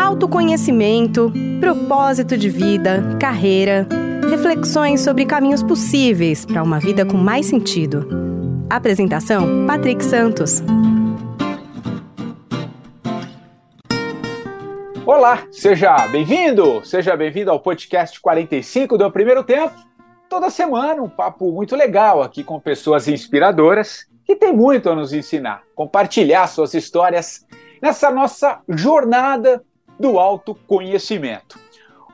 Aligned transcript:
Autoconhecimento, 0.00 1.30
propósito 1.60 2.34
de 2.34 2.48
vida, 2.48 3.02
carreira, 3.20 3.86
reflexões 4.30 5.02
sobre 5.02 5.26
caminhos 5.26 5.62
possíveis 5.62 6.46
para 6.46 6.62
uma 6.62 6.80
vida 6.80 7.04
com 7.04 7.18
mais 7.18 7.44
sentido. 7.44 8.08
Apresentação: 8.70 9.66
Patrick 9.66 10.02
Santos. 10.02 10.62
Olá, 15.04 15.46
seja 15.52 16.08
bem-vindo, 16.08 16.80
seja 16.82 17.14
bem-vindo 17.14 17.50
ao 17.50 17.60
podcast 17.60 18.18
45 18.22 18.96
do 18.96 19.10
Primeiro 19.10 19.44
Tempo. 19.44 19.74
Toda 20.30 20.48
semana 20.48 21.02
um 21.02 21.10
papo 21.10 21.52
muito 21.52 21.76
legal 21.76 22.22
aqui 22.22 22.42
com 22.42 22.58
pessoas 22.58 23.06
inspiradoras 23.06 24.06
que 24.24 24.34
têm 24.34 24.52
muito 24.52 24.88
a 24.88 24.94
nos 24.96 25.12
ensinar, 25.12 25.62
compartilhar 25.74 26.46
suas 26.46 26.72
histórias 26.72 27.46
nessa 27.82 28.10
nossa 28.10 28.60
jornada 28.66 29.62
do 30.00 30.18
autoconhecimento. 30.18 31.60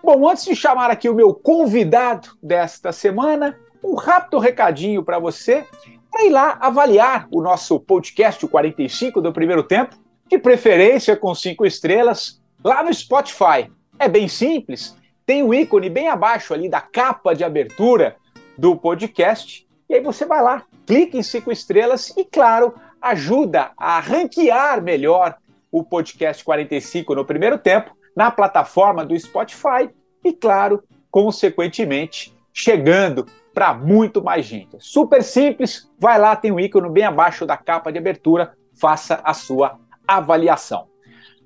Bom, 0.03 0.29
antes 0.29 0.45
de 0.45 0.57
chamar 0.57 0.91
aqui 0.91 1.09
o 1.09 1.15
meu 1.15 1.33
convidado 1.33 2.31
desta 2.43 2.91
semana, 2.91 3.57
um 3.83 3.95
rápido 3.95 4.41
recadinho 4.41 5.05
para 5.05 5.21
você 5.21 5.65
para 6.11 6.25
ir 6.25 6.31
lá 6.31 6.59
avaliar 6.61 7.29
o 7.31 7.41
nosso 7.41 7.79
podcast, 7.79 8.45
o 8.45 8.49
45 8.49 9.21
do 9.21 9.33
primeiro 9.33 9.63
tempo, 9.63 9.97
de 10.29 10.37
preferência 10.37 11.17
com 11.17 11.33
cinco 11.33 11.65
estrelas, 11.65 12.43
lá 12.65 12.83
no 12.83 12.93
Spotify. 12.93 13.71
É 13.99 14.09
bem 14.09 14.27
simples, 14.27 14.97
tem 15.25 15.45
o 15.45 15.49
um 15.49 15.55
ícone 15.55 15.89
bem 15.89 16.09
abaixo 16.09 16.53
ali 16.53 16.69
da 16.69 16.81
capa 16.81 17.35
de 17.35 17.45
abertura 17.45 18.17
do 18.59 18.75
podcast, 18.75 19.65
e 19.89 19.95
aí 19.95 20.01
você 20.01 20.25
vai 20.25 20.43
lá, 20.43 20.65
clica 20.85 21.17
em 21.17 21.23
cinco 21.23 21.53
estrelas 21.53 22.13
e, 22.17 22.25
claro, 22.25 22.75
ajuda 23.01 23.71
a 23.77 24.01
ranquear 24.01 24.83
melhor 24.83 25.37
o 25.71 25.85
podcast 25.85 26.45
45 26.45 27.15
no 27.15 27.25
primeiro 27.25 27.59
tempo 27.59 27.97
na 28.17 28.31
plataforma 28.31 29.05
do 29.05 29.19
Spotify 29.19 29.91
e, 30.25 30.33
claro, 30.33 30.83
consequentemente, 31.11 32.35
chegando 32.53 33.27
para 33.53 33.75
muito 33.75 34.23
mais 34.23 34.47
gente. 34.47 34.77
Super 34.81 35.23
simples, 35.23 35.91
vai 35.99 36.19
lá, 36.19 36.35
tem 36.35 36.51
um 36.51 36.61
ícone 36.61 36.91
bem 36.91 37.05
abaixo 37.05 37.47
da 37.47 37.57
capa 37.57 37.93
de 37.93 37.99
abertura, 37.99 38.55
faça 38.79 39.21
a 39.23 39.35
sua 39.35 39.79
avaliação. 40.07 40.89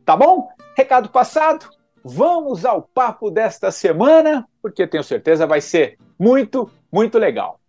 Tá 0.04 0.16
bom? 0.16 0.48
Recado 0.76 1.08
passado, 1.08 1.68
vamos 2.04 2.64
ao 2.64 2.82
papo 2.82 3.30
desta 3.30 3.70
semana, 3.70 4.46
porque 4.62 4.86
tenho 4.86 5.04
certeza 5.04 5.46
vai 5.46 5.60
ser 5.60 5.98
muito, 6.18 6.70
muito 6.92 7.18
legal. 7.18 7.60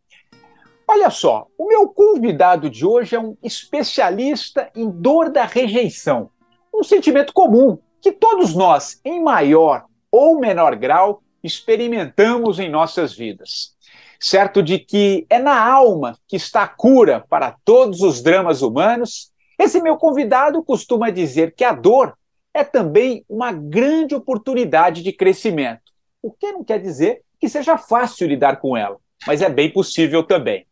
Olha 0.88 1.10
só, 1.10 1.48
o 1.58 1.68
meu 1.68 1.88
convidado 1.88 2.70
de 2.70 2.86
hoje 2.86 3.16
é 3.16 3.20
um 3.20 3.38
especialista 3.42 4.70
em 4.76 4.90
dor 4.90 5.30
da 5.30 5.46
rejeição 5.46 6.30
um 6.74 6.84
sentimento 6.84 7.34
comum 7.34 7.78
que 8.02 8.12
todos 8.12 8.56
nós, 8.56 9.00
em 9.06 9.22
maior 9.22 9.86
ou 10.12 10.40
menor 10.40 10.76
grau, 10.76 11.22
experimentamos 11.44 12.60
em 12.60 12.70
nossas 12.70 13.14
vidas. 13.14 13.76
Certo 14.20 14.62
de 14.62 14.80
que 14.80 15.26
é 15.30 15.40
na 15.40 15.64
alma 15.64 16.18
que 16.28 16.36
está 16.36 16.64
a 16.64 16.68
cura 16.68 17.26
para 17.28 17.56
todos 17.66 18.02
os 18.02 18.22
dramas 18.22 18.62
humanos, 18.62 19.32
esse 19.58 19.82
meu 19.82 19.98
convidado 19.98 20.64
costuma 20.64 21.10
dizer 21.10 21.54
que 21.56 21.64
a 21.64 21.74
dor 21.74 22.18
é 22.54 22.64
também 22.64 23.26
uma 23.30 23.52
grande 23.52 24.14
oportunidade 24.14 25.02
de 25.02 25.12
crescimento. 25.14 25.92
O 26.22 26.32
que 26.32 26.52
não 26.52 26.64
quer 26.64 26.80
dizer 26.80 27.22
que 27.40 27.50
seja 27.50 27.78
fácil 27.78 28.28
lidar 28.28 28.58
com 28.58 28.78
ela, 28.78 28.98
mas 29.26 29.42
é 29.42 29.50
bem 29.50 29.72
possível 29.72 30.24
também. 30.24 30.68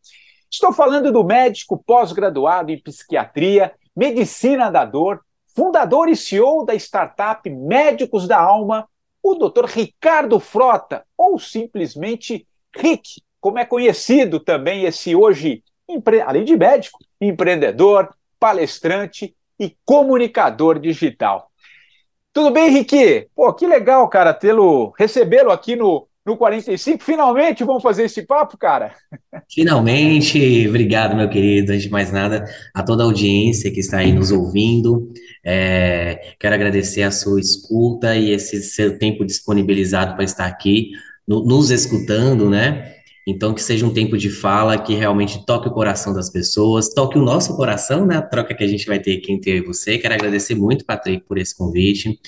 Estou 0.51 0.73
falando 0.73 1.11
do 1.11 1.23
médico 1.23 1.81
pós-graduado 1.83 2.71
em 2.71 2.79
psiquiatria, 2.79 3.73
medicina 3.95 4.69
da 4.69 4.85
dor, 4.85 5.21
fundador 5.59 6.07
e 6.07 6.15
CEO 6.15 6.63
da 6.63 6.73
startup 6.73 7.49
Médicos 7.49 8.25
da 8.25 8.39
Alma, 8.39 8.87
o 9.21 9.35
Dr. 9.35 9.65
Ricardo 9.65 10.39
Frota, 10.39 11.03
ou 11.17 11.37
simplesmente 11.37 12.47
Rick, 12.73 13.21
como 13.41 13.59
é 13.59 13.65
conhecido 13.65 14.39
também 14.39 14.85
esse 14.85 15.13
hoje, 15.13 15.61
além 16.25 16.45
de 16.45 16.55
médico, 16.55 16.99
empreendedor, 17.19 18.15
palestrante 18.39 19.35
e 19.59 19.75
comunicador 19.83 20.79
digital. 20.79 21.51
Tudo 22.31 22.51
bem, 22.51 22.69
Rick? 22.69 23.27
Pô, 23.35 23.51
que 23.53 23.67
legal, 23.67 24.07
cara, 24.07 24.33
tê-lo, 24.33 24.93
recebê-lo 24.97 25.51
aqui 25.51 25.75
no 25.75 26.07
no 26.29 26.37
45. 26.37 27.03
Finalmente 27.03 27.63
vamos 27.63 27.81
fazer 27.81 28.03
esse 28.03 28.21
papo, 28.21 28.57
cara? 28.57 28.93
Finalmente, 29.49 30.67
obrigado, 30.67 31.15
meu 31.15 31.27
querido. 31.27 31.71
Antes 31.71 31.83
de 31.83 31.89
mais 31.89 32.11
nada, 32.11 32.45
a 32.73 32.83
toda 32.83 33.03
a 33.03 33.05
audiência 33.05 33.71
que 33.71 33.79
está 33.79 33.97
aí 33.97 34.13
nos 34.13 34.31
ouvindo. 34.31 35.11
É, 35.43 36.35
quero 36.39 36.53
agradecer 36.53 37.01
a 37.01 37.11
sua 37.11 37.39
escuta 37.39 38.15
e 38.15 38.31
esse 38.31 38.61
seu 38.61 38.99
tempo 38.99 39.25
disponibilizado 39.25 40.15
para 40.15 40.23
estar 40.23 40.45
aqui, 40.45 40.91
no, 41.27 41.43
nos 41.43 41.71
escutando, 41.71 42.49
né? 42.49 42.95
Então, 43.27 43.53
que 43.53 43.61
seja 43.61 43.85
um 43.85 43.93
tempo 43.93 44.17
de 44.17 44.29
fala 44.29 44.77
que 44.77 44.95
realmente 44.95 45.45
toque 45.45 45.67
o 45.67 45.71
coração 45.71 46.13
das 46.13 46.31
pessoas, 46.31 46.93
toque 46.93 47.17
o 47.17 47.21
nosso 47.21 47.55
coração, 47.55 48.05
né? 48.05 48.17
A 48.17 48.21
troca 48.21 48.55
que 48.55 48.63
a 48.63 48.67
gente 48.67 48.87
vai 48.87 48.99
ter 48.99 49.17
aqui 49.17 49.31
entre 49.31 49.51
eu 49.51 49.57
e 49.57 49.65
você. 49.65 49.97
Quero 49.97 50.15
agradecer 50.15 50.55
muito, 50.55 50.85
Patrick, 50.85 51.25
por 51.27 51.37
esse 51.37 51.55
convite, 51.55 52.19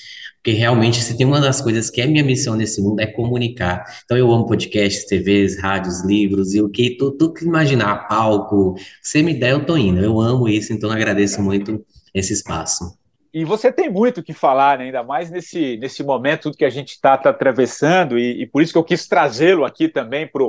porque 0.42 0.58
realmente, 0.58 1.00
se 1.00 1.16
tem 1.16 1.24
uma 1.24 1.40
das 1.40 1.60
coisas 1.60 1.88
que 1.88 2.00
é 2.00 2.06
minha 2.06 2.24
missão 2.24 2.56
nesse 2.56 2.82
mundo, 2.82 2.98
é 2.98 3.06
comunicar. 3.06 3.84
Então, 4.04 4.18
eu 4.18 4.28
amo 4.32 4.44
podcasts, 4.44 5.04
TVs, 5.04 5.56
rádios, 5.62 6.04
livros, 6.04 6.52
e 6.52 6.60
o 6.60 6.68
que 6.68 6.96
tu, 6.96 7.12
tu 7.12 7.32
que 7.32 7.44
imaginar, 7.44 8.08
palco, 8.08 8.74
você 9.00 9.22
me 9.22 9.34
der, 9.34 9.52
eu 9.52 9.64
tô 9.64 9.76
indo. 9.76 10.02
Eu 10.02 10.20
amo 10.20 10.48
isso, 10.48 10.72
então 10.72 10.90
agradeço 10.90 11.40
muito 11.40 11.86
esse 12.12 12.32
espaço. 12.32 12.98
E 13.32 13.44
você 13.44 13.70
tem 13.70 13.88
muito 13.88 14.18
o 14.18 14.22
que 14.22 14.32
falar, 14.32 14.78
né? 14.78 14.86
ainda 14.86 15.04
mais 15.04 15.30
nesse, 15.30 15.76
nesse 15.76 16.02
momento 16.02 16.42
tudo 16.42 16.56
que 16.56 16.64
a 16.64 16.70
gente 16.70 16.90
está 16.90 17.16
tá 17.16 17.30
atravessando, 17.30 18.18
e, 18.18 18.42
e, 18.42 18.46
por 18.46 18.62
isso 18.62 18.72
que 18.72 18.78
eu 18.78 18.84
quis 18.84 19.06
trazê-lo 19.06 19.64
aqui 19.64 19.88
também 19.88 20.26
para 20.26 20.42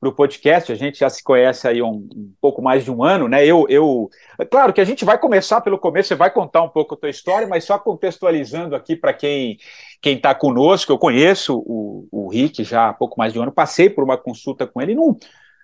para 0.00 0.08
o 0.08 0.14
podcast, 0.14 0.72
a 0.72 0.74
gente 0.74 0.98
já 0.98 1.10
se 1.10 1.22
conhece 1.22 1.68
aí 1.68 1.82
um, 1.82 2.08
um, 2.16 2.32
pouco 2.40 2.62
mais 2.62 2.82
de 2.82 2.90
um 2.90 3.04
ano, 3.04 3.28
né? 3.28 3.44
Eu, 3.44 3.66
eu, 3.68 4.08
é 4.38 4.46
claro 4.46 4.72
que 4.72 4.80
a 4.80 4.84
gente 4.84 5.04
vai 5.04 5.18
começar 5.18 5.60
pelo 5.60 5.78
começo, 5.78 6.08
você 6.08 6.14
vai 6.14 6.30
contar 6.30 6.62
um 6.62 6.70
pouco 6.70 6.94
a 6.94 6.96
tua 6.96 7.10
história, 7.10 7.46
mas 7.46 7.64
só 7.64 7.78
contextualizando 7.78 8.74
aqui 8.74 8.96
para 8.96 9.12
quem 9.12 9.58
quem 10.00 10.16
está 10.16 10.34
conosco, 10.34 10.90
eu 10.90 10.96
conheço 10.96 11.58
o, 11.58 12.08
o 12.10 12.28
Rick 12.28 12.64
já 12.64 12.88
há 12.88 12.92
pouco 12.94 13.18
mais 13.18 13.34
de 13.34 13.38
um 13.38 13.42
ano, 13.42 13.52
passei 13.52 13.90
por 13.90 14.02
uma 14.02 14.16
consulta 14.16 14.66
com 14.66 14.80
ele 14.80 14.94
num, 14.94 15.14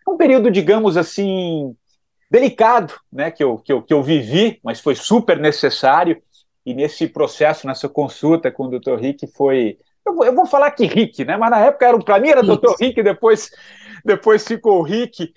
num 0.07 0.19
período, 0.19 0.51
digamos 0.51 0.99
assim, 0.99 1.75
delicado, 2.31 2.93
né? 3.11 3.31
Que 3.31 3.43
eu, 3.43 3.57
que, 3.57 3.73
eu, 3.73 3.83
que 3.83 3.95
eu 3.95 4.03
vivi, 4.03 4.61
mas 4.63 4.81
foi 4.81 4.95
super 4.95 5.39
necessário. 5.39 6.21
E 6.67 6.75
nesse 6.75 7.09
processo, 7.09 7.67
nessa 7.67 7.89
consulta 7.89 8.51
com 8.51 8.65
o 8.65 8.79
Dr. 8.79 8.97
Rick, 8.97 9.27
foi. 9.29 9.79
Eu 10.05 10.15
vou, 10.15 10.25
eu 10.27 10.35
vou 10.35 10.45
falar 10.45 10.71
que 10.73 10.85
Rick, 10.85 11.25
né? 11.25 11.37
Mas 11.39 11.51
na 11.51 11.61
época 11.61 11.87
era 11.87 11.99
para 11.99 12.21
mim 12.21 12.29
era 12.29 12.43
Dr. 12.43 12.75
Rick, 12.79 13.03
depois 13.03 13.51
depois 14.07 14.47
ficou 14.47 14.79
o 14.79 14.83
Rick, 14.83 15.33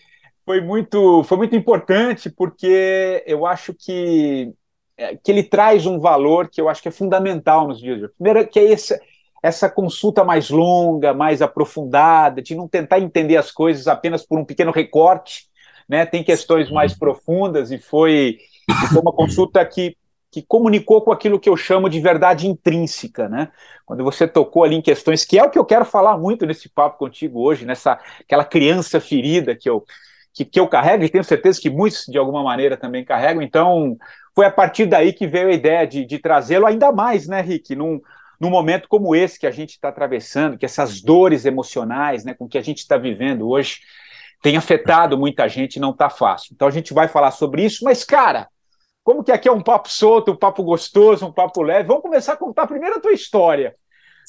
foi 0.45 0.61
muito, 0.61 1.23
foi 1.23 1.37
muito 1.37 1.55
importante, 1.55 2.29
porque 2.29 3.23
eu 3.27 3.45
acho 3.45 3.73
que, 3.73 4.53
é, 4.97 5.15
que 5.15 5.31
ele 5.31 5.43
traz 5.43 5.85
um 5.85 5.99
valor 5.99 6.49
que 6.49 6.61
eu 6.61 6.69
acho 6.69 6.81
que 6.81 6.87
é 6.87 6.91
fundamental 6.91 7.67
nos 7.67 7.79
dias 7.79 7.97
de 7.97 8.03
hoje. 8.05 8.13
Primeiro, 8.17 8.47
que 8.47 8.59
é 8.59 8.63
esse, 8.63 8.99
essa 9.43 9.69
consulta 9.69 10.23
mais 10.23 10.49
longa, 10.49 11.13
mais 11.13 11.41
aprofundada, 11.41 12.41
de 12.41 12.55
não 12.55 12.67
tentar 12.67 12.99
entender 12.99 13.37
as 13.37 13.51
coisas 13.51 13.87
apenas 13.87 14.25
por 14.25 14.39
um 14.39 14.45
pequeno 14.45 14.71
recorte, 14.71 15.47
né? 15.87 16.05
Tem 16.05 16.23
questões 16.23 16.69
mais 16.71 16.97
profundas 16.97 17.71
e 17.71 17.77
foi, 17.77 18.37
foi 18.91 19.01
uma 19.01 19.13
consulta 19.13 19.65
que 19.65 19.95
que 20.31 20.43
comunicou 20.43 21.01
com 21.01 21.11
aquilo 21.11 21.39
que 21.39 21.49
eu 21.49 21.57
chamo 21.57 21.89
de 21.89 21.99
verdade 21.99 22.47
intrínseca, 22.47 23.27
né? 23.27 23.49
Quando 23.85 24.03
você 24.03 24.27
tocou 24.27 24.63
ali 24.63 24.75
em 24.75 24.81
questões 24.81 25.25
que 25.25 25.39
é 25.39 25.43
o 25.43 25.49
que 25.49 25.57
eu 25.57 25.65
quero 25.65 25.85
falar 25.85 26.17
muito 26.17 26.45
nesse 26.45 26.69
papo 26.69 26.99
contigo 26.99 27.41
hoje, 27.41 27.65
nessa 27.65 27.99
aquela 28.19 28.45
criança 28.45 28.99
ferida 28.99 29.55
que 29.55 29.69
eu 29.69 29.83
que, 30.33 30.45
que 30.45 30.59
eu 30.59 30.67
carrego 30.67 31.03
e 31.03 31.09
tenho 31.09 31.23
certeza 31.23 31.59
que 31.59 31.69
muitos 31.69 32.05
de 32.05 32.17
alguma 32.17 32.43
maneira 32.43 32.77
também 32.77 33.03
carregam. 33.03 33.41
Então 33.41 33.97
foi 34.35 34.45
a 34.45 34.51
partir 34.51 34.85
daí 34.85 35.11
que 35.11 35.27
veio 35.27 35.49
a 35.49 35.53
ideia 35.53 35.85
de, 35.87 36.05
de 36.05 36.19
trazê-lo 36.19 36.67
ainda 36.67 36.91
mais, 36.91 37.27
né, 37.27 37.41
Rick? 37.41 37.75
Num, 37.75 37.99
num 38.39 38.49
momento 38.49 38.87
como 38.87 39.15
esse 39.15 39.39
que 39.39 39.47
a 39.47 39.51
gente 39.51 39.71
está 39.71 39.89
atravessando, 39.89 40.57
que 40.57 40.65
essas 40.65 41.01
dores 41.01 41.45
emocionais, 41.45 42.23
né, 42.23 42.33
com 42.33 42.47
que 42.47 42.57
a 42.57 42.61
gente 42.61 42.77
está 42.77 42.95
vivendo 42.97 43.49
hoje, 43.49 43.79
tem 44.41 44.55
afetado 44.55 45.17
muita 45.17 45.47
gente 45.49 45.75
e 45.75 45.79
não 45.79 45.91
está 45.91 46.09
fácil. 46.09 46.53
Então 46.53 46.67
a 46.67 46.71
gente 46.71 46.93
vai 46.93 47.07
falar 47.07 47.31
sobre 47.31 47.65
isso, 47.65 47.83
mas, 47.83 48.03
cara, 48.03 48.47
como 49.09 49.23
que 49.23 49.31
aqui 49.31 49.49
é 49.49 49.51
um 49.51 49.63
papo 49.63 49.89
solto, 49.89 50.33
um 50.33 50.35
papo 50.35 50.61
gostoso, 50.61 51.25
um 51.25 51.31
papo 51.31 51.63
leve, 51.63 51.87
vamos 51.87 52.03
começar 52.03 52.33
a 52.33 52.37
contar 52.37 52.67
primeiro 52.67 52.97
a 52.97 52.99
tua 52.99 53.11
história. 53.11 53.73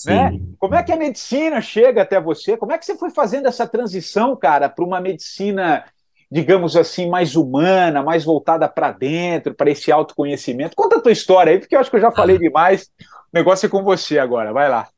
Né? 0.07 0.41
Como 0.59 0.75
é 0.75 0.83
que 0.83 0.91
a 0.91 0.97
medicina 0.97 1.61
chega 1.61 2.01
até 2.01 2.19
você? 2.19 2.57
Como 2.57 2.73
é 2.73 2.79
que 2.79 2.87
você 2.87 2.97
foi 2.97 3.11
fazendo 3.11 3.47
essa 3.47 3.67
transição, 3.67 4.35
cara, 4.35 4.71
para 4.71 4.83
uma 4.83 4.99
medicina, 4.99 5.85
digamos 6.33 6.79
assim, 6.79 7.11
mais 7.11 7.37
humana, 7.37 8.03
mais 8.03 8.25
voltada 8.25 8.67
para 8.71 8.91
dentro, 8.91 9.55
para 9.55 9.71
esse 9.71 9.93
autoconhecimento? 9.93 10.75
Conta 10.75 10.97
a 10.97 11.03
tua 11.03 11.13
história 11.13 11.53
aí, 11.53 11.59
porque 11.59 11.77
eu 11.77 11.81
acho 11.81 11.91
que 11.91 11.97
eu 11.97 12.01
já 12.01 12.11
falei 12.11 12.37
ah. 12.37 12.39
demais. 12.39 12.91
O 13.35 13.37
negócio 13.37 13.67
é 13.67 13.69
com 13.69 13.83
você 13.83 14.19
agora, 14.19 14.51
vai 14.51 14.71
lá. 14.71 14.89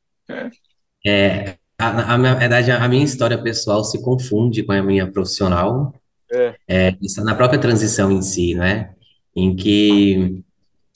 É, 1.04 1.56
a, 1.76 2.14
a, 2.14 2.18
na 2.18 2.34
verdade, 2.34 2.70
a 2.70 2.86
minha 2.86 3.04
história 3.04 3.42
pessoal 3.42 3.82
se 3.82 4.00
confunde 4.00 4.62
com 4.62 4.70
a 4.70 4.80
minha 4.80 5.10
profissional, 5.10 5.92
é. 6.30 6.54
É, 6.68 6.96
na 7.24 7.34
própria 7.34 7.58
transição 7.58 8.12
em 8.12 8.22
si, 8.22 8.54
né? 8.54 8.94
Em 9.34 9.56
que 9.56 10.42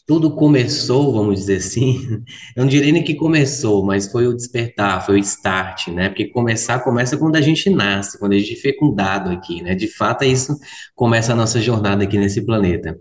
tudo 0.07 0.31
começou, 0.31 1.13
vamos 1.13 1.41
dizer 1.41 1.57
assim, 1.57 2.23
eu 2.55 2.63
não 2.63 2.69
diria 2.69 2.93
nem 2.93 3.03
que 3.03 3.15
começou, 3.15 3.85
mas 3.85 4.11
foi 4.11 4.29
o 4.29 4.35
despertar, 4.35 5.05
foi 5.05 5.17
o 5.17 5.19
start, 5.19 5.89
né? 5.89 6.09
Porque 6.09 6.29
começar 6.29 6.79
começa 6.81 7.17
quando 7.17 7.35
a 7.37 7.41
gente 7.41 7.69
nasce, 7.69 8.19
quando 8.19 8.33
a 8.33 8.39
gente 8.39 8.53
é 8.53 8.57
fecundado 8.57 9.31
aqui, 9.31 9.63
né? 9.63 9.75
De 9.75 9.89
fato, 9.89 10.23
é 10.23 10.29
isso 10.29 10.57
começa 10.95 11.33
a 11.33 11.37
nossa 11.37 11.61
jornada 11.61 12.05
aqui 12.05 12.17
nesse 12.17 12.45
planeta. 12.47 12.97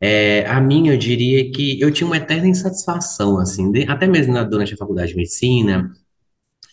É, 0.00 0.44
a 0.46 0.60
minha, 0.60 0.92
eu 0.92 0.98
diria 0.98 1.50
que 1.50 1.80
eu 1.80 1.90
tinha 1.90 2.06
uma 2.06 2.16
eterna 2.16 2.48
insatisfação, 2.48 3.38
assim, 3.38 3.70
de, 3.70 3.84
até 3.88 4.06
mesmo 4.06 4.32
na, 4.32 4.42
durante 4.42 4.74
a 4.74 4.76
faculdade 4.76 5.12
de 5.12 5.16
medicina, 5.16 5.90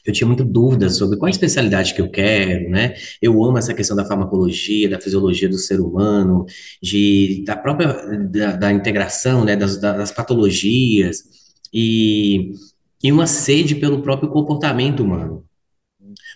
eu 0.05 0.11
tinha 0.11 0.27
muita 0.27 0.43
dúvida 0.43 0.89
sobre 0.89 1.17
qual 1.17 1.27
a 1.27 1.31
especialidade 1.31 1.93
que 1.93 2.01
eu 2.01 2.09
quero, 2.09 2.69
né? 2.69 2.93
Eu 3.21 3.43
amo 3.43 3.57
essa 3.57 3.73
questão 3.73 3.95
da 3.95 4.05
farmacologia, 4.05 4.89
da 4.89 4.99
fisiologia 4.99 5.47
do 5.47 5.57
ser 5.57 5.79
humano, 5.79 6.45
de, 6.81 7.43
da 7.45 7.55
própria, 7.55 7.93
da, 8.29 8.55
da 8.55 8.71
integração, 8.71 9.45
né, 9.45 9.55
das, 9.55 9.77
das 9.77 10.11
patologias, 10.11 11.23
e, 11.73 12.51
e 13.01 13.11
uma 13.11 13.25
sede 13.25 13.75
pelo 13.75 14.01
próprio 14.01 14.29
comportamento 14.29 15.01
humano. 15.03 15.45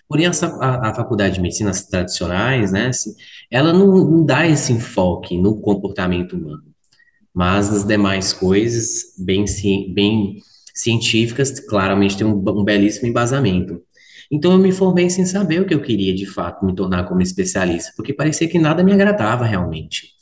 Porém, 0.08 0.26
a, 0.26 0.30
a, 0.30 0.94
faculdade 0.94 1.34
de 1.34 1.40
medicinas 1.40 1.82
tradicionais, 1.86 2.72
né, 2.72 2.86
assim, 2.88 3.14
ela 3.50 3.72
não, 3.72 3.86
não 3.86 4.24
dá 4.24 4.46
esse 4.48 4.72
enfoque 4.72 5.36
no 5.36 5.60
comportamento 5.60 6.34
humano, 6.36 6.64
mas 7.34 7.70
nas 7.70 7.84
demais 7.84 8.32
coisas, 8.32 9.14
bem, 9.18 9.44
bem 9.92 10.38
científicas, 10.80 11.58
claramente 11.60 12.16
tem 12.16 12.26
um, 12.26 12.36
um 12.36 12.64
belíssimo 12.64 13.08
embasamento. 13.08 13.82
Então 14.30 14.52
eu 14.52 14.58
me 14.58 14.72
formei 14.72 15.08
sem 15.08 15.24
saber 15.24 15.60
o 15.60 15.66
que 15.66 15.74
eu 15.74 15.80
queria 15.80 16.14
de 16.14 16.26
fato 16.26 16.64
me 16.64 16.74
tornar 16.74 17.04
como 17.04 17.22
especialista, 17.22 17.92
porque 17.96 18.12
parecia 18.12 18.48
que 18.48 18.58
nada 18.58 18.84
me 18.84 18.92
agradava 18.92 19.44
realmente. 19.44 20.16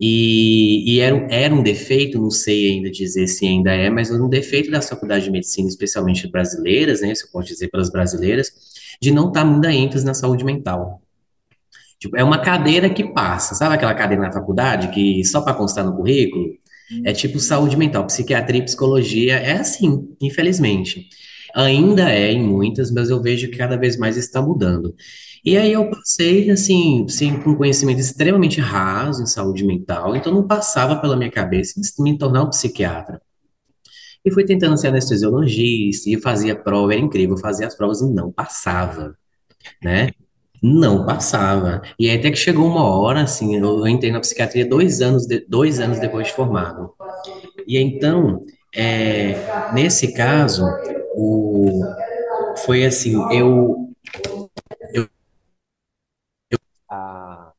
E, 0.00 0.94
e, 0.94 1.00
era, 1.00 1.26
era 1.28 1.54
um 1.54 1.62
defeito, 1.62 2.20
não 2.20 2.30
sei 2.30 2.70
ainda 2.70 2.90
dizer 2.90 3.26
se 3.26 3.46
ainda 3.46 3.72
é, 3.72 3.90
mas 3.90 4.10
um 4.10 4.28
defeito 4.28 4.70
da 4.70 4.80
faculdade 4.80 5.24
de 5.24 5.30
medicina, 5.30 5.68
especialmente 5.68 6.28
brasileiras, 6.30 7.00
né, 7.00 7.12
se 7.14 7.24
eu 7.24 7.30
posso 7.32 7.48
dizer 7.48 7.68
pelas 7.68 7.90
brasileiras, 7.90 8.52
de 9.00 9.10
não 9.10 9.28
estar 9.28 9.44
muita 9.44 9.72
ênfase 9.72 10.04
na 10.04 10.14
saúde 10.14 10.44
mental. 10.44 11.02
Tipo, 11.98 12.16
é 12.16 12.22
uma 12.22 12.40
cadeira 12.40 12.88
que 12.88 13.12
passa, 13.12 13.56
sabe 13.56 13.74
aquela 13.74 13.94
cadeira 13.94 14.22
na 14.22 14.32
faculdade 14.32 14.88
que 14.94 15.24
só 15.24 15.40
para 15.40 15.54
constar 15.54 15.84
no 15.84 15.96
currículo? 15.96 16.46
É 17.04 17.12
tipo 17.12 17.38
saúde 17.38 17.76
mental, 17.76 18.06
psiquiatria 18.06 18.60
e 18.60 18.64
psicologia 18.64 19.36
é 19.36 19.52
assim, 19.58 20.08
infelizmente. 20.20 21.08
Ainda 21.54 22.10
é 22.10 22.32
em 22.32 22.42
muitas, 22.42 22.90
mas 22.90 23.10
eu 23.10 23.22
vejo 23.22 23.50
que 23.50 23.56
cada 23.56 23.76
vez 23.76 23.96
mais 23.96 24.16
está 24.16 24.40
mudando. 24.40 24.94
E 25.44 25.56
aí 25.56 25.72
eu 25.72 25.88
passei, 25.90 26.50
assim, 26.50 27.06
sim, 27.08 27.40
com 27.40 27.54
conhecimento 27.56 28.00
extremamente 28.00 28.60
raso 28.60 29.22
em 29.22 29.26
saúde 29.26 29.64
mental, 29.64 30.14
então 30.16 30.32
não 30.32 30.46
passava 30.46 30.96
pela 30.96 31.16
minha 31.16 31.30
cabeça 31.30 31.80
me 32.00 32.18
tornar 32.18 32.42
um 32.44 32.50
psiquiatra. 32.50 33.20
E 34.24 34.30
fui 34.30 34.44
tentando 34.44 34.76
ser 34.76 34.88
anestesiologista, 34.88 36.10
e 36.10 36.20
fazia 36.20 36.54
prova, 36.56 36.92
era 36.92 37.00
incrível, 37.00 37.36
fazia 37.38 37.66
as 37.66 37.74
provas 37.76 38.00
e 38.00 38.12
não 38.12 38.32
passava, 38.32 39.16
né? 39.82 40.10
Não 40.62 41.06
passava. 41.06 41.82
E 41.98 42.10
aí 42.10 42.18
até 42.18 42.30
que 42.30 42.36
chegou 42.36 42.66
uma 42.66 42.84
hora, 42.84 43.22
assim, 43.22 43.56
eu, 43.56 43.86
entrei 43.86 44.10
na 44.10 44.20
psiquiatria 44.20 44.66
dois 44.66 45.00
anos, 45.00 45.26
de, 45.26 45.40
dois 45.48 45.80
anos 45.80 46.00
depois 46.00 46.26
de 46.26 46.32
formado. 46.32 46.94
E 47.66 47.78
então, 47.78 48.40
é, 48.74 49.72
nesse 49.72 50.12
caso, 50.12 50.64
o, 51.14 51.82
foi 52.64 52.84
assim, 52.84 53.14
eu, 53.32 53.92
eu, 54.92 55.08
eu 56.50 56.58
ah, 56.88 57.52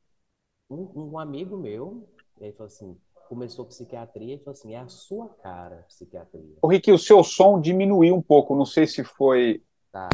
um, 0.69 0.89
um, 0.95 1.19
amigo 1.19 1.57
meu, 1.57 2.07
ele 2.39 2.51
falou 2.51 2.67
assim, 2.67 2.97
começou 3.29 3.65
psiquiatria 3.65 4.35
e 4.35 4.39
falou 4.39 4.51
assim, 4.51 4.73
é 4.73 4.79
a 4.79 4.87
sua 4.87 5.29
cara, 5.41 5.85
psiquiatria. 5.87 6.57
O 6.61 6.67
Rick, 6.67 6.91
o 6.91 6.97
seu 6.97 7.23
som 7.23 7.61
diminuiu 7.61 8.15
um 8.15 8.21
pouco, 8.21 8.55
não 8.55 8.65
sei 8.65 8.87
se 8.87 9.03
foi... 9.03 9.61
Tá. 9.91 10.09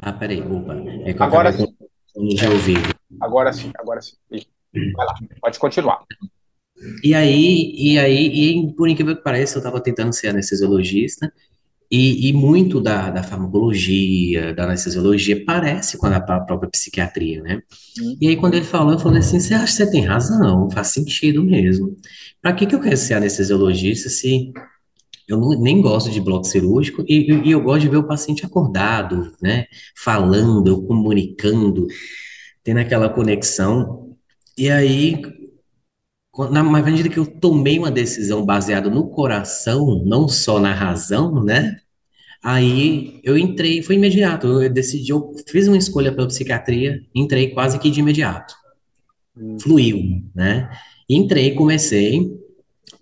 Ah, 0.00 0.12
peraí, 0.12 0.40
opa. 0.40 0.74
É 1.04 1.14
Agora 1.22 1.52
Já 2.34 2.50
ouvi. 2.50 2.74
Agora 3.20 3.52
sim, 3.52 3.70
agora 3.78 4.00
sim. 4.00 4.16
Vai 4.94 5.06
lá, 5.06 5.14
pode 5.40 5.58
continuar. 5.58 6.04
E 7.02 7.14
aí, 7.14 7.72
e 7.76 7.98
aí, 7.98 8.26
e 8.26 8.74
por 8.74 8.88
incrível 8.88 9.16
que 9.16 9.22
pareça, 9.22 9.56
eu 9.56 9.60
estava 9.60 9.80
tentando 9.80 10.12
ser 10.12 10.28
anestesiologista, 10.28 11.32
e, 11.94 12.30
e 12.30 12.32
muito 12.32 12.80
da, 12.80 13.10
da 13.10 13.22
farmacologia, 13.22 14.54
da 14.54 14.64
anestesiologia, 14.64 15.44
parece 15.44 15.98
com 15.98 16.06
a 16.06 16.20
própria 16.20 16.70
psiquiatria, 16.70 17.42
né? 17.42 17.60
Uhum. 18.00 18.16
E 18.18 18.28
aí, 18.28 18.36
quando 18.36 18.54
ele 18.54 18.64
falou, 18.64 18.94
eu 18.94 18.98
falei 18.98 19.18
assim: 19.18 19.38
você 19.38 19.52
acha 19.52 19.66
que 19.66 19.72
você 19.72 19.90
tem 19.90 20.06
razão? 20.06 20.70
Faz 20.70 20.88
sentido 20.88 21.44
mesmo. 21.44 21.94
Para 22.40 22.54
que, 22.54 22.66
que 22.66 22.74
eu 22.74 22.80
quero 22.80 22.96
ser 22.96 23.12
anestesiologista 23.14 24.08
se 24.08 24.50
eu 25.32 25.40
não, 25.40 25.50
nem 25.50 25.80
gosto 25.80 26.10
de 26.10 26.20
bloco 26.20 26.44
cirúrgico 26.44 27.02
e, 27.08 27.32
e, 27.44 27.50
eu 27.50 27.62
gosto 27.62 27.82
de 27.82 27.88
ver 27.88 27.96
o 27.96 28.06
paciente 28.06 28.44
acordado, 28.44 29.32
né? 29.40 29.66
Falando, 29.96 30.82
comunicando, 30.82 31.86
tendo 32.62 32.78
aquela 32.78 33.08
conexão. 33.08 34.14
E 34.56 34.70
aí, 34.70 35.22
na 36.50 36.62
medida 36.62 37.08
que 37.08 37.18
eu 37.18 37.26
tomei 37.26 37.78
uma 37.78 37.90
decisão 37.90 38.44
baseada 38.44 38.90
no 38.90 39.08
coração, 39.08 40.02
não 40.04 40.28
só 40.28 40.60
na 40.60 40.74
razão, 40.74 41.42
né? 41.42 41.78
Aí 42.42 43.20
eu 43.22 43.38
entrei, 43.38 43.82
foi 43.82 43.94
imediato. 43.94 44.46
Eu 44.46 44.70
decidi, 44.70 45.12
eu 45.12 45.32
fiz 45.48 45.68
uma 45.68 45.78
escolha 45.78 46.12
pela 46.12 46.26
psiquiatria, 46.26 47.00
entrei 47.14 47.50
quase 47.50 47.78
que 47.78 47.90
de 47.90 48.00
imediato. 48.00 48.54
Hum. 49.36 49.56
Fluiu, 49.60 50.22
né? 50.34 50.68
Entrei, 51.08 51.54
comecei, 51.54 52.30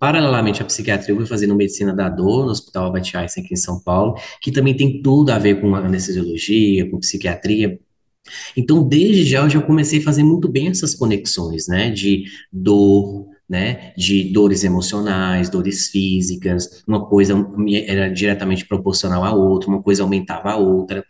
Paralelamente 0.01 0.63
à 0.63 0.65
psiquiatria, 0.65 1.13
eu 1.13 1.17
fui 1.17 1.27
fazendo 1.27 1.53
medicina 1.53 1.93
da 1.93 2.09
dor 2.09 2.45
no 2.45 2.51
Hospital 2.51 2.85
Albert 2.85 3.11
Einstein 3.13 3.43
aqui 3.43 3.53
em 3.53 3.55
São 3.55 3.79
Paulo, 3.79 4.15
que 4.41 4.51
também 4.51 4.75
tem 4.75 4.99
tudo 4.99 5.29
a 5.29 5.37
ver 5.37 5.61
com 5.61 5.75
anestesiologia, 5.75 6.89
com 6.89 6.97
psiquiatria. 6.97 7.79
Então, 8.57 8.81
desde 8.83 9.23
já, 9.23 9.43
eu 9.43 9.49
já 9.51 9.61
comecei 9.61 9.99
a 9.99 10.01
fazer 10.01 10.23
muito 10.23 10.49
bem 10.49 10.69
essas 10.69 10.95
conexões, 10.95 11.67
né, 11.67 11.91
de 11.91 12.23
dor, 12.51 13.27
né, 13.47 13.93
de 13.95 14.23
dores 14.33 14.63
emocionais, 14.63 15.51
dores 15.51 15.89
físicas, 15.89 16.81
uma 16.87 17.05
coisa 17.05 17.35
era 17.85 18.09
diretamente 18.09 18.67
proporcional 18.67 19.23
à 19.23 19.35
outra, 19.35 19.69
uma 19.69 19.83
coisa 19.83 20.01
aumentava 20.01 20.49
a 20.49 20.57
outra. 20.57 21.05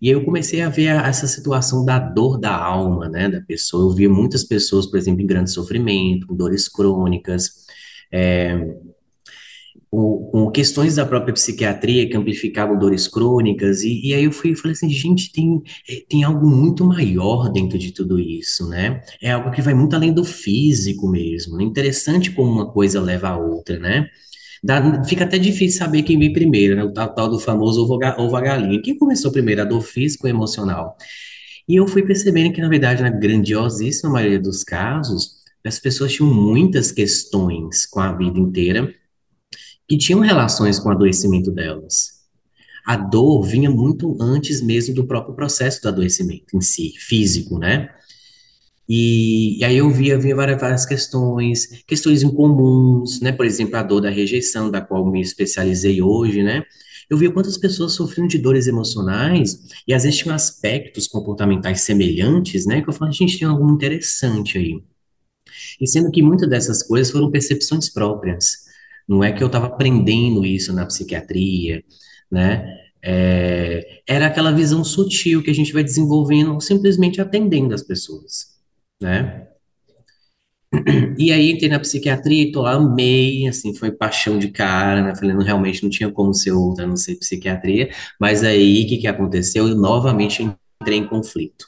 E 0.00 0.08
aí 0.08 0.14
eu 0.14 0.24
comecei 0.24 0.62
a 0.62 0.70
ver 0.70 0.86
essa 0.86 1.26
situação 1.26 1.84
da 1.84 1.98
dor 1.98 2.38
da 2.38 2.56
alma, 2.56 3.06
né, 3.06 3.28
da 3.28 3.42
pessoa. 3.42 3.84
Eu 3.84 3.94
via 3.94 4.08
muitas 4.08 4.44
pessoas, 4.44 4.86
por 4.86 4.96
exemplo, 4.96 5.20
em 5.20 5.26
grande 5.26 5.50
sofrimento, 5.50 6.26
com 6.26 6.34
dores 6.34 6.68
crônicas, 6.68 7.68
é, 8.12 8.58
com, 9.90 10.50
questões 10.52 10.96
da 10.96 11.04
própria 11.04 11.34
psiquiatria 11.34 12.08
que 12.08 12.16
amplificavam 12.16 12.78
dores 12.78 13.08
crônicas, 13.08 13.82
e, 13.82 14.08
e 14.08 14.14
aí 14.14 14.24
eu 14.24 14.32
fui 14.32 14.54
falei 14.54 14.72
assim, 14.72 14.88
gente, 14.88 15.32
tem, 15.32 15.60
tem 16.08 16.22
algo 16.22 16.48
muito 16.48 16.84
maior 16.84 17.50
dentro 17.50 17.76
de 17.76 17.92
tudo 17.92 18.18
isso, 18.18 18.68
né? 18.68 19.02
É 19.20 19.32
algo 19.32 19.50
que 19.50 19.60
vai 19.60 19.74
muito 19.74 19.94
além 19.96 20.12
do 20.12 20.24
físico 20.24 21.08
mesmo. 21.08 21.56
Né? 21.56 21.64
Interessante 21.64 22.30
como 22.30 22.50
uma 22.50 22.70
coisa 22.70 23.00
leva 23.00 23.30
a 23.30 23.38
outra, 23.38 23.78
né? 23.78 24.06
Dá, 24.62 25.02
fica 25.04 25.24
até 25.24 25.38
difícil 25.38 25.78
saber 25.78 26.02
quem 26.02 26.18
veio 26.18 26.32
primeiro, 26.32 26.76
né? 26.76 26.84
O 26.84 26.92
tal, 26.92 27.14
tal 27.14 27.28
do 27.28 27.38
famoso 27.38 27.82
ovo 27.82 28.36
a 28.36 28.40
galinha. 28.40 28.80
Quem 28.82 28.96
começou 28.96 29.32
primeiro, 29.32 29.62
a 29.62 29.64
dor 29.64 29.80
física 29.80 30.26
ou 30.26 30.30
emocional? 30.30 30.96
E 31.66 31.76
eu 31.76 31.86
fui 31.86 32.02
percebendo 32.02 32.52
que, 32.52 32.60
na 32.60 32.68
verdade, 32.68 33.02
na 33.02 33.10
grandiosíssima 33.10 34.10
maioria 34.10 34.40
dos 34.40 34.62
casos, 34.62 35.39
as 35.68 35.78
pessoas 35.78 36.12
tinham 36.12 36.32
muitas 36.32 36.90
questões 36.90 37.86
com 37.86 38.00
a 38.00 38.12
vida 38.12 38.38
inteira 38.38 38.92
que 39.88 39.98
tinham 39.98 40.20
relações 40.20 40.78
com 40.78 40.88
o 40.88 40.92
adoecimento 40.92 41.50
delas. 41.50 42.20
A 42.86 42.96
dor 42.96 43.42
vinha 43.42 43.70
muito 43.70 44.16
antes 44.20 44.60
mesmo 44.60 44.94
do 44.94 45.06
próprio 45.06 45.34
processo 45.34 45.82
do 45.82 45.88
adoecimento 45.88 46.56
em 46.56 46.60
si, 46.60 46.94
físico, 46.98 47.58
né? 47.58 47.90
E, 48.88 49.58
e 49.58 49.64
aí 49.64 49.76
eu 49.76 49.90
via, 49.90 50.18
via 50.18 50.34
várias, 50.34 50.60
várias 50.60 50.86
questões, 50.86 51.82
questões 51.86 52.22
incomuns, 52.22 53.20
né? 53.20 53.32
Por 53.32 53.46
exemplo, 53.46 53.76
a 53.76 53.82
dor 53.82 54.00
da 54.00 54.10
rejeição, 54.10 54.70
da 54.70 54.80
qual 54.80 55.08
me 55.10 55.20
especializei 55.20 56.00
hoje, 56.02 56.42
né? 56.42 56.64
eu 57.10 57.18
via 57.18 57.32
quantas 57.32 57.58
pessoas 57.58 57.94
sofriam 57.94 58.28
de 58.28 58.38
dores 58.38 58.68
emocionais 58.68 59.60
e 59.86 59.92
às 59.92 60.04
vezes 60.04 60.20
tinham 60.20 60.34
aspectos 60.34 61.08
comportamentais 61.08 61.80
semelhantes, 61.80 62.64
né? 62.66 62.80
Que 62.80 62.88
eu 62.88 62.92
falava, 62.92 63.12
gente, 63.12 63.36
tem 63.36 63.48
algo 63.48 63.68
interessante 63.68 64.56
aí. 64.56 64.80
E 65.80 65.86
sendo 65.86 66.10
que 66.10 66.22
muitas 66.22 66.48
dessas 66.48 66.82
coisas 66.82 67.12
foram 67.12 67.30
percepções 67.30 67.88
próprias. 67.88 68.68
Não 69.08 69.24
é 69.24 69.32
que 69.32 69.42
eu 69.42 69.48
estava 69.48 69.66
aprendendo 69.66 70.44
isso 70.46 70.72
na 70.72 70.86
psiquiatria, 70.86 71.82
né? 72.30 72.64
É, 73.02 74.02
era 74.06 74.26
aquela 74.26 74.52
visão 74.52 74.84
sutil 74.84 75.42
que 75.42 75.50
a 75.50 75.54
gente 75.54 75.72
vai 75.72 75.82
desenvolvendo 75.82 76.60
simplesmente 76.60 77.20
atendendo 77.20 77.74
as 77.74 77.82
pessoas, 77.82 78.48
né? 79.00 79.48
E 81.18 81.32
aí 81.32 81.50
entrei 81.50 81.68
na 81.68 81.80
psiquiatria 81.80 82.44
e 82.44 82.52
tô 82.52 82.62
lá, 82.62 82.74
amei, 82.74 83.46
assim, 83.48 83.74
foi 83.74 83.90
paixão 83.90 84.38
de 84.38 84.50
cara, 84.50 85.02
né? 85.02 85.14
Falei, 85.16 85.34
não, 85.34 85.42
realmente 85.42 85.82
não 85.82 85.90
tinha 85.90 86.10
como 86.10 86.32
ser 86.32 86.52
outra, 86.52 86.86
não 86.86 86.96
ser 86.96 87.16
psiquiatria. 87.16 87.90
Mas 88.20 88.44
aí, 88.44 88.84
o 88.84 88.88
que 88.88 88.98
que 88.98 89.06
aconteceu? 89.08 89.68
Eu 89.68 89.76
novamente 89.76 90.42
entrei 90.80 90.98
em 90.98 91.06
conflito. 91.08 91.66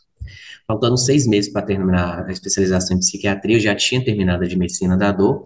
Faltando 0.73 0.97
seis 0.97 1.27
meses 1.27 1.53
para 1.53 1.61
terminar 1.61 2.25
a 2.27 2.33
especialização 2.33 2.97
em 2.97 3.01
psiquiatria, 3.01 3.57
eu 3.57 3.61
já 3.61 3.75
tinha 3.75 4.03
terminado 4.03 4.43
a 4.43 4.47
de 4.47 4.57
medicina 4.57 4.97
da 4.97 5.13
dor. 5.13 5.45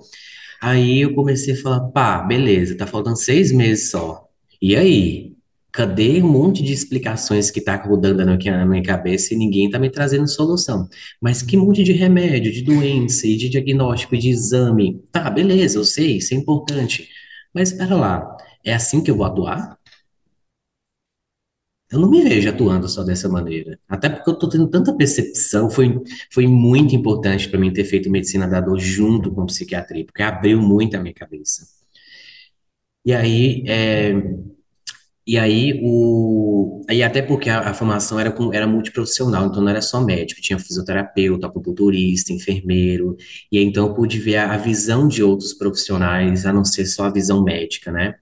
Aí 0.63 1.01
eu 1.01 1.15
comecei 1.17 1.55
a 1.55 1.57
falar, 1.57 1.81
pá, 1.91 2.19
beleza, 2.23 2.77
tá 2.77 2.87
faltando 2.87 3.17
seis 3.17 3.51
meses 3.51 3.91
só. 3.91 4.29
E 4.63 4.77
aí? 4.77 5.33
Cadê 5.73 6.23
um 6.23 6.29
monte 6.29 6.63
de 6.63 6.73
explicações 6.73 7.51
que 7.51 7.61
tá 7.61 7.75
rodando 7.75 8.23
aqui 8.31 8.49
na 8.49 8.65
minha 8.65 8.83
cabeça 8.85 9.35
e 9.35 9.37
ninguém 9.37 9.69
tá 9.69 9.81
me 9.81 9.91
trazendo 9.91 10.29
solução? 10.29 10.89
Mas 11.21 11.43
que 11.43 11.57
monte 11.57 11.83
de 11.83 11.93
remédio, 11.93 12.53
de 12.53 12.63
doença 12.63 13.27
e 13.27 13.37
de 13.37 13.49
diagnóstico 13.49 14.15
e 14.15 14.19
de 14.19 14.31
exame? 14.31 15.03
Tá, 15.11 15.29
beleza, 15.29 15.77
eu 15.77 15.85
sei, 15.85 16.19
isso 16.19 16.33
é 16.35 16.37
importante. 16.37 17.09
Mas 17.53 17.73
espera 17.73 17.97
lá, 17.97 18.37
é 18.65 18.73
assim 18.75 19.03
que 19.03 19.11
eu 19.11 19.17
vou 19.17 19.27
atuar? 19.27 19.77
Eu 21.91 22.01
não 22.01 22.11
me 22.11 22.23
vejo 22.23 22.49
atuando 22.49 22.89
só 22.89 23.05
dessa 23.05 23.29
maneira. 23.29 23.79
Até 23.89 24.09
porque 24.09 24.29
eu 24.29 24.35
tô 24.39 24.49
tendo 24.49 24.69
tanta 24.69 24.95
percepção, 24.97 25.71
foi, 25.71 25.95
foi 26.33 26.47
muito 26.47 26.97
importante 26.97 27.49
para 27.49 27.61
mim 27.61 27.73
ter 27.73 27.85
feito 27.85 28.11
medicina 28.11 28.49
da 28.49 28.61
dor 28.61 28.79
junto 28.79 29.31
com 29.33 29.47
psiquiatria, 29.47 30.05
porque 30.05 30.23
abriu 30.23 30.61
muito 30.61 30.97
a 30.97 31.01
minha 31.01 31.15
cabeça. 31.15 31.67
E 33.05 33.15
aí, 33.15 33.63
é, 33.69 34.13
e 35.27 35.37
aí, 35.39 35.81
o, 35.83 36.85
aí 36.89 37.03
até 37.03 37.21
porque 37.21 37.51
a, 37.51 37.71
a 37.71 37.75
formação 37.75 38.19
era, 38.19 38.31
com, 38.31 38.53
era 38.55 38.67
multiprofissional, 38.67 39.47
então 39.47 39.61
não 39.61 39.69
era 39.69 39.83
só 39.83 40.01
médico, 40.01 40.41
tinha 40.41 40.59
fisioterapeuta, 40.59 41.49
acupunturista, 41.49 42.33
enfermeiro, 42.33 43.17
e 43.51 43.59
aí 43.59 43.65
então 43.65 43.89
eu 43.89 43.95
pude 43.95 44.21
ver 44.21 44.37
a, 44.37 44.55
a 44.55 44.57
visão 44.57 45.09
de 45.09 45.25
outros 45.25 45.53
profissionais, 45.53 46.47
a 46.47 46.53
não 46.53 46.65
ser 46.65 46.87
só 46.87 47.05
a 47.07 47.13
visão 47.13 47.43
médica, 47.43 47.91
né? 47.91 48.15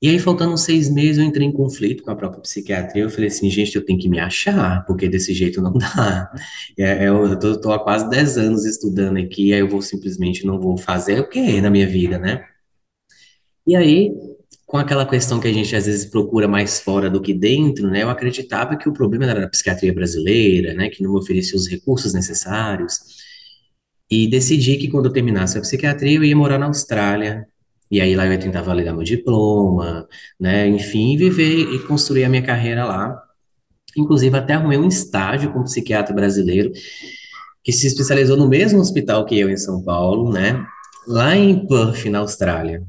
E 0.00 0.08
aí, 0.08 0.18
faltando 0.20 0.56
seis 0.56 0.88
meses, 0.88 1.18
eu 1.18 1.24
entrei 1.24 1.46
em 1.46 1.52
conflito 1.52 2.04
com 2.04 2.10
a 2.12 2.16
própria 2.16 2.40
psiquiatria. 2.40 3.02
Eu 3.02 3.10
falei 3.10 3.26
assim, 3.28 3.50
gente, 3.50 3.74
eu 3.74 3.84
tenho 3.84 3.98
que 3.98 4.08
me 4.08 4.20
achar, 4.20 4.84
porque 4.86 5.08
desse 5.08 5.34
jeito 5.34 5.60
não 5.60 5.72
dá. 5.72 6.30
É, 6.78 7.08
eu 7.08 7.26
eu 7.26 7.60
tô 7.60 7.72
há 7.72 7.82
quase 7.82 8.08
dez 8.08 8.38
anos 8.38 8.64
estudando 8.64 9.18
aqui, 9.18 9.52
aí 9.52 9.58
eu 9.60 9.68
vou 9.68 9.82
simplesmente 9.82 10.46
não 10.46 10.60
vou 10.60 10.76
fazer 10.76 11.18
o 11.20 11.28
quê 11.28 11.60
na 11.60 11.70
minha 11.70 11.88
vida, 11.88 12.18
né? 12.18 12.44
E 13.66 13.76
aí, 13.76 14.12
com 14.66 14.76
aquela 14.78 15.06
questão 15.06 15.40
que 15.40 15.48
a 15.48 15.52
gente 15.52 15.74
às 15.74 15.86
vezes 15.86 16.06
procura 16.06 16.46
mais 16.48 16.80
fora 16.80 17.10
do 17.10 17.20
que 17.20 17.34
dentro, 17.34 17.90
né? 17.90 18.02
Eu 18.02 18.10
acreditava 18.10 18.76
que 18.76 18.88
o 18.88 18.92
problema 18.92 19.26
era 19.26 19.44
a 19.46 19.48
psiquiatria 19.48 19.92
brasileira, 19.92 20.74
né? 20.74 20.88
Que 20.90 21.02
não 21.02 21.12
me 21.12 21.18
oferecia 21.18 21.56
os 21.56 21.68
recursos 21.68 22.14
necessários. 22.14 22.98
E 24.10 24.28
decidi 24.28 24.76
que 24.78 24.88
quando 24.88 25.06
eu 25.06 25.12
terminasse 25.12 25.58
a 25.58 25.60
psiquiatria, 25.60 26.16
eu 26.16 26.24
ia 26.24 26.36
morar 26.36 26.58
na 26.58 26.66
Austrália. 26.66 27.46
E 27.90 28.00
aí 28.00 28.14
lá 28.14 28.26
eu 28.26 28.32
ia 28.32 28.38
tentar 28.38 28.62
validar 28.62 28.94
meu 28.94 29.04
diploma, 29.04 30.06
né? 30.38 30.68
Enfim, 30.68 31.16
viver 31.16 31.72
e 31.72 31.78
construir 31.80 32.24
a 32.24 32.28
minha 32.28 32.42
carreira 32.42 32.84
lá. 32.84 33.22
Inclusive, 33.96 34.36
até 34.36 34.54
arrumei 34.54 34.78
um 34.78 34.88
estágio 34.88 35.52
com 35.52 35.60
um 35.60 35.64
psiquiatra 35.64 36.14
brasileiro 36.14 36.72
que 37.64 37.72
se 37.72 37.86
especializou 37.86 38.36
no 38.36 38.48
mesmo 38.48 38.78
hospital 38.80 39.24
que 39.26 39.38
eu 39.38 39.50
em 39.50 39.56
São 39.56 39.82
Paulo, 39.82 40.32
né? 40.32 40.64
Lá 41.06 41.36
em 41.36 41.66
Perth, 41.66 42.06
na 42.06 42.20
Austrália. 42.20 42.82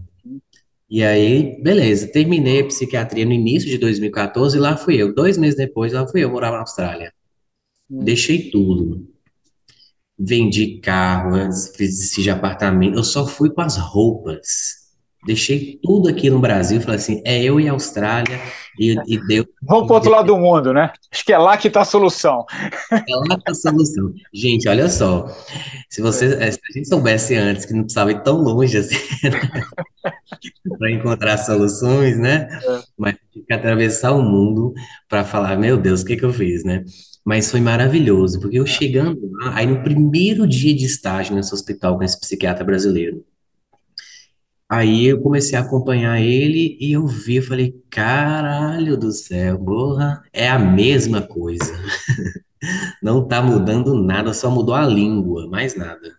E 0.89 1.03
aí, 1.03 1.61
beleza, 1.61 2.07
terminei 2.11 2.61
a 2.61 2.65
psiquiatria 2.65 3.25
no 3.25 3.31
início 3.31 3.69
de 3.69 3.77
2014 3.77 4.57
e 4.57 4.59
lá 4.59 4.75
fui 4.75 4.95
eu. 4.95 5.13
Dois 5.13 5.37
meses 5.37 5.55
depois, 5.55 5.93
lá 5.93 6.07
fui 6.07 6.23
eu 6.23 6.31
morar 6.31 6.51
na 6.51 6.59
Austrália. 6.59 7.13
Deixei 7.89 8.49
tudo. 8.49 9.07
Vendi 10.17 10.79
carro, 10.79 11.37
fiz 11.75 12.11
de 12.11 12.29
apartamento. 12.29 12.97
Eu 12.97 13.03
só 13.03 13.25
fui 13.25 13.49
com 13.49 13.61
as 13.61 13.77
roupas. 13.77 14.78
Deixei 15.25 15.77
tudo 15.83 16.07
aqui 16.07 16.29
no 16.29 16.39
Brasil. 16.39 16.79
Falei 16.81 16.97
assim: 16.97 17.21
é 17.25 17.43
eu 17.43 17.59
e 17.59 17.67
a 17.67 17.73
Austrália. 17.73 18.39
E, 18.79 18.95
e 19.05 19.27
deu. 19.27 19.45
Vamos 19.61 19.87
para 19.87 19.95
outro 19.95 20.09
lado 20.09 20.27
do 20.27 20.37
mundo, 20.37 20.73
né? 20.73 20.93
Acho 21.11 21.25
que 21.25 21.33
é 21.33 21.37
lá 21.37 21.57
que 21.57 21.67
está 21.67 21.81
a 21.81 21.85
solução. 21.85 22.45
É 22.89 23.15
lá 23.15 23.37
que 23.37 23.43
tá 23.43 23.51
a 23.51 23.53
solução. 23.53 24.13
Gente, 24.33 24.69
olha 24.69 24.87
só. 24.87 25.27
Se 25.89 26.01
você, 26.01 26.37
eh, 26.39 26.51
se 26.51 26.59
a 26.69 26.73
gente 26.73 26.87
soubesse 26.87 27.35
antes 27.35 27.65
que 27.65 27.73
não 27.73 27.81
precisava 27.81 28.11
ir 28.11 28.23
tão 28.23 28.37
longe 28.37 28.77
assim, 28.77 28.95
para 30.79 30.91
encontrar 30.91 31.37
soluções, 31.37 32.17
né? 32.17 32.47
Mas 32.97 33.15
tive 33.33 33.45
que 33.45 33.53
atravessar 33.53 34.13
o 34.13 34.21
mundo 34.21 34.73
para 35.09 35.25
falar, 35.25 35.57
meu 35.57 35.77
Deus, 35.77 36.01
o 36.01 36.05
que 36.05 36.15
que 36.15 36.23
eu 36.23 36.31
fiz, 36.31 36.63
né? 36.63 36.85
Mas 37.25 37.51
foi 37.51 37.59
maravilhoso, 37.59 38.39
porque 38.39 38.57
eu 38.57 38.65
chegando 38.65 39.19
lá, 39.33 39.55
aí 39.55 39.67
no 39.67 39.83
primeiro 39.83 40.47
dia 40.47 40.73
de 40.73 40.85
estágio 40.85 41.35
nesse 41.35 41.53
hospital 41.53 41.97
com 41.97 42.03
esse 42.03 42.19
psiquiatra 42.19 42.63
brasileiro, 42.63 43.23
aí 44.69 45.07
eu 45.07 45.21
comecei 45.21 45.57
a 45.57 45.61
acompanhar 45.61 46.21
ele 46.21 46.77
e 46.79 46.93
eu 46.93 47.07
vi, 47.07 47.41
falei, 47.41 47.81
caralho 47.89 48.97
do 48.97 49.11
céu, 49.11 49.59
porra, 49.59 50.23
é 50.31 50.47
a 50.47 50.59
mesma 50.59 51.21
coisa. 51.21 51.65
Não 53.01 53.27
tá 53.27 53.41
mudando 53.41 53.95
nada, 53.95 54.33
só 54.33 54.49
mudou 54.51 54.75
a 54.75 54.85
língua, 54.85 55.47
mais 55.49 55.75
nada. 55.75 56.17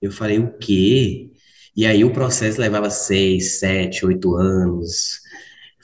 Eu 0.00 0.12
falei, 0.12 0.38
o 0.38 0.58
quê? 0.58 1.30
E 1.76 1.86
aí 1.86 2.04
o 2.04 2.12
processo 2.12 2.60
levava 2.60 2.90
seis, 2.90 3.58
sete, 3.58 4.04
oito 4.06 4.34
anos. 4.36 5.20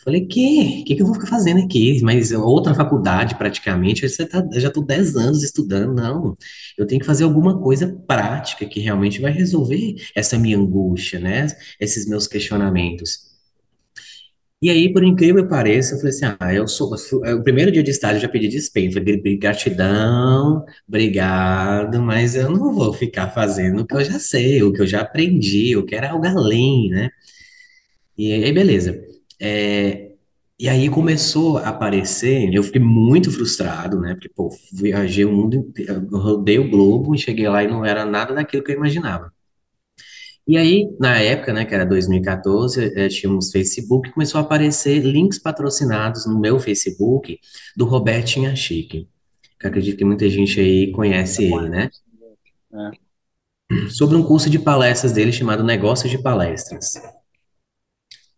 Falei, 0.05 0.27
que? 0.27 0.81
O 0.83 0.85
que 0.85 0.95
que 0.97 1.03
eu 1.03 1.07
vou 1.07 1.15
ficar 1.15 1.27
fazendo 1.27 1.63
aqui? 1.65 2.01
Mas 2.03 2.33
outra 2.33 2.75
faculdade, 2.75 3.35
praticamente, 3.37 4.09
você 4.09 4.27
tá, 4.27 4.47
eu 4.53 4.61
já 4.61 4.69
estou 4.69 4.85
dez 4.85 5.15
anos 5.17 5.43
estudando. 5.43 5.95
Não, 5.95 6.35
eu 6.79 6.87
tenho 6.87 7.01
que 7.01 7.07
fazer 7.07 7.25
alguma 7.25 7.61
coisa 7.61 7.87
prática 8.07 8.65
que 8.67 8.81
realmente 8.81 9.21
vai 9.21 9.31
resolver 9.33 9.97
essa 10.15 10.39
minha 10.39 10.57
angústia, 10.59 11.21
né? 11.21 11.47
Esses 11.79 12.07
meus 12.09 12.27
questionamentos. 12.27 13.31
E 14.63 14.69
aí, 14.69 14.93
por 14.93 15.03
incrível 15.03 15.43
que 15.45 15.49
pareça, 15.49 15.95
eu 15.95 15.99
falei 15.99 16.11
assim, 16.15 16.37
ah, 16.39 16.53
eu 16.55 16.69
sou, 16.69 16.91
o 16.95 17.43
primeiro 17.43 17.73
dia 17.73 17.83
de 17.83 17.91
estágio 17.91 18.19
eu 18.19 18.21
já 18.23 18.29
pedi 18.29 18.47
"Gri- 19.01 19.39
gratidão, 19.39 20.65
obrigado, 20.87 21.99
mas 22.03 22.35
eu 22.37 22.51
não 22.51 22.75
vou 22.75 22.93
ficar 22.93 23.31
fazendo 23.31 23.81
o 23.83 23.87
que 23.87 23.95
eu 23.95 24.05
já 24.05 24.19
sei, 24.19 24.63
o 24.63 24.71
que 24.73 24.83
eu 24.83 24.87
já 24.87 25.01
aprendi, 25.01 25.71
eu 25.73 25.87
quero 25.87 26.09
algo 26.09 26.27
além, 26.27 26.91
né? 26.91 27.11
E 28.17 28.33
aí, 28.33 28.53
beleza. 28.53 29.10
É, 29.41 30.11
e 30.59 30.69
aí 30.69 30.91
começou 30.91 31.57
a 31.57 31.69
aparecer, 31.71 32.53
eu 32.53 32.63
fiquei 32.63 32.81
muito 32.83 33.31
frustrado, 33.31 33.99
né? 33.99 34.15
Porque, 34.15 34.29
pô, 34.29 34.51
viajei 34.73 35.25
o 35.25 35.33
mundo 35.33 35.73
rodei 36.13 36.59
o 36.59 36.69
globo 36.69 37.15
e 37.15 37.19
cheguei 37.19 37.49
lá 37.49 37.65
e 37.65 37.69
não 37.69 37.85
era 37.85 38.05
nada 38.05 38.35
daquilo 38.35 38.63
que 38.63 38.73
eu 38.73 38.77
imaginava. 38.77 39.33
E 40.47 40.57
aí, 40.59 40.95
na 40.99 41.17
época, 41.19 41.53
né, 41.53 41.65
que 41.65 41.75
era 41.75 41.87
2014, 41.87 42.93
eh, 42.95 43.09
tínhamos 43.09 43.51
Facebook, 43.53 44.11
começou 44.11 44.39
a 44.41 44.43
aparecer 44.43 44.99
links 45.01 45.39
patrocinados 45.39 46.27
no 46.27 46.39
meu 46.39 46.59
Facebook 46.59 47.39
do 47.77 47.85
Robertinho 47.85 48.55
Chique, 48.57 49.09
que 49.59 49.67
acredito 49.67 49.97
que 49.97 50.05
muita 50.05 50.29
gente 50.29 50.61
aí 50.61 50.91
conhece 50.91 51.45
ele, 51.45 51.69
né? 51.69 51.89
Sobre 53.91 54.17
um 54.17 54.25
curso 54.25 54.51
de 54.51 54.59
palestras 54.59 55.13
dele 55.13 55.33
chamado 55.33 55.63
Negócios 55.63 56.11
de 56.11 56.19
Palestras. 56.19 56.95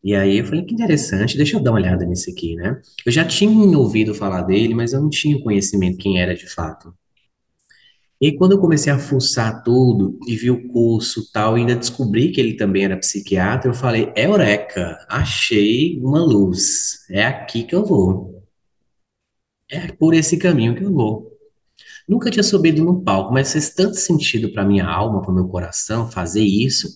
E 0.03 0.15
aí 0.15 0.39
eu 0.39 0.45
falei, 0.45 0.65
que 0.65 0.75
interessante, 0.75 1.37
deixa 1.37 1.57
eu 1.57 1.63
dar 1.63 1.71
uma 1.71 1.79
olhada 1.79 2.05
nisso 2.05 2.31
aqui, 2.31 2.57
né? 2.57 2.81
Eu 3.07 3.13
já 3.13 3.25
tinha 3.25 3.79
ouvido 3.79 4.15
falar 4.15 4.43
dele, 4.43 4.75
mas 4.75 4.93
eu 4.93 5.01
não 5.01 5.09
tinha 5.09 5.41
conhecimento 5.41 5.99
quem 5.99 6.21
era 6.21 6.35
de 6.35 6.49
fato. 6.49 6.93
E 8.21 8.33
quando 8.33 8.53
eu 8.53 8.59
comecei 8.61 8.93
a 8.93 8.99
fuçar 8.99 9.65
tudo 9.65 10.19
e 10.29 10.37
vi 10.37 10.51
o 10.51 10.69
curso 10.69 11.31
tal, 11.33 11.57
e 11.57 11.61
ainda 11.61 11.75
descobri 11.75 12.31
que 12.31 12.41
ele 12.41 12.55
também 12.55 12.85
era 12.85 12.97
psiquiatra, 12.97 13.71
eu 13.71 13.75
falei, 13.75 14.13
Eureka, 14.17 14.97
achei 15.09 15.99
uma 15.99 16.23
luz, 16.25 17.05
é 17.11 17.25
aqui 17.25 17.65
que 17.65 17.75
eu 17.75 17.85
vou, 17.85 18.45
é 19.69 19.89
por 19.91 20.15
esse 20.15 20.37
caminho 20.37 20.75
que 20.75 20.85
eu 20.85 20.93
vou. 20.93 21.33
Nunca 22.09 22.31
tinha 22.31 22.43
subido 22.43 22.85
no 22.85 23.03
palco, 23.03 23.33
mas 23.33 23.53
fez 23.53 23.71
tanto 23.71 23.97
sentido 23.97 24.53
para 24.53 24.65
minha 24.65 24.87
alma, 24.87 25.23
para 25.23 25.33
meu 25.33 25.49
coração, 25.49 26.11
fazer 26.11 26.43
isso. 26.43 26.89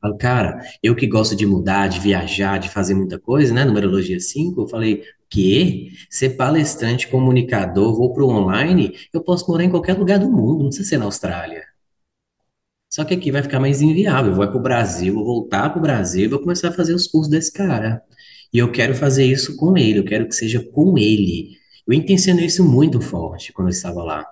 Falo, 0.00 0.16
cara, 0.16 0.60
eu 0.82 0.96
que 0.96 1.06
gosto 1.06 1.36
de 1.36 1.46
mudar, 1.46 1.88
de 1.88 2.00
viajar, 2.00 2.58
de 2.58 2.70
fazer 2.70 2.94
muita 2.94 3.18
coisa, 3.18 3.52
né? 3.52 3.64
Numerologia 3.64 4.18
5, 4.18 4.62
eu 4.62 4.68
falei, 4.68 5.02
quê? 5.28 5.90
Ser 6.08 6.30
palestrante, 6.30 7.08
comunicador, 7.08 7.94
vou 7.96 8.12
pro 8.12 8.28
online, 8.28 8.94
eu 9.12 9.22
posso 9.22 9.50
morar 9.50 9.64
em 9.64 9.70
qualquer 9.70 9.96
lugar 9.98 10.18
do 10.18 10.30
mundo, 10.30 10.62
não 10.62 10.68
precisa 10.68 10.88
ser 10.88 10.98
na 10.98 11.04
Austrália. 11.04 11.64
Só 12.88 13.04
que 13.04 13.14
aqui 13.14 13.30
vai 13.30 13.42
ficar 13.42 13.60
mais 13.60 13.80
inviável. 13.80 14.32
Eu 14.32 14.36
vou 14.36 14.46
para 14.48 14.56
o 14.56 14.62
Brasil, 14.62 15.14
vou 15.14 15.24
voltar 15.24 15.70
para 15.70 15.78
o 15.78 15.82
Brasil 15.82 16.28
vou 16.28 16.40
começar 16.40 16.68
a 16.68 16.72
fazer 16.72 16.92
os 16.92 17.06
cursos 17.06 17.30
desse 17.30 17.52
cara. 17.52 18.02
E 18.52 18.58
eu 18.58 18.72
quero 18.72 18.94
fazer 18.94 19.24
isso 19.24 19.56
com 19.56 19.76
ele, 19.76 20.00
eu 20.00 20.04
quero 20.04 20.26
que 20.26 20.34
seja 20.34 20.60
com 20.60 20.98
ele. 20.98 21.56
Eu 21.86 21.94
intencionei 21.94 22.46
isso 22.46 22.64
muito 22.64 23.00
forte 23.00 23.52
quando 23.52 23.68
eu 23.68 23.72
estava 23.72 24.02
lá. 24.02 24.26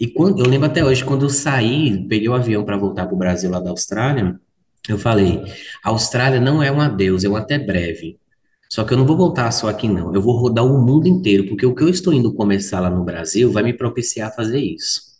E 0.00 0.06
quando, 0.06 0.40
eu 0.40 0.48
lembro 0.48 0.66
até 0.66 0.84
hoje, 0.84 1.04
quando 1.04 1.26
eu 1.26 1.30
saí, 1.30 2.06
peguei 2.08 2.28
o 2.28 2.34
avião 2.34 2.64
para 2.64 2.78
voltar 2.78 3.06
para 3.06 3.14
o 3.14 3.18
Brasil 3.18 3.50
lá 3.50 3.60
da 3.60 3.70
Austrália, 3.70 4.40
eu 4.88 4.98
falei: 4.98 5.42
a 5.84 5.90
Austrália 5.90 6.40
não 6.40 6.62
é 6.62 6.70
um 6.72 6.80
adeus, 6.80 7.24
é 7.24 7.28
um 7.28 7.36
até 7.36 7.58
breve. 7.58 8.18
Só 8.70 8.84
que 8.84 8.94
eu 8.94 8.98
não 8.98 9.06
vou 9.06 9.16
voltar 9.16 9.50
só 9.52 9.68
aqui, 9.68 9.88
não. 9.88 10.14
Eu 10.14 10.22
vou 10.22 10.36
rodar 10.36 10.64
o 10.66 10.80
mundo 10.84 11.06
inteiro, 11.08 11.46
porque 11.48 11.66
o 11.66 11.74
que 11.74 11.82
eu 11.84 11.88
estou 11.90 12.12
indo 12.12 12.34
começar 12.34 12.80
lá 12.80 12.90
no 12.90 13.04
Brasil 13.04 13.52
vai 13.52 13.62
me 13.62 13.72
propiciar 13.74 14.28
a 14.30 14.32
fazer 14.32 14.60
isso. 14.60 15.12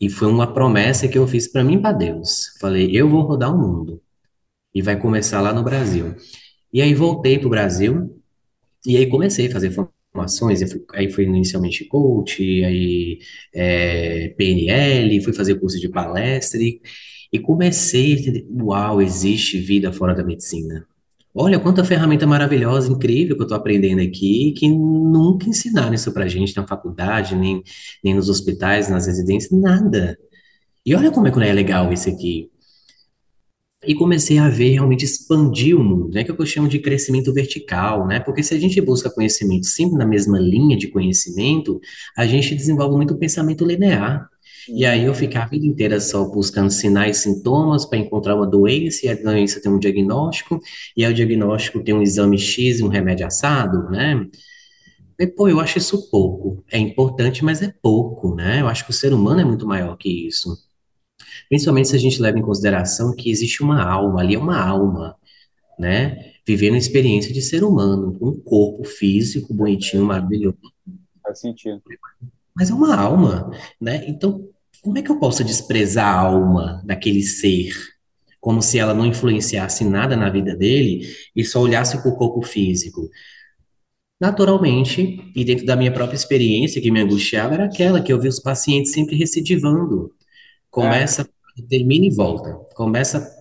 E 0.00 0.08
foi 0.08 0.28
uma 0.28 0.52
promessa 0.52 1.08
que 1.08 1.18
eu 1.18 1.26
fiz 1.26 1.48
para 1.50 1.64
mim 1.64 1.80
para 1.80 1.92
Deus. 1.92 2.56
Falei: 2.60 2.90
eu 2.96 3.08
vou 3.08 3.22
rodar 3.22 3.54
o 3.54 3.58
mundo. 3.58 4.00
E 4.74 4.82
vai 4.82 4.98
começar 5.00 5.40
lá 5.40 5.52
no 5.52 5.64
Brasil. 5.64 6.14
E 6.72 6.82
aí 6.82 6.94
voltei 6.94 7.38
para 7.38 7.48
o 7.48 7.50
Brasil, 7.50 8.22
e 8.86 8.96
aí 8.96 9.08
comecei 9.08 9.48
a 9.48 9.52
fazer 9.52 9.72
formações. 10.14 10.60
fui- 10.72 10.84
Aí 10.94 11.10
foi 11.10 11.24
inicialmente 11.24 11.84
coach, 11.86 12.42
aí 12.64 13.20
é, 13.54 14.30
PNL, 14.30 15.22
fui 15.24 15.32
fazer 15.34 15.56
curso 15.60 15.80
de 15.80 15.88
palestra. 15.90 16.60
E, 16.62 16.80
e 17.32 17.38
comecei 17.38 18.12
a 18.14 18.18
entender: 18.18 18.46
uau, 18.50 19.00
existe 19.00 19.58
vida 19.58 19.92
fora 19.92 20.14
da 20.14 20.24
medicina. 20.24 20.86
Olha 21.34 21.60
quanta 21.60 21.84
ferramenta 21.84 22.26
maravilhosa, 22.26 22.90
incrível 22.90 23.36
que 23.36 23.42
eu 23.42 23.44
estou 23.44 23.56
aprendendo 23.56 24.00
aqui, 24.00 24.52
que 24.56 24.68
nunca 24.68 25.48
ensinaram 25.48 25.94
isso 25.94 26.10
pra 26.12 26.26
gente 26.26 26.56
na 26.56 26.66
faculdade, 26.66 27.36
nem, 27.36 27.62
nem 28.02 28.14
nos 28.14 28.28
hospitais, 28.28 28.88
nas 28.88 29.06
residências, 29.06 29.52
nada. 29.52 30.18
E 30.84 30.94
olha 30.96 31.10
como 31.12 31.28
é 31.28 31.30
que 31.30 31.38
é 31.40 31.52
legal 31.52 31.92
isso 31.92 32.08
aqui. 32.08 32.50
E 33.86 33.94
comecei 33.94 34.38
a 34.38 34.48
ver 34.48 34.70
realmente 34.70 35.04
expandir 35.04 35.78
o 35.78 35.84
mundo, 35.84 36.10
né? 36.12 36.24
Que 36.24 36.30
é 36.30 36.34
o 36.34 36.36
que 36.36 36.42
eu 36.42 36.46
chamo 36.46 36.68
de 36.68 36.80
crescimento 36.80 37.32
vertical, 37.32 38.06
né? 38.06 38.18
Porque 38.18 38.42
se 38.42 38.54
a 38.54 38.58
gente 38.58 38.80
busca 38.80 39.08
conhecimento 39.08 39.66
sempre 39.66 39.96
na 39.96 40.06
mesma 40.06 40.40
linha 40.40 40.76
de 40.76 40.88
conhecimento, 40.88 41.80
a 42.16 42.26
gente 42.26 42.54
desenvolve 42.56 42.96
muito 42.96 43.16
pensamento 43.16 43.64
linear. 43.64 44.28
E 44.68 44.84
aí 44.84 45.04
eu 45.04 45.14
ficar 45.14 45.44
a 45.44 45.46
vida 45.46 45.66
inteira 45.66 46.00
só 46.00 46.24
buscando 46.24 46.70
sinais 46.70 47.18
e 47.18 47.20
sintomas 47.22 47.84
para 47.86 47.98
encontrar 47.98 48.36
uma 48.36 48.46
doença, 48.46 49.06
e 49.06 49.08
a 49.08 49.14
doença 49.14 49.60
tem 49.60 49.70
um 49.72 49.78
diagnóstico, 49.78 50.60
e 50.96 51.04
aí 51.04 51.10
o 51.10 51.14
diagnóstico 51.14 51.82
tem 51.82 51.94
um 51.94 52.02
exame 52.02 52.38
X 52.38 52.80
e 52.80 52.84
um 52.84 52.88
remédio 52.88 53.26
assado, 53.26 53.90
né? 53.90 54.26
E, 55.18 55.26
pô, 55.26 55.48
eu 55.48 55.58
acho 55.58 55.78
isso 55.78 56.10
pouco. 56.10 56.64
É 56.70 56.78
importante, 56.78 57.44
mas 57.44 57.60
é 57.60 57.72
pouco, 57.82 58.34
né? 58.34 58.60
Eu 58.60 58.68
acho 58.68 58.84
que 58.84 58.90
o 58.90 58.94
ser 58.94 59.12
humano 59.12 59.40
é 59.40 59.44
muito 59.44 59.66
maior 59.66 59.96
que 59.96 60.28
isso. 60.28 60.56
Principalmente 61.48 61.88
se 61.88 61.96
a 61.96 61.98
gente 61.98 62.20
leva 62.20 62.38
em 62.38 62.42
consideração 62.42 63.14
que 63.14 63.30
existe 63.30 63.62
uma 63.62 63.82
alma, 63.82 64.20
ali 64.20 64.34
é 64.34 64.38
uma 64.38 64.60
alma, 64.60 65.16
né? 65.78 66.32
Vivendo 66.46 66.74
a 66.74 66.78
experiência 66.78 67.32
de 67.32 67.42
ser 67.42 67.64
humano, 67.64 68.16
um 68.20 68.38
corpo 68.40 68.84
físico 68.84 69.52
bonitinho, 69.52 70.04
maravilhoso, 70.04 70.56
Faz 71.22 71.40
sentido. 71.40 71.82
mas 72.54 72.70
é 72.70 72.74
uma 72.74 72.94
alma, 72.96 73.50
né? 73.80 74.04
Então, 74.06 74.48
como 74.82 74.98
é 74.98 75.02
que 75.02 75.10
eu 75.10 75.18
posso 75.18 75.44
desprezar 75.44 76.06
a 76.06 76.20
alma 76.20 76.82
daquele 76.84 77.22
ser? 77.22 77.72
Como 78.40 78.62
se 78.62 78.78
ela 78.78 78.94
não 78.94 79.06
influenciasse 79.06 79.84
nada 79.84 80.16
na 80.16 80.30
vida 80.30 80.54
dele 80.56 81.06
e 81.34 81.44
só 81.44 81.60
olhasse 81.60 82.00
para 82.00 82.10
o 82.10 82.16
corpo 82.16 82.42
físico. 82.42 83.08
Naturalmente, 84.20 85.20
e 85.34 85.44
dentro 85.44 85.64
da 85.64 85.76
minha 85.76 85.92
própria 85.92 86.16
experiência, 86.16 86.80
que 86.80 86.90
me 86.90 87.00
angustiava 87.00 87.54
era 87.54 87.64
aquela 87.66 88.00
que 88.00 88.12
eu 88.12 88.20
vi 88.20 88.28
os 88.28 88.40
pacientes 88.40 88.92
sempre 88.92 89.16
recidivando. 89.16 90.12
É, 90.12 90.24
Começa, 90.70 91.28
termina 91.68 92.06
e 92.06 92.10
volta. 92.10 92.54
Começa 92.74 93.38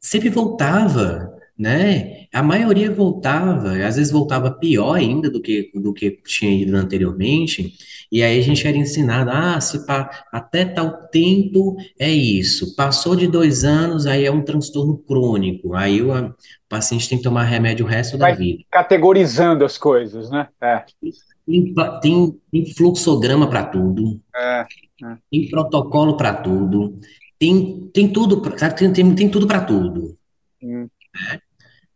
sempre 0.00 0.30
voltava, 0.30 1.29
né? 1.60 2.26
A 2.32 2.42
maioria 2.42 2.90
voltava, 2.90 3.72
às 3.86 3.96
vezes 3.96 4.10
voltava 4.12 4.50
pior 4.50 4.94
ainda 4.94 5.30
do 5.30 5.40
que 5.42 5.70
do 5.74 5.92
que 5.92 6.12
tinha 6.26 6.50
ido 6.62 6.76
anteriormente. 6.76 7.72
E 8.10 8.22
aí 8.22 8.38
a 8.38 8.42
gente 8.42 8.66
era 8.66 8.76
ensinado, 8.76 9.30
ah, 9.30 9.60
se 9.60 9.86
pa- 9.86 10.10
até 10.32 10.64
tal 10.64 11.08
tempo 11.08 11.76
é 11.98 12.10
isso. 12.10 12.74
Passou 12.74 13.14
de 13.14 13.26
dois 13.28 13.64
anos, 13.64 14.06
aí 14.06 14.24
é 14.24 14.30
um 14.32 14.42
transtorno 14.42 14.98
crônico. 14.98 15.74
Aí 15.74 16.02
o, 16.02 16.12
a- 16.12 16.28
o 16.28 16.34
paciente 16.68 17.08
tem 17.08 17.18
que 17.18 17.24
tomar 17.24 17.44
remédio 17.44 17.84
o 17.84 17.88
resto 17.88 18.16
da 18.18 18.26
vai 18.26 18.36
vida. 18.36 18.64
categorizando 18.70 19.64
as 19.64 19.76
coisas, 19.78 20.30
né? 20.30 20.48
É, 20.60 20.84
Tem, 21.46 21.74
tem, 22.00 22.40
tem 22.52 22.74
fluxograma 22.74 23.48
para 23.48 23.64
tudo, 23.66 24.20
é, 24.34 24.60
é. 24.60 25.16
tem 25.30 25.48
protocolo 25.48 26.16
para 26.16 26.34
tudo, 26.34 26.94
tem, 27.38 27.90
tem 27.92 28.08
tudo? 28.12 28.40
Tem, 28.76 28.92
tem, 28.92 29.14
tem 29.14 29.28
tudo 29.30 29.46
para 29.46 29.60
tudo. 29.64 30.16
Hum. 30.62 30.86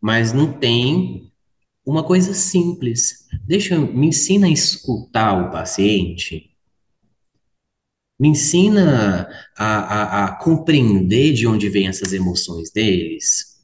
Mas 0.01 0.33
não 0.33 0.51
tem 0.51 1.31
Uma 1.85 2.03
coisa 2.03 2.33
simples. 2.33 3.27
Deixa, 3.47 3.77
me 3.79 4.07
ensina 4.07 4.47
a 4.47 4.49
escutar 4.49 5.47
o 5.47 5.51
paciente, 5.51 6.51
me 8.19 8.29
ensina 8.29 9.27
a, 9.57 9.65
a, 9.65 10.25
a 10.25 10.35
compreender 10.37 11.33
de 11.33 11.47
onde 11.47 11.69
vêm 11.69 11.87
essas 11.87 12.13
emoções 12.13 12.71
deles. 12.71 13.55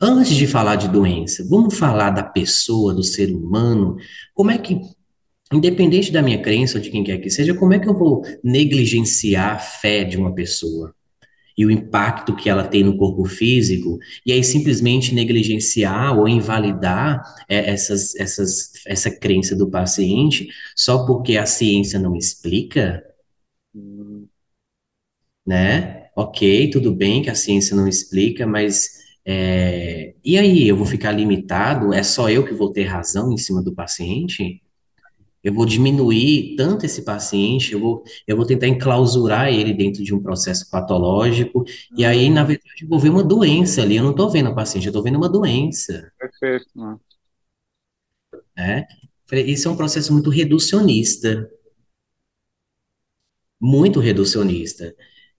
Antes 0.00 0.36
de 0.36 0.46
falar 0.46 0.76
de 0.76 0.88
doença, 0.88 1.44
vamos 1.48 1.78
falar 1.78 2.10
da 2.10 2.22
pessoa, 2.22 2.94
do 2.94 3.02
ser 3.02 3.34
humano. 3.34 3.96
Como 4.34 4.50
é 4.50 4.58
que, 4.58 4.78
independente 5.52 6.12
da 6.12 6.22
minha 6.22 6.40
crença 6.40 6.78
ou 6.78 6.82
de 6.84 6.90
quem 6.90 7.02
quer 7.02 7.18
que 7.18 7.30
seja, 7.30 7.54
como 7.54 7.72
é 7.72 7.78
que 7.78 7.88
eu 7.88 7.96
vou 7.98 8.22
negligenciar 8.44 9.56
a 9.56 9.58
fé 9.58 10.04
de 10.04 10.16
uma 10.16 10.34
pessoa? 10.34 10.94
E 11.56 11.64
o 11.64 11.70
impacto 11.70 12.36
que 12.36 12.50
ela 12.50 12.64
tem 12.66 12.84
no 12.84 12.96
corpo 12.96 13.24
físico, 13.24 13.98
e 14.24 14.32
aí 14.32 14.44
simplesmente 14.44 15.14
negligenciar 15.14 16.18
ou 16.18 16.28
invalidar 16.28 17.22
é, 17.48 17.70
essas, 17.70 18.14
essas, 18.16 18.72
essa 18.86 19.10
crença 19.10 19.56
do 19.56 19.70
paciente 19.70 20.48
só 20.74 21.06
porque 21.06 21.36
a 21.36 21.46
ciência 21.46 21.98
não 21.98 22.14
explica, 22.16 23.02
né? 25.46 26.08
Ok, 26.16 26.70
tudo 26.70 26.94
bem 26.94 27.22
que 27.22 27.30
a 27.30 27.34
ciência 27.34 27.76
não 27.76 27.86
explica, 27.88 28.46
mas 28.46 28.96
é, 29.24 30.14
e 30.24 30.38
aí, 30.38 30.68
eu 30.68 30.76
vou 30.76 30.86
ficar 30.86 31.12
limitado? 31.12 31.92
É 31.92 32.02
só 32.02 32.30
eu 32.30 32.44
que 32.46 32.54
vou 32.54 32.72
ter 32.72 32.84
razão 32.84 33.32
em 33.32 33.36
cima 33.36 33.62
do 33.62 33.74
paciente? 33.74 34.62
Eu 35.46 35.54
vou 35.54 35.64
diminuir 35.64 36.56
tanto 36.56 36.84
esse 36.86 37.04
paciente, 37.04 37.72
eu 37.72 37.80
vou, 37.80 38.02
eu 38.26 38.36
vou 38.36 38.44
tentar 38.46 38.66
enclausurar 38.66 39.48
ele 39.48 39.72
dentro 39.72 40.02
de 40.02 40.12
um 40.14 40.20
processo 40.22 40.68
patológico, 40.70 41.64
e 41.96 42.04
aí, 42.04 42.28
na 42.30 42.42
verdade, 42.42 42.82
eu 42.82 42.88
vou 42.88 42.98
ver 42.98 43.10
uma 43.10 43.22
doença 43.22 43.82
ali. 43.82 43.96
Eu 43.96 44.02
não 44.04 44.10
estou 44.10 44.28
vendo 44.30 44.48
a 44.48 44.54
paciente, 44.54 44.86
eu 44.86 44.90
estou 44.90 45.02
vendo 45.04 45.16
uma 45.16 45.28
doença, 45.28 46.10
Perfeito. 46.18 47.00
né? 48.56 48.86
Isso 49.46 49.68
é 49.68 49.70
um 49.70 49.76
processo 49.76 50.12
muito 50.12 50.30
reducionista, 50.30 51.48
muito 53.60 54.00
reducionista. 54.00 54.94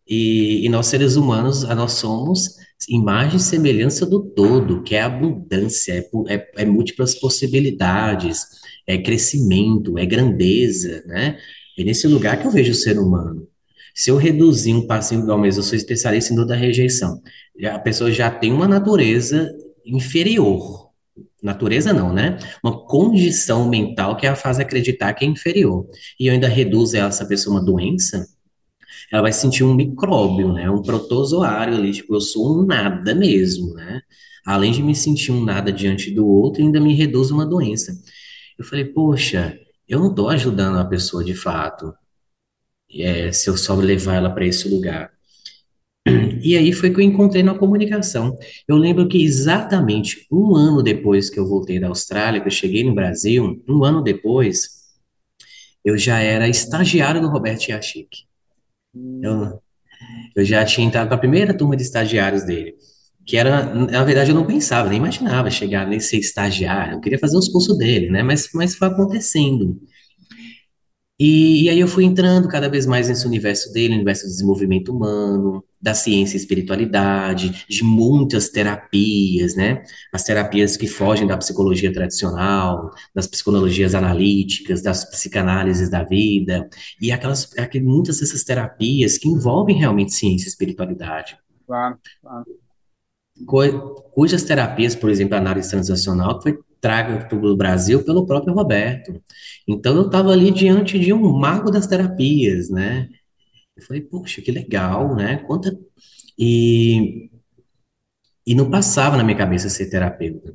E, 0.08 0.66
e 0.66 0.70
nós, 0.70 0.88
seres 0.88 1.16
humanos, 1.18 1.66
a- 1.66 1.76
nós 1.76 1.94
somos 1.94 2.56
imagem 2.90 3.38
e 3.38 3.40
semelhança 3.40 4.06
do 4.06 4.22
todo, 4.24 4.82
que 4.84 4.96
é 4.96 5.02
abundância, 5.02 5.94
é, 5.94 6.34
é, 6.36 6.52
é 6.64 6.66
múltiplas 6.66 7.16
possibilidades, 7.16 8.46
é 8.88 8.98
crescimento, 8.98 9.98
é 9.98 10.06
grandeza, 10.06 11.04
né? 11.06 11.38
É 11.78 11.84
nesse 11.84 12.08
lugar 12.08 12.40
que 12.40 12.48
eu 12.48 12.52
vejo 12.52 12.72
o 12.72 12.76
ser 12.76 12.98
humano. 12.98 13.48
Se 13.94 14.10
eu 14.10 14.18
reduzir 14.18 14.74
um 14.74 14.88
paciente, 14.88 15.24
igual 15.24 15.38
mesmo, 15.38 15.60
eu 15.60 15.64
sou 15.64 15.76
especialista 15.76 16.32
em 16.32 16.36
dor 16.36 16.46
da 16.46 16.56
rejeição, 16.56 17.22
a 17.66 17.80
pessoa 17.80 18.12
já 18.12 18.32
tem 18.32 18.54
uma 18.54 18.68
natureza 18.68 19.52
inferior. 19.86 20.88
Natureza 21.42 21.94
não, 21.94 22.14
né? 22.14 22.38
Uma 22.64 22.86
condição 22.86 23.68
mental 23.68 24.16
que 24.16 24.26
a 24.26 24.36
faz 24.36 24.60
acreditar 24.60 25.14
que 25.14 25.26
é 25.26 25.28
inferior. 25.28 25.88
E 26.20 26.28
eu 26.28 26.34
ainda 26.34 26.48
reduzo 26.48 26.98
essa 26.98 27.26
pessoa 27.26 27.58
a 27.58 27.60
uma 27.60 27.66
doença, 27.66 28.28
ela 29.12 29.22
vai 29.22 29.32
sentir 29.32 29.64
um 29.64 29.74
micróbio, 29.74 30.54
né? 30.54 30.70
Um 30.70 30.82
protozoário 30.82 31.76
ali, 31.76 31.92
tipo, 31.92 32.16
eu 32.16 32.22
sou 32.22 32.60
um 32.60 32.66
nada 32.66 33.14
mesmo, 33.16 33.74
né? 33.74 34.02
Além 34.46 34.72
de 34.72 34.82
me 34.82 34.96
sentir 34.96 35.32
um 35.32 35.44
nada 35.44 35.72
diante 35.72 36.12
do 36.12 36.26
outro, 36.28 36.64
ainda 36.64 36.80
me 36.80 36.94
reduz 36.94 37.32
uma 37.32 37.46
doença. 37.46 37.94
Eu 38.58 38.66
falei, 38.66 38.86
poxa, 38.86 39.58
eu 39.88 40.00
não 40.00 40.10
estou 40.10 40.30
ajudando 40.30 40.80
a 40.80 40.86
pessoa 40.86 41.24
de 41.24 41.34
fato, 41.36 41.94
é, 42.94 43.32
se 43.32 43.50
eu 43.50 43.58
só 43.58 43.76
levar 43.76 44.16
ela 44.16 44.30
para 44.30 44.46
esse 44.46 44.68
lugar. 44.70 45.12
E 46.42 46.56
aí 46.56 46.72
foi 46.72 46.92
que 46.92 46.98
eu 46.98 47.04
encontrei 47.04 47.44
na 47.44 47.58
comunicação. 47.58 48.38
Eu 48.68 48.78
lembro 48.78 49.08
que 49.08 49.24
exatamente 49.24 50.26
um 50.32 50.56
ano 50.56 50.84
depois 50.84 51.30
que 51.30 51.40
eu 51.40 51.48
voltei 51.48 51.80
da 51.80 51.88
Austrália, 51.88 52.40
que 52.40 52.48
eu 52.48 52.52
cheguei 52.52 52.84
no 52.84 52.96
Brasil, 52.96 53.62
um 53.68 53.84
ano 53.84 54.02
depois, 54.04 54.70
eu 55.84 55.98
já 55.98 56.20
era 56.20 56.48
estagiário 56.48 57.22
do 57.22 57.30
Roberto 57.30 57.68
Yashik. 57.70 58.26
Hum. 58.96 59.20
Eu, 59.24 59.62
Eu 60.36 60.46
já 60.46 60.64
tinha 60.66 60.88
entrado 60.88 61.08
para 61.08 61.18
a 61.18 61.20
primeira 61.20 61.58
turma 61.58 61.76
de 61.76 61.84
estagiários 61.84 62.44
dele, 62.46 62.76
que 63.28 63.36
era, 63.36 63.66
na 63.76 64.06
verdade, 64.06 64.32
eu 64.32 64.36
não 64.36 64.46
pensava, 64.46 64.88
nem 64.88 65.00
imaginava 65.00 65.52
chegar 65.52 65.86
nem 65.86 66.00
ser 66.00 66.18
estagiário. 66.18 66.94
Eu 66.94 67.02
queria 67.02 67.20
fazer 67.20 67.38
os 67.38 67.50
cursos 67.50 67.78
dele, 67.78 68.10
né? 68.10 68.24
Mas, 68.24 68.50
mas 68.54 68.74
foi 68.74 68.88
acontecendo. 68.88 69.78
E, 71.20 71.64
e 71.64 71.70
aí 71.70 71.80
eu 71.80 71.88
fui 71.88 72.06
entrando 72.06 72.48
cada 72.48 72.70
vez 72.70 72.86
mais 72.86 73.10
nesse 73.10 73.26
universo 73.28 73.74
dele, 73.74 73.96
universo 73.96 74.24
do 74.24 74.30
desenvolvimento 74.30 74.94
humano, 74.96 75.64
da 75.82 75.94
ciência 75.94 76.38
e 76.38 76.40
espiritualidade, 76.40 77.66
de 77.68 77.84
muitas 77.84 78.50
terapias, 78.50 79.56
né? 79.56 79.84
As 80.14 80.24
terapias 80.24 80.78
que 80.78 80.88
fogem 80.88 81.28
da 81.28 81.36
psicologia 81.36 81.92
tradicional, 81.92 82.92
das 83.14 83.28
psicologias 83.28 83.94
analíticas, 83.94 84.82
das 84.82 85.04
psicanálises 85.04 85.90
da 85.90 86.04
vida, 86.04 86.70
e 87.02 87.12
aquelas, 87.12 87.52
aquelas 87.58 87.88
muitas 87.88 88.20
dessas 88.20 88.44
terapias 88.46 89.18
que 89.18 89.28
envolvem 89.28 89.76
realmente 89.76 90.14
ciência 90.14 90.46
e 90.46 90.50
espiritualidade. 90.50 91.38
Claro, 91.66 91.98
claro. 92.22 92.67
Cujas 93.46 94.44
terapias, 94.44 94.96
por 94.96 95.10
exemplo, 95.10 95.36
a 95.36 95.38
análise 95.38 95.70
transacional, 95.70 96.42
foi 96.42 96.58
traga 96.80 97.26
para 97.26 97.38
o 97.38 97.56
Brasil 97.56 98.04
pelo 98.04 98.26
próprio 98.26 98.54
Roberto. 98.54 99.22
Então 99.68 99.96
eu 99.96 100.06
estava 100.06 100.32
ali 100.32 100.52
diante 100.52 101.00
de 101.00 101.12
um 101.12 101.34
mago 101.34 101.72
das 101.72 101.88
terapias, 101.88 102.70
né? 102.70 103.10
Eu 103.76 103.84
falei, 103.84 104.02
poxa, 104.02 104.42
que 104.42 104.52
legal, 104.52 105.16
né? 105.16 105.38
Quanta... 105.38 105.78
E, 106.38 107.30
e 108.46 108.56
não 108.56 108.70
passava 108.70 109.18
na 109.18 109.24
minha 109.24 109.38
cabeça 109.38 109.70
ser 109.70 109.90
terapeuta. 109.90 110.54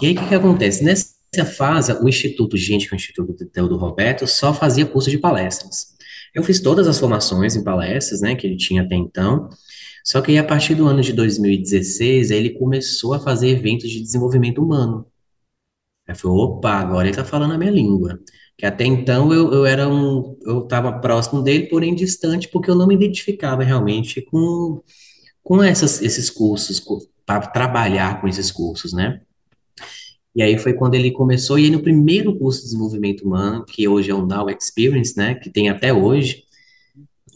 E 0.00 0.06
aí 0.06 0.14
o 0.14 0.18
que, 0.18 0.28
que 0.28 0.34
acontece? 0.34 0.82
Nessa 0.82 1.44
fase, 1.44 1.92
o 1.92 2.08
Instituto 2.08 2.56
Gente, 2.56 2.88
que 2.88 2.94
é 2.94 2.96
o 2.96 2.98
Instituto 2.98 3.68
do 3.68 3.76
Roberto, 3.76 4.26
só 4.26 4.54
fazia 4.54 4.86
curso 4.86 5.10
de 5.10 5.18
palestras. 5.18 5.94
Eu 6.34 6.42
fiz 6.42 6.60
todas 6.60 6.86
as 6.86 6.98
formações 6.98 7.54
em 7.54 7.64
palestras, 7.64 8.20
né, 8.20 8.34
que 8.34 8.46
ele 8.46 8.56
tinha 8.56 8.82
até 8.82 8.94
então, 8.94 9.50
só 10.04 10.20
que 10.20 10.32
aí, 10.32 10.38
a 10.38 10.44
partir 10.44 10.74
do 10.74 10.86
ano 10.86 11.02
de 11.02 11.12
2016, 11.12 12.30
aí 12.30 12.38
ele 12.38 12.50
começou 12.50 13.14
a 13.14 13.20
fazer 13.20 13.48
eventos 13.48 13.90
de 13.90 14.00
desenvolvimento 14.00 14.62
humano. 14.62 15.06
Aí 16.08 16.14
foi, 16.14 16.30
opa, 16.30 16.72
agora 16.72 17.06
ele 17.08 17.16
tá 17.16 17.24
falando 17.24 17.54
a 17.54 17.58
minha 17.58 17.70
língua. 17.70 18.20
Que 18.56 18.66
até 18.66 18.84
então 18.84 19.32
eu, 19.32 19.52
eu 19.52 19.66
era 19.66 19.88
um, 19.88 20.36
eu 20.42 20.64
estava 20.64 20.92
próximo 21.00 21.42
dele, 21.42 21.68
porém 21.68 21.94
distante, 21.94 22.48
porque 22.48 22.70
eu 22.70 22.74
não 22.74 22.86
me 22.86 22.94
identificava 22.94 23.62
realmente 23.62 24.20
com, 24.22 24.82
com 25.42 25.62
essas, 25.62 26.02
esses 26.02 26.28
cursos, 26.28 26.82
para 27.24 27.46
trabalhar 27.46 28.20
com 28.20 28.28
esses 28.28 28.50
cursos, 28.50 28.92
né? 28.92 29.20
E 30.34 30.42
aí 30.42 30.58
foi 30.58 30.74
quando 30.74 30.94
ele 30.94 31.10
começou, 31.10 31.58
e 31.58 31.64
aí 31.64 31.70
no 31.70 31.82
primeiro 31.82 32.36
curso 32.38 32.60
de 32.60 32.66
desenvolvimento 32.66 33.22
humano, 33.22 33.64
que 33.64 33.86
hoje 33.88 34.10
é 34.10 34.14
o 34.14 34.26
Now 34.26 34.48
Experience, 34.48 35.16
né, 35.16 35.34
que 35.34 35.50
tem 35.50 35.68
até 35.68 35.92
hoje, 35.92 36.44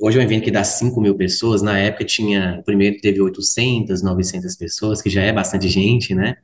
hoje 0.04 0.18
é 0.18 0.20
um 0.20 0.24
evento 0.24 0.44
que 0.44 0.50
dá 0.50 0.62
5 0.62 1.00
mil 1.00 1.14
pessoas, 1.14 1.62
na 1.62 1.78
época 1.78 2.04
tinha, 2.04 2.58
o 2.60 2.62
primeiro 2.62 3.00
teve 3.00 3.22
800, 3.22 4.02
900 4.02 4.54
pessoas, 4.54 5.00
que 5.00 5.08
já 5.08 5.22
é 5.22 5.32
bastante 5.32 5.66
gente, 5.66 6.14
né, 6.14 6.36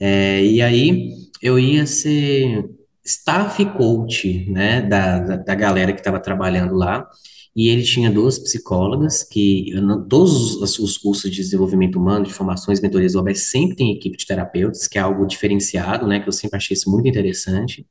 é, 0.00 0.42
e 0.42 0.62
aí 0.62 1.12
eu 1.42 1.58
ia 1.58 1.86
ser 1.86 2.70
staff 3.04 3.62
coach, 3.76 4.50
né, 4.50 4.80
da, 4.80 5.18
da, 5.18 5.36
da 5.36 5.54
galera 5.54 5.92
que 5.92 6.00
estava 6.00 6.18
trabalhando 6.18 6.74
lá, 6.74 7.06
e 7.54 7.68
ele 7.68 7.82
tinha 7.82 8.10
duas 8.10 8.38
psicólogas, 8.38 9.22
que 9.22 9.72
todos 10.08 10.56
os, 10.56 10.78
os 10.78 10.98
cursos 10.98 11.30
de 11.30 11.36
desenvolvimento 11.36 11.96
humano, 11.98 12.24
de 12.24 12.32
formações, 12.32 12.80
mentorias 12.80 13.14
OBS, 13.14 13.44
sempre 13.44 13.76
tem 13.76 13.92
equipe 13.92 14.16
de 14.16 14.26
terapeutas, 14.26 14.86
que 14.86 14.98
é 14.98 15.00
algo 15.02 15.26
diferenciado, 15.26 16.06
né, 16.06 16.20
que 16.20 16.28
eu 16.28 16.32
sempre 16.32 16.56
achei 16.56 16.74
isso 16.74 16.90
muito 16.90 17.08
interessante. 17.08 17.86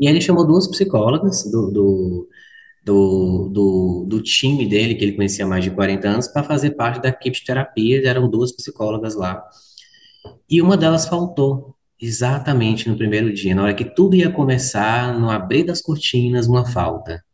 E 0.00 0.06
aí 0.06 0.12
ele 0.14 0.20
chamou 0.20 0.46
duas 0.46 0.66
psicólogas 0.68 1.44
do, 1.44 1.70
do, 1.70 2.28
do, 2.84 3.48
do, 3.48 4.04
do 4.06 4.22
time 4.22 4.68
dele, 4.68 4.94
que 4.94 5.04
ele 5.04 5.12
conhecia 5.12 5.44
há 5.44 5.48
mais 5.48 5.64
de 5.64 5.70
40 5.70 6.06
anos, 6.06 6.28
para 6.28 6.42
fazer 6.42 6.72
parte 6.72 7.00
da 7.00 7.08
equipe 7.08 7.38
de 7.38 7.44
terapia, 7.44 8.06
eram 8.06 8.28
duas 8.28 8.52
psicólogas 8.52 9.14
lá. 9.14 9.42
E 10.48 10.60
uma 10.60 10.76
delas 10.76 11.08
faltou, 11.08 11.74
exatamente 12.00 12.88
no 12.88 12.96
primeiro 12.96 13.32
dia, 13.32 13.54
na 13.54 13.62
hora 13.62 13.74
que 13.74 13.84
tudo 13.84 14.14
ia 14.14 14.30
começar, 14.30 15.18
no 15.18 15.30
abrir 15.30 15.64
das 15.64 15.80
cortinas, 15.80 16.46
uma 16.46 16.66
falta. 16.66 17.24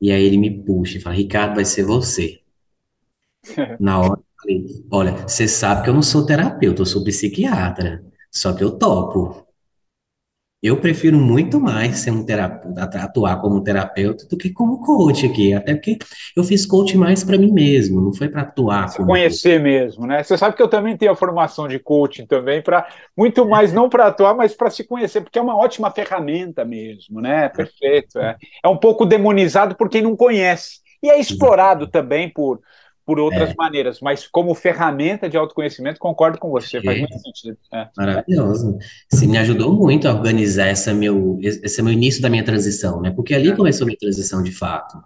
E 0.00 0.10
aí 0.10 0.24
ele 0.24 0.36
me 0.36 0.50
puxa 0.50 0.98
e 0.98 1.00
fala, 1.00 1.14
Ricardo, 1.16 1.54
vai 1.54 1.64
ser 1.64 1.84
você. 1.84 2.40
Na 3.78 4.00
hora, 4.00 4.18
eu 4.18 4.24
falei, 4.40 4.84
olha, 4.90 5.12
você 5.28 5.46
sabe 5.46 5.84
que 5.84 5.90
eu 5.90 5.94
não 5.94 6.02
sou 6.02 6.26
terapeuta, 6.26 6.82
eu 6.82 6.86
sou 6.86 7.04
psiquiatra, 7.04 8.04
só 8.30 8.52
que 8.52 8.64
eu 8.64 8.72
topo. 8.72 9.46
Eu 10.64 10.78
prefiro 10.78 11.18
muito 11.18 11.60
mais 11.60 11.98
ser 11.98 12.10
um 12.10 12.24
terapeuta, 12.24 12.98
atuar 12.98 13.38
como 13.38 13.62
terapeuta 13.62 14.26
do 14.26 14.34
que 14.34 14.48
como 14.48 14.80
coach 14.80 15.26
aqui, 15.26 15.52
até 15.52 15.74
porque 15.74 15.98
eu 16.34 16.42
fiz 16.42 16.64
coach 16.64 16.96
mais 16.96 17.22
para 17.22 17.36
mim 17.36 17.52
mesmo, 17.52 18.00
não 18.00 18.14
foi 18.14 18.30
para 18.30 18.40
atuar 18.40 18.88
Se 18.88 19.04
conhecer 19.04 19.60
mesmo, 19.60 20.06
né? 20.06 20.22
Você 20.22 20.38
sabe 20.38 20.56
que 20.56 20.62
eu 20.62 20.68
também 20.68 20.96
tenho 20.96 21.12
a 21.12 21.16
formação 21.16 21.68
de 21.68 21.78
coaching 21.78 22.24
também, 22.24 22.62
para 22.62 22.88
muito 23.14 23.46
mais 23.46 23.74
não 23.74 23.90
para 23.90 24.06
atuar, 24.06 24.34
mas 24.34 24.54
para 24.54 24.70
se 24.70 24.84
conhecer, 24.84 25.20
porque 25.20 25.38
é 25.38 25.42
uma 25.42 25.54
ótima 25.54 25.90
ferramenta 25.90 26.64
mesmo, 26.64 27.20
né? 27.20 27.50
Perfeito. 27.50 28.18
É, 28.18 28.38
é 28.64 28.68
um 28.68 28.78
pouco 28.78 29.04
demonizado 29.04 29.76
por 29.76 29.90
quem 29.90 30.00
não 30.00 30.16
conhece. 30.16 30.78
E 31.02 31.10
é 31.10 31.20
explorado 31.20 31.86
também 31.86 32.30
por, 32.32 32.62
por 33.06 33.18
outras 33.20 33.50
É. 33.50 33.54
maneiras, 33.56 34.00
mas 34.00 34.26
como 34.26 34.54
ferramenta 34.54 35.28
de 35.28 35.36
autoconhecimento, 35.36 35.98
concordo 36.00 36.38
com 36.38 36.50
você, 36.50 36.80
faz 36.82 36.98
muito 36.98 37.18
sentido. 37.18 37.56
É. 37.72 37.88
Maravilhoso. 37.96 38.78
Você 39.10 39.26
me 39.26 39.36
ajudou 39.38 39.72
muito 39.72 40.08
a 40.08 40.12
organizar 40.14 40.66
essa 40.68 40.94
meu, 40.94 41.38
esse 41.42 41.82
meu 41.82 41.92
início 41.92 42.22
da 42.22 42.30
minha 42.30 42.44
transição, 42.44 43.00
né? 43.00 43.10
Porque 43.10 43.34
ali 43.34 43.54
começou 43.54 43.84
a 43.84 43.86
minha 43.88 43.98
transição 43.98 44.42
de 44.42 44.52
fato, 44.52 44.96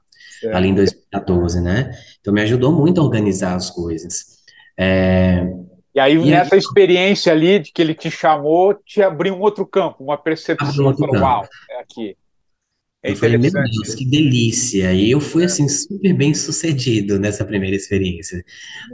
É. 0.45 0.55
ali 0.55 0.69
em 0.69 0.75
2014, 0.75 1.61
né? 1.61 1.91
Então 2.21 2.33
me 2.33 2.41
ajudou 2.43 2.71
muito 2.73 3.01
a 3.01 3.05
organizar 3.05 3.55
as 3.57 3.71
coisas. 3.71 4.39
É, 4.79 5.45
E 5.95 6.01
aí, 6.01 6.15
E 6.15 6.31
nessa 6.31 6.55
aí- 6.55 6.59
experiência 6.61 7.33
ali 7.33 7.59
de 7.59 7.73
que 7.73 7.83
ele 7.83 7.93
te 7.95 8.09
chamou, 8.09 8.73
te 8.75 9.03
abriu 9.03 9.35
um 9.35 9.41
outro 9.41 9.67
campo, 9.67 10.05
uma 10.05 10.17
percepção. 10.17 10.93
campo. 10.95 11.17
uau, 11.19 11.45
é 11.71 11.81
aqui. 11.81 12.17
É 13.03 13.13
eu 13.13 13.17
falei, 13.17 13.39
meu. 13.39 13.51
Deus, 13.51 13.95
que 13.95 14.05
delícia! 14.05 14.93
E 14.93 15.11
eu 15.11 15.21
fui, 15.21 15.45
assim, 15.45 15.69
super 15.69 16.13
bem 16.15 16.35
sucedido 16.35 17.19
nessa 17.19 17.45
primeira 17.45 17.77
experiência. 17.77 18.45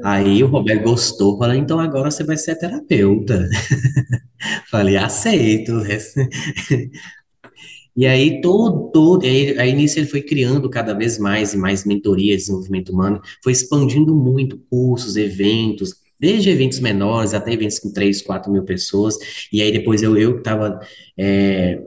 Aí 0.02 0.42
o 0.44 0.46
Roberto 0.46 0.84
gostou, 0.84 1.38
falou, 1.38 1.54
então 1.54 1.78
agora 1.80 2.10
você 2.10 2.22
vai 2.22 2.36
ser 2.36 2.56
terapeuta. 2.56 3.48
Falei, 4.70 4.96
aceito. 4.96 5.72
E 7.96 8.06
aí, 8.06 8.40
todo, 8.40 8.90
todo 8.90 9.24
aí, 9.24 9.56
aí 9.56 9.72
nisso 9.72 10.00
ele 10.00 10.08
foi 10.08 10.20
criando 10.20 10.68
cada 10.68 10.92
vez 10.94 11.16
mais 11.16 11.54
e 11.54 11.56
mais 11.56 11.84
mentorias 11.84 12.38
de 12.38 12.46
desenvolvimento 12.46 12.88
humano, 12.90 13.20
foi 13.42 13.52
expandindo 13.52 14.12
muito 14.14 14.58
cursos, 14.68 15.16
eventos, 15.16 15.94
desde 16.18 16.50
eventos 16.50 16.80
menores 16.80 17.34
até 17.34 17.52
eventos 17.52 17.78
com 17.78 17.92
3, 17.92 18.20
4 18.22 18.50
mil 18.50 18.64
pessoas, 18.64 19.16
e 19.52 19.62
aí 19.62 19.70
depois 19.70 20.02
eu, 20.02 20.16
eu 20.16 20.42
tava, 20.42 20.80
é, 21.16 21.80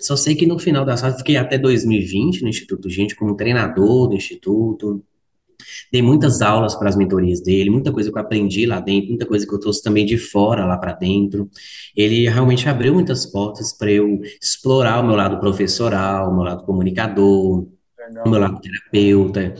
só 0.00 0.16
sei 0.16 0.34
que 0.34 0.46
no 0.46 0.58
final 0.58 0.84
da 0.84 0.96
sala, 0.96 1.16
fiquei 1.16 1.36
até 1.36 1.58
2020 1.58 2.42
no 2.42 2.48
Instituto 2.48 2.88
Gente, 2.88 3.16
como 3.16 3.36
treinador 3.36 4.08
do 4.08 4.14
Instituto, 4.14 5.04
Dei 5.92 6.02
muitas 6.02 6.40
aulas 6.40 6.74
para 6.74 6.88
as 6.88 6.96
mentorias 6.96 7.40
dele, 7.40 7.70
muita 7.70 7.92
coisa 7.92 8.10
que 8.10 8.16
eu 8.16 8.20
aprendi 8.20 8.64
lá 8.66 8.80
dentro, 8.80 9.08
muita 9.10 9.26
coisa 9.26 9.46
que 9.46 9.52
eu 9.52 9.58
trouxe 9.58 9.82
também 9.82 10.06
de 10.06 10.16
fora 10.16 10.64
lá 10.64 10.76
para 10.78 10.92
dentro. 10.92 11.50
Ele 11.96 12.28
realmente 12.28 12.68
abriu 12.68 12.94
muitas 12.94 13.26
portas 13.26 13.72
para 13.72 13.90
eu 13.90 14.20
explorar 14.40 15.00
o 15.00 15.06
meu 15.06 15.16
lado 15.16 15.38
professoral, 15.40 16.30
o 16.30 16.34
meu 16.34 16.44
lado 16.44 16.64
comunicador, 16.64 17.66
o 18.24 18.28
meu 18.28 18.40
lado 18.40 18.60
terapeuta. 18.60 19.54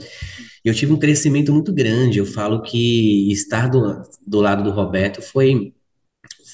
Eu 0.65 0.75
tive 0.75 0.93
um 0.93 0.99
crescimento 0.99 1.53
muito 1.53 1.73
grande. 1.73 2.19
Eu 2.19 2.27
falo 2.27 2.63
que 2.63 3.31
estar 3.33 3.69
do, 3.69 4.03
do 4.27 4.41
lado 4.41 4.63
do 4.63 4.71
Roberto 4.71 5.21
foi, 5.21 5.75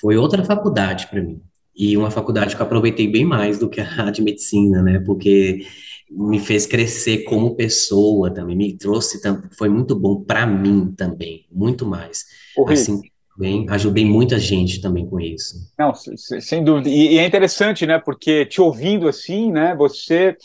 foi 0.01 0.16
outra 0.16 0.44
faculdade 0.44 1.07
para 1.09 1.23
mim. 1.23 1.40
E 1.76 1.96
uma 1.96 2.10
faculdade 2.10 2.54
que 2.56 2.62
eu 2.62 2.66
aproveitei 2.66 3.08
bem 3.08 3.24
mais 3.24 3.58
do 3.58 3.68
que 3.68 3.80
a 3.80 4.10
de 4.10 4.22
medicina, 4.22 4.82
né? 4.82 5.00
Porque 5.00 5.66
me 6.10 6.38
fez 6.38 6.66
crescer 6.66 7.24
como 7.24 7.56
pessoa 7.56 8.32
também, 8.32 8.56
me 8.56 8.76
trouxe, 8.76 9.20
foi 9.56 9.68
muito 9.68 9.96
bom 9.98 10.22
para 10.22 10.46
mim 10.46 10.92
também, 10.96 11.46
muito 11.50 11.87
mais. 11.87 12.24
Rick, 12.56 12.88
Assim, 12.88 13.00
também 13.34 13.66
ajudei 13.70 14.04
muita 14.04 14.38
gente 14.38 14.80
também 14.80 15.06
com 15.08 15.18
isso. 15.20 15.56
Não, 15.78 15.92
se- 15.94 16.16
se- 16.16 16.40
sem 16.40 16.62
dúvida. 16.64 16.88
E, 16.88 17.14
e 17.14 17.18
é 17.18 17.26
interessante, 17.26 17.87
né? 17.87 17.98
Porque 17.98 18.46
te 18.46 18.60
ouvindo 18.60 19.08
assim, 19.08 19.50
né? 19.50 19.74
Você, 19.76 20.37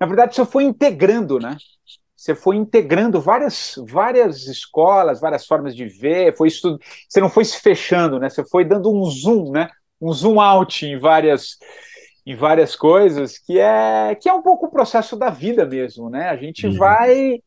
na 0.00 0.06
verdade, 0.06 0.34
você 0.34 0.44
foi 0.46 0.64
integrando, 0.64 1.38
né? 1.38 1.56
Você 2.16 2.34
foi 2.34 2.56
integrando 2.56 3.20
várias, 3.20 3.74
várias 3.88 4.46
escolas, 4.46 5.20
várias 5.20 5.46
formas 5.46 5.76
de 5.76 5.86
ver. 5.86 6.36
Foi 6.36 6.48
estu... 6.48 6.78
Você 7.08 7.20
não 7.20 7.30
foi 7.30 7.44
se 7.44 7.60
fechando, 7.60 8.18
né? 8.20 8.30
Você 8.30 8.44
foi 8.46 8.64
dando 8.64 8.92
um 8.92 9.04
zoom, 9.06 9.52
né? 9.52 9.68
Um 10.00 10.12
zoom 10.12 10.40
out 10.40 10.86
em 10.86 10.98
várias, 10.98 11.58
em 12.26 12.36
várias 12.36 12.76
coisas, 12.76 13.38
que 13.38 13.58
é 13.58 14.14
que 14.20 14.28
é 14.28 14.32
um 14.32 14.42
pouco 14.42 14.66
o 14.66 14.70
processo 14.70 15.16
da 15.16 15.30
vida 15.30 15.64
mesmo, 15.66 16.10
né? 16.10 16.28
A 16.28 16.36
gente 16.36 16.66
Uhum. 16.66 16.74
vai 16.76 17.40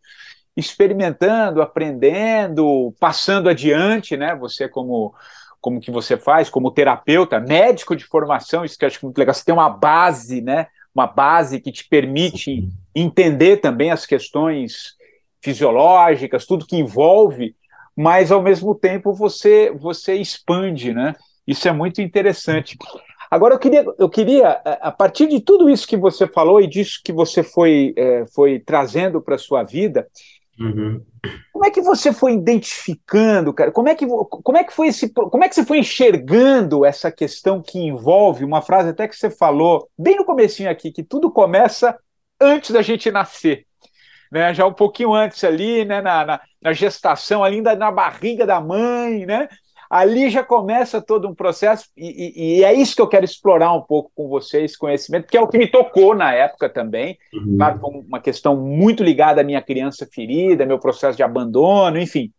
experimentando, 0.56 1.62
aprendendo, 1.62 2.94
passando 3.00 3.50
adiante, 3.50 4.18
né? 4.18 4.36
Você 4.36 4.68
como 4.68 5.14
como 5.60 5.80
que 5.80 5.92
você 5.92 6.18
faz, 6.18 6.50
como 6.50 6.72
terapeuta, 6.72 7.40
médico 7.40 7.96
de 7.96 8.04
formação, 8.04 8.66
isso 8.66 8.76
que 8.78 8.84
eu 8.84 8.88
acho 8.88 9.06
muito 9.06 9.18
legal. 9.20 9.32
Você 9.34 9.46
tem 9.46 9.54
uma 9.54 9.70
base, 9.70 10.42
né? 10.42 10.66
Uma 10.94 11.06
base 11.06 11.60
que 11.60 11.72
te 11.72 11.88
permite 11.88 12.68
entender 12.96 13.58
também 13.58 13.92
as 13.92 14.06
questões 14.06 14.96
fisiológicas, 15.40 16.48
tudo 16.48 16.66
que 16.66 16.76
envolve, 16.78 17.56
mas 17.96 18.32
ao 18.32 18.42
mesmo 18.42 18.74
tempo 18.74 19.14
você 19.14 19.72
você 19.72 20.16
expande, 20.16 20.94
né? 20.94 21.16
Isso 21.48 21.68
é 21.68 21.72
muito 21.72 22.02
interessante. 22.02 22.78
Agora 23.30 23.56
eu 23.56 23.60
queria, 23.60 23.86
eu 23.98 24.10
queria, 24.10 24.50
a 24.82 24.92
partir 24.92 25.28
de 25.28 25.40
tudo 25.40 25.70
isso 25.70 25.88
que 25.88 25.96
você 25.96 26.28
falou 26.28 26.60
e 26.60 26.68
disso 26.68 27.00
que 27.04 27.14
você 27.14 27.42
foi, 27.42 27.94
é, 27.96 28.26
foi 28.34 28.60
trazendo 28.60 29.22
para 29.22 29.36
a 29.36 29.40
sua 29.40 29.64
vida, 29.64 30.08
Uhum. 30.60 31.04
como 31.52 31.66
é 31.66 31.72
que 31.72 31.82
você 31.82 32.14
foi 32.14 32.34
identificando, 32.34 33.54
cara? 33.54 33.72
Como 33.72 33.90
é 33.90 33.96
que, 33.96 34.06
como 34.06 34.58
é 34.58 34.64
que 34.64 34.74
foi 34.74 34.88
esse, 34.88 35.12
como 35.12 35.44
é 35.44 35.50
que 35.50 35.56
você 35.56 35.66
foi 35.66 35.80
enxergando 35.80 36.86
essa 36.86 37.12
questão 37.12 37.62
que 37.62 37.80
envolve 37.80 38.44
uma 38.44 38.62
frase 38.62 38.90
até 38.90 39.08
que 39.08 39.16
você 39.16 39.30
falou 39.30 39.90
bem 39.98 40.18
no 40.18 40.26
comecinho 40.26 40.70
aqui, 40.70 40.92
que 40.92 41.04
tudo 41.04 41.32
começa 41.32 41.98
antes 42.40 42.72
da 42.72 42.82
gente 42.82 43.10
nascer. 43.10 43.66
Né, 44.32 44.54
já 44.54 44.66
um 44.66 44.74
pouquinho 44.74 45.14
antes 45.14 45.44
ali, 45.44 45.84
né, 45.84 46.02
na, 46.02 46.26
na, 46.26 46.42
na 46.62 46.72
gestação, 46.72 47.44
ainda 47.44 47.76
na 47.76 47.92
barriga 47.92 48.46
da 48.46 48.62
mãe, 48.62 49.26
né? 49.26 49.50
Ali 49.92 50.30
já 50.30 50.42
começa 50.42 51.02
todo 51.02 51.28
um 51.28 51.36
processo, 51.36 51.90
e, 51.98 52.08
e, 52.08 52.60
e, 52.60 52.64
é 52.64 52.74
isso 52.74 52.96
que 52.96 53.02
eu 53.02 53.10
quero 53.10 53.26
explorar 53.26 53.74
um 53.74 53.82
pouco 53.82 54.10
com 54.16 54.30
vocês, 54.30 54.78
conhecimento, 54.78 55.28
que 55.28 55.36
é 55.36 55.42
o 55.42 55.50
que 55.50 55.58
me 55.58 55.68
tocou 55.68 56.16
na 56.16 56.34
época 56.34 56.70
também, 56.70 57.18
uhum. 57.34 57.58
claro, 57.58 57.80
uma 58.08 58.22
questão 58.22 58.56
muito 58.56 59.04
ligada 59.04 59.42
à 59.42 59.44
minha 59.44 59.62
criança 59.62 60.08
ferida, 60.10 60.66
meu 60.66 60.80
processo 60.80 61.18
de 61.18 61.24
abandono, 61.24 62.00
enfim. 62.00 62.32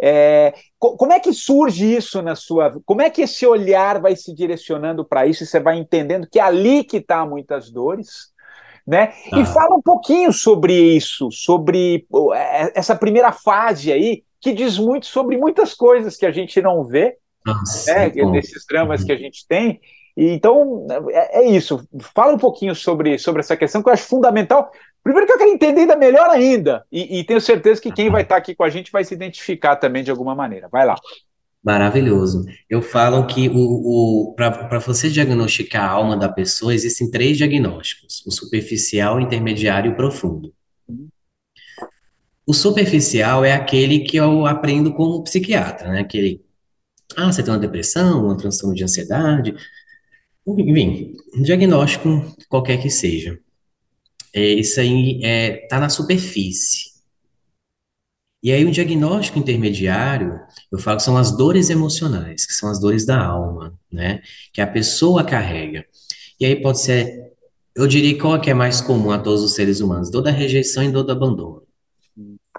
É, 0.00 0.52
como 0.80 1.12
é 1.12 1.20
que 1.20 1.32
surge 1.32 1.94
isso 1.94 2.20
na 2.20 2.34
sua 2.34 2.76
Como 2.84 3.00
é 3.00 3.08
que 3.08 3.22
esse 3.22 3.46
olhar 3.46 4.00
vai 4.00 4.16
se 4.16 4.34
direcionando 4.34 5.04
para 5.04 5.24
isso 5.24 5.44
e 5.44 5.46
você 5.46 5.60
vai 5.60 5.78
entendendo 5.78 6.26
que 6.28 6.40
é 6.40 6.42
ali 6.42 6.82
que 6.82 6.96
está 6.96 7.24
muitas 7.24 7.70
dores? 7.70 8.32
Né? 8.84 9.12
Ah. 9.30 9.38
E 9.38 9.46
fala 9.46 9.76
um 9.76 9.82
pouquinho 9.82 10.32
sobre 10.32 10.96
isso, 10.96 11.30
sobre 11.30 12.04
é, 12.34 12.76
essa 12.76 12.96
primeira 12.96 13.30
fase 13.30 13.92
aí, 13.92 14.24
que 14.42 14.52
diz 14.52 14.76
muito 14.76 15.06
sobre 15.06 15.38
muitas 15.38 15.72
coisas 15.72 16.16
que 16.16 16.26
a 16.26 16.32
gente 16.32 16.60
não 16.60 16.82
vê, 16.84 17.16
Nossa, 17.46 17.94
né, 17.94 18.10
nesses 18.32 18.66
dramas 18.66 19.00
uhum. 19.00 19.06
que 19.06 19.12
a 19.12 19.16
gente 19.16 19.46
tem. 19.46 19.80
E, 20.16 20.30
então, 20.30 20.84
é, 21.10 21.42
é, 21.42 21.48
isso. 21.48 21.88
Fala 22.12 22.34
um 22.34 22.38
pouquinho 22.38 22.74
sobre, 22.74 23.16
sobre 23.18 23.40
essa 23.40 23.56
questão 23.56 23.80
que 23.80 23.88
eu 23.88 23.92
acho 23.92 24.02
fundamental. 24.02 24.70
Primeiro 25.02 25.28
que 25.28 25.32
eu 25.32 25.38
quero 25.38 25.50
entender 25.50 25.82
ainda 25.82 25.96
melhor 25.96 26.28
ainda, 26.28 26.84
e, 26.90 27.20
e 27.20 27.24
tenho 27.24 27.40
certeza 27.40 27.80
que 27.80 27.92
quem 27.92 28.10
vai 28.10 28.22
estar 28.22 28.36
aqui 28.36 28.54
com 28.54 28.64
a 28.64 28.68
gente 28.68 28.90
vai 28.90 29.04
se 29.04 29.14
identificar 29.14 29.76
também 29.76 30.02
de 30.02 30.10
alguma 30.10 30.34
maneira. 30.34 30.68
Vai 30.70 30.84
lá. 30.84 30.96
Maravilhoso. 31.62 32.44
Eu 32.68 32.82
falo 32.82 33.24
que 33.26 33.48
o, 33.48 33.54
o, 33.54 34.34
para 34.34 34.80
você 34.80 35.08
diagnosticar 35.08 35.84
a 35.84 35.92
alma 35.92 36.16
da 36.16 36.28
pessoa, 36.28 36.74
existem 36.74 37.08
três 37.08 37.38
diagnósticos: 37.38 38.24
o 38.26 38.32
superficial, 38.32 39.16
o 39.16 39.20
intermediário 39.20 39.90
e 39.90 39.92
o 39.92 39.96
profundo. 39.96 40.52
O 42.46 42.52
superficial 42.52 43.44
é 43.44 43.52
aquele 43.52 44.00
que 44.00 44.16
eu 44.16 44.46
aprendo 44.46 44.92
como 44.92 45.22
psiquiatra, 45.22 45.90
né? 45.90 46.00
Aquele, 46.00 46.44
ah, 47.16 47.32
você 47.32 47.42
tem 47.42 47.52
uma 47.52 47.60
depressão, 47.60 48.24
uma 48.24 48.36
transtorno 48.36 48.74
de 48.74 48.82
ansiedade, 48.82 49.54
enfim, 50.46 51.16
um 51.34 51.42
diagnóstico 51.42 52.34
qualquer 52.48 52.82
que 52.82 52.90
seja. 52.90 53.38
É, 54.34 54.44
isso 54.54 54.80
aí 54.80 55.20
é, 55.24 55.66
tá 55.68 55.78
na 55.78 55.88
superfície. 55.88 56.92
E 58.42 58.50
aí 58.50 58.64
o 58.64 58.72
diagnóstico 58.72 59.38
intermediário, 59.38 60.40
eu 60.72 60.78
falo 60.78 60.96
que 60.96 61.04
são 61.04 61.16
as 61.16 61.36
dores 61.36 61.70
emocionais, 61.70 62.44
que 62.44 62.52
são 62.52 62.68
as 62.68 62.80
dores 62.80 63.06
da 63.06 63.24
alma, 63.24 63.78
né? 63.90 64.20
Que 64.52 64.60
a 64.60 64.66
pessoa 64.66 65.24
carrega. 65.24 65.86
E 66.40 66.46
aí 66.46 66.60
pode 66.60 66.80
ser, 66.80 67.32
eu 67.74 67.86
diria 67.86 68.18
qual 68.18 68.34
é 68.36 68.40
que 68.40 68.50
é 68.50 68.54
mais 68.54 68.80
comum 68.80 69.12
a 69.12 69.18
todos 69.18 69.44
os 69.44 69.54
seres 69.54 69.80
humanos, 69.80 70.10
dor 70.10 70.22
da 70.22 70.32
rejeição 70.32 70.82
e 70.82 70.90
dor 70.90 71.04
do 71.04 71.12
abandono 71.12 71.62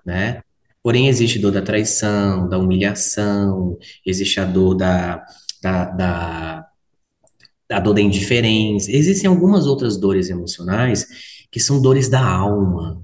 né? 0.06 0.42
Porém, 0.82 1.08
existe 1.08 1.40
dor 1.40 1.52
da 1.52 1.62
traição, 1.62 2.50
da 2.50 2.58
humilhação, 2.58 3.78
existe 4.06 4.40
a 4.40 4.46
dor 4.46 4.76
da, 4.76 5.24
da, 5.62 5.86
da, 5.86 6.68
da 7.70 7.80
dor 7.80 7.94
da 7.94 8.02
indiferença. 8.02 8.92
Existem 8.92 9.30
algumas 9.30 9.66
outras 9.66 9.96
dores 9.98 10.30
emocionais 10.30 11.08
que 11.50 11.60
são 11.60 11.82
dores 11.82 12.10
da 12.10 12.26
alma. 12.26 13.02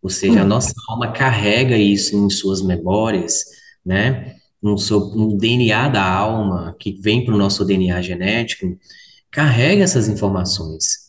Ou 0.00 0.08
seja, 0.08 0.40
a 0.40 0.44
nossa 0.44 0.72
alma 0.88 1.12
carrega 1.12 1.76
isso 1.76 2.16
em 2.16 2.30
suas 2.30 2.62
memórias, 2.62 3.44
né? 3.84 4.36
Seu, 4.78 5.00
no 5.00 5.36
DNA 5.36 5.88
da 5.88 6.04
alma, 6.04 6.74
que 6.78 6.92
vem 6.92 7.24
para 7.24 7.34
o 7.34 7.38
nosso 7.38 7.64
DNA 7.64 8.00
genético, 8.00 8.78
carrega 9.30 9.82
essas 9.82 10.08
informações 10.08 11.01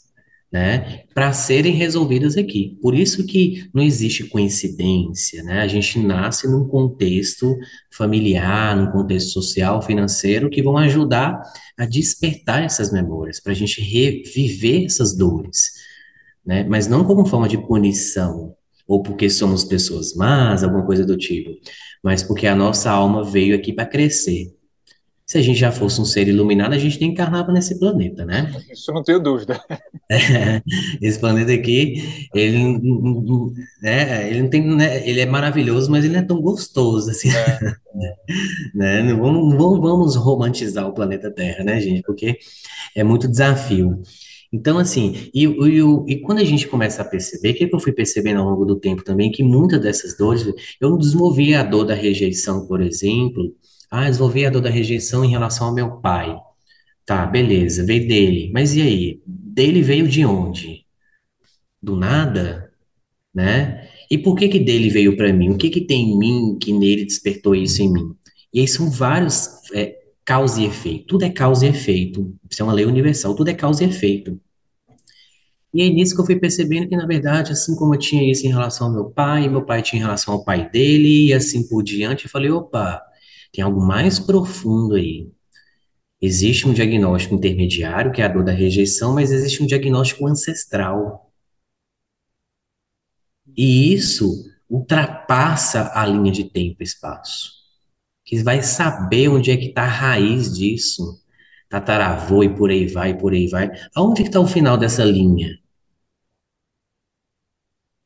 né, 0.53 0.99
para 1.15 1.33
serem 1.33 1.73
resolvidas 1.73 2.37
aqui. 2.37 2.77
Por 2.79 2.93
isso 2.93 3.25
que 3.25 3.67
não 3.73 3.81
existe 3.81 4.25
coincidência, 4.25 5.41
né? 5.41 5.61
A 5.61 5.67
gente 5.67 5.97
nasce 5.97 6.47
num 6.47 6.67
contexto 6.67 7.57
familiar, 7.91 8.77
num 8.77 8.91
contexto 8.91 9.31
social, 9.31 9.81
financeiro, 9.81 10.51
que 10.51 10.61
vão 10.61 10.77
ajudar 10.77 11.41
a 11.75 11.87
despertar 11.87 12.63
essas 12.63 12.93
memórias, 12.93 13.39
para 13.39 13.51
a 13.51 13.55
gente 13.55 13.81
reviver 13.81 14.85
essas 14.85 15.17
dores, 15.17 15.71
né? 16.45 16.63
Mas 16.69 16.87
não 16.87 17.03
como 17.03 17.25
forma 17.25 17.49
de 17.49 17.57
punição, 17.57 18.53
ou 18.87 19.01
porque 19.01 19.31
somos 19.31 19.63
pessoas 19.63 20.13
más, 20.13 20.63
alguma 20.63 20.85
coisa 20.85 21.03
do 21.03 21.17
tipo, 21.17 21.49
mas 22.03 22.21
porque 22.21 22.45
a 22.45 22.55
nossa 22.55 22.91
alma 22.91 23.23
veio 23.23 23.55
aqui 23.55 23.73
para 23.73 23.87
crescer, 23.87 24.53
se 25.33 25.39
a 25.39 25.41
gente 25.41 25.59
já 25.59 25.71
fosse 25.71 25.99
um 25.99 26.05
ser 26.05 26.27
iluminado, 26.27 26.73
a 26.73 26.77
gente 26.77 27.01
nem 27.01 27.09
encarnava 27.09 27.51
nesse 27.51 27.79
planeta, 27.79 28.23
né? 28.23 28.53
Isso 28.71 28.93
não 28.93 29.01
tenho 29.01 29.19
dúvida. 29.19 29.59
É, 30.07 30.61
esse 31.01 31.17
planeta 31.19 31.51
aqui, 31.51 32.27
ele, 32.35 32.79
né, 33.81 34.29
ele 34.29 34.43
não 34.43 34.49
tem, 34.49 34.61
né, 34.61 35.09
ele 35.09 35.21
é 35.21 35.25
maravilhoso, 35.25 35.89
mas 35.89 36.05
ele 36.05 36.13
não 36.13 36.19
é 36.19 36.23
tão 36.23 36.39
gostoso 36.39 37.09
assim. 37.09 37.29
É. 37.31 37.75
né? 38.75 39.01
Não 39.01 39.17
vamos, 39.17 39.55
não 39.55 39.81
vamos 39.81 40.15
romantizar 40.15 40.87
o 40.87 40.93
planeta 40.93 41.31
Terra, 41.31 41.63
né, 41.63 41.79
gente? 41.79 42.03
Porque 42.03 42.37
é 42.95 43.03
muito 43.03 43.27
desafio. 43.27 44.03
Então, 44.51 44.77
assim, 44.77 45.31
e, 45.33 45.45
e, 45.45 46.13
e, 46.13 46.21
quando 46.21 46.37
a 46.37 46.43
gente 46.43 46.67
começa 46.67 47.01
a 47.01 47.05
perceber, 47.05 47.49
o 47.49 47.55
que, 47.55 47.65
que 47.65 47.75
eu 47.75 47.79
fui 47.79 47.91
percebendo 47.91 48.39
ao 48.39 48.51
longo 48.51 48.65
do 48.65 48.79
tempo 48.79 49.03
também, 49.03 49.31
que 49.31 49.41
muitas 49.41 49.81
dessas 49.81 50.15
dores, 50.15 50.45
eu 50.79 50.91
não 50.91 50.97
desenvolvi 50.99 51.55
a 51.55 51.63
dor 51.63 51.85
da 51.85 51.95
rejeição, 51.95 52.67
por 52.67 52.79
exemplo, 52.81 53.51
ah, 53.93 54.05
desenvolvi 54.09 54.43
a 54.43 54.49
dor 54.49 54.61
da 54.61 54.71
rejeição 54.71 55.23
em 55.23 55.29
relação 55.29 55.67
ao 55.67 55.73
meu 55.73 55.97
pai. 55.97 56.35
Tá, 57.05 57.27
beleza, 57.27 57.85
veio 57.85 58.07
dele. 58.07 58.49
Mas 58.51 58.75
e 58.75 58.81
aí? 58.81 59.21
Dele 59.27 59.83
veio 59.83 60.07
de 60.07 60.25
onde? 60.25 60.83
Do 61.79 61.95
nada? 61.95 62.73
Né? 63.31 63.87
E 64.09 64.17
por 64.17 64.35
que 64.35 64.47
que 64.49 64.59
dele 64.59 64.89
veio 64.89 65.15
para 65.15 65.31
mim? 65.31 65.51
O 65.51 65.57
que 65.57 65.69
que 65.69 65.81
tem 65.81 66.09
em 66.09 66.17
mim 66.17 66.57
que 66.59 66.73
nele 66.73 67.05
despertou 67.05 67.53
isso 67.53 67.83
em 67.83 67.93
mim? 67.93 68.15
E 68.51 68.61
aí 68.61 68.67
são 68.67 68.89
vários 68.89 69.47
é, 69.75 69.95
causa 70.25 70.59
e 70.59 70.65
efeito. 70.65 71.05
Tudo 71.05 71.25
é 71.25 71.29
causa 71.29 71.67
e 71.67 71.69
efeito. 71.69 72.35
Isso 72.49 72.63
é 72.63 72.65
uma 72.65 72.73
lei 72.73 72.85
universal. 72.85 73.35
Tudo 73.35 73.49
é 73.49 73.53
causa 73.53 73.83
e 73.83 73.87
efeito. 73.89 74.41
E 75.71 75.83
é 75.83 75.89
nisso 75.89 76.15
que 76.15 76.21
eu 76.21 76.25
fui 76.25 76.39
percebendo 76.39 76.89
que, 76.89 76.95
na 76.95 77.05
verdade, 77.05 77.51
assim 77.51 77.75
como 77.75 77.93
eu 77.93 77.99
tinha 77.99 78.29
isso 78.29 78.47
em 78.47 78.49
relação 78.49 78.87
ao 78.87 78.93
meu 78.93 79.05
pai, 79.11 79.47
meu 79.47 79.63
pai 79.63 79.83
tinha 79.83 79.99
em 79.99 80.03
relação 80.03 80.33
ao 80.33 80.43
pai 80.43 80.67
dele, 80.71 81.27
e 81.27 81.33
assim 81.33 81.67
por 81.67 81.83
diante, 81.83 82.25
eu 82.25 82.31
falei, 82.31 82.49
opa, 82.49 83.01
tem 83.53 83.63
algo 83.63 83.79
mais 83.85 84.19
profundo 84.19 84.95
aí. 84.95 85.31
Existe 86.19 86.67
um 86.67 86.73
diagnóstico 86.73 87.35
intermediário, 87.35 88.11
que 88.11 88.21
é 88.21 88.25
a 88.25 88.27
dor 88.27 88.43
da 88.43 88.51
rejeição, 88.51 89.13
mas 89.13 89.31
existe 89.31 89.61
um 89.61 89.67
diagnóstico 89.67 90.27
ancestral. 90.27 91.31
E 93.55 93.93
isso 93.93 94.43
ultrapassa 94.69 95.91
a 95.93 96.05
linha 96.05 96.31
de 96.31 96.45
tempo 96.45 96.77
e 96.81 96.83
espaço. 96.83 97.51
Que 98.25 98.41
vai 98.41 98.63
saber 98.63 99.29
onde 99.29 99.51
é 99.51 99.57
que 99.57 99.67
está 99.67 99.83
a 99.83 99.87
raiz 99.87 100.51
disso. 100.53 101.21
Tataravô 101.69 102.43
e 102.43 102.55
por 102.55 102.71
aí 102.71 102.87
vai, 102.87 103.11
e 103.11 103.17
por 103.17 103.33
aí 103.33 103.47
vai. 103.47 103.69
Aonde 103.95 104.23
que 104.23 104.29
está 104.29 104.39
o 104.39 104.47
final 104.47 104.77
dessa 104.77 105.03
linha? 105.03 105.59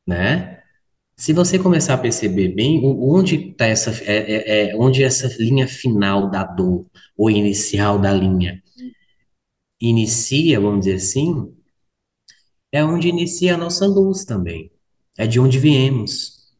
Né? 0.05 0.56
Se 1.19 1.33
você 1.33 1.57
começar 1.57 1.95
a 1.95 1.97
perceber 1.97 2.49
bem 2.49 2.81
onde 2.85 3.49
está 3.49 3.65
essa, 3.65 3.91
é, 4.03 4.17
é, 4.17 4.69
é, 4.71 4.75
onde 4.77 5.03
essa 5.03 5.27
linha 5.39 5.67
final 5.67 6.29
da 6.29 6.43
dor, 6.43 6.85
ou 7.17 7.29
inicial 7.29 7.97
da 7.97 8.13
linha, 8.13 8.61
inicia, 9.81 10.59
vamos 10.59 10.81
dizer 10.85 10.95
assim, 10.97 11.53
é 12.71 12.83
onde 12.83 13.07
inicia 13.07 13.55
a 13.55 13.57
nossa 13.57 13.87
luz 13.87 14.25
também. 14.25 14.71
É 15.17 15.25
de 15.25 15.39
onde 15.39 15.57
viemos. 15.57 16.53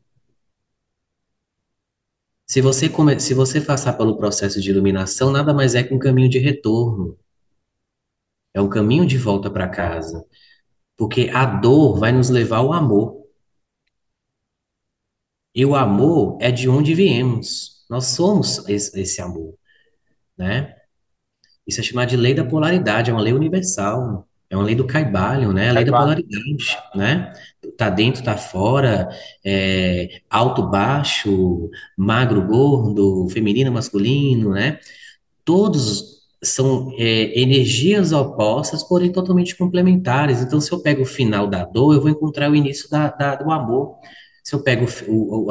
Se 2.48 2.62
você, 2.62 2.90
come, 2.90 3.20
se 3.20 3.34
você 3.36 3.62
passar 3.62 3.94
pelo 3.94 4.18
processo 4.18 4.60
de 4.60 4.72
iluminação, 4.72 5.32
nada 5.32 5.54
mais 5.54 5.76
é 5.76 5.84
que 5.84 5.94
um 5.94 6.00
caminho 6.00 6.30
de 6.30 6.40
retorno. 6.40 7.16
É 8.54 8.62
um 8.62 8.70
caminho 8.70 9.06
de 9.06 9.18
volta 9.18 9.52
para 9.52 9.70
casa. 9.70 10.26
Porque 10.96 11.30
a 11.32 11.46
dor 11.46 12.00
vai 12.00 12.12
nos 12.12 12.30
levar 12.30 12.58
ao 12.58 12.74
amor. 12.74 13.27
E 15.58 15.66
o 15.66 15.76
amor 15.76 16.38
é 16.40 16.52
de 16.52 16.70
onde 16.70 16.94
viemos. 16.94 17.84
Nós 17.90 18.06
somos 18.06 18.64
esse, 18.70 19.20
amor, 19.20 19.56
né? 20.38 20.76
Isso 21.68 21.80
é 21.82 21.84
chamado 21.84 22.10
de 22.10 22.18
lei 22.18 22.36
da 22.36 22.46
polaridade, 22.46 23.10
é 23.12 23.14
uma 23.14 23.22
lei 23.24 23.34
universal. 23.34 24.28
É 24.50 24.56
uma 24.56 24.64
lei 24.66 24.76
do 24.76 24.88
Caibalion, 24.88 25.52
né? 25.52 25.70
A 25.70 25.74
lei 25.74 25.84
da 25.86 25.92
polaridade, 25.92 26.78
né? 26.96 27.34
Tá 27.78 27.90
dentro, 27.90 28.24
tá 28.24 28.38
fora, 28.38 29.10
é, 29.46 30.22
alto, 30.30 30.64
baixo, 30.70 31.70
magro, 31.98 32.46
gordo, 32.48 33.28
feminino, 33.30 33.72
masculino, 33.72 34.52
né? 34.52 34.80
Todos 35.46 36.18
são 36.44 36.94
é, 36.98 37.40
energias 37.42 38.14
opostas, 38.14 38.84
porém 38.84 39.12
totalmente 39.12 39.56
complementares. 39.58 40.42
Então, 40.42 40.62
se 40.62 40.72
eu 40.72 40.82
pego 40.82 41.04
o 41.04 41.06
final 41.06 41.48
da 41.48 41.66
dor, 41.66 41.96
eu 41.96 42.02
vou 42.02 42.12
encontrar 42.12 42.52
o 42.52 42.56
início 42.56 42.90
da, 42.90 43.10
da- 43.10 43.36
do 43.36 43.52
amor. 43.52 43.98
Se 44.48 44.56
eu 44.56 44.64
pego 44.64 44.86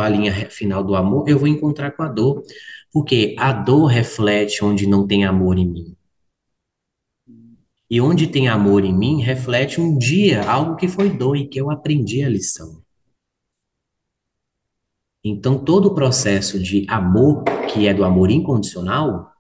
a 0.01 0.09
linha 0.09 0.33
final 0.49 0.83
do 0.83 0.95
amor, 0.97 1.29
eu 1.29 1.39
vou 1.39 1.47
encontrar 1.47 1.91
com 1.91 2.03
a 2.03 2.09
dor. 2.09 2.43
Porque 2.91 3.37
a 3.39 3.53
dor 3.53 3.89
reflete 3.89 4.65
onde 4.65 4.87
não 4.87 5.07
tem 5.07 5.27
amor 5.27 5.59
em 5.59 5.69
mim. 5.69 5.97
E 7.91 8.01
onde 8.01 8.27
tem 8.27 8.49
amor 8.49 8.87
em 8.87 8.97
mim, 8.97 9.21
reflete 9.21 9.79
um 9.79 9.99
dia, 9.99 10.51
algo 10.51 10.77
que 10.77 10.89
foi 10.89 11.11
dor 11.11 11.37
e 11.37 11.47
que 11.47 11.61
eu 11.61 11.71
aprendi 11.71 12.23
a 12.23 12.29
lição. 12.31 12.83
Então, 15.23 15.63
todo 15.63 15.89
o 15.89 15.95
processo 15.95 16.59
de 16.59 16.87
amor, 16.89 17.45
que 17.71 17.87
é 17.87 17.93
do 17.93 18.03
amor 18.03 18.31
incondicional, 18.31 19.31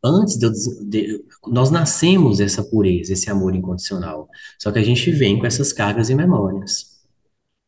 antes 0.00 0.36
de, 0.38 0.48
de- 0.88 1.24
nós 1.48 1.72
nascemos 1.72 2.38
essa 2.38 2.62
pureza, 2.62 3.14
esse 3.14 3.28
amor 3.28 3.52
incondicional. 3.56 4.28
Só 4.60 4.70
que 4.70 4.78
a 4.78 4.84
gente 4.84 5.10
vem 5.10 5.40
com 5.40 5.44
essas 5.44 5.72
cargas 5.72 6.08
e 6.08 6.14
memórias, 6.14 6.93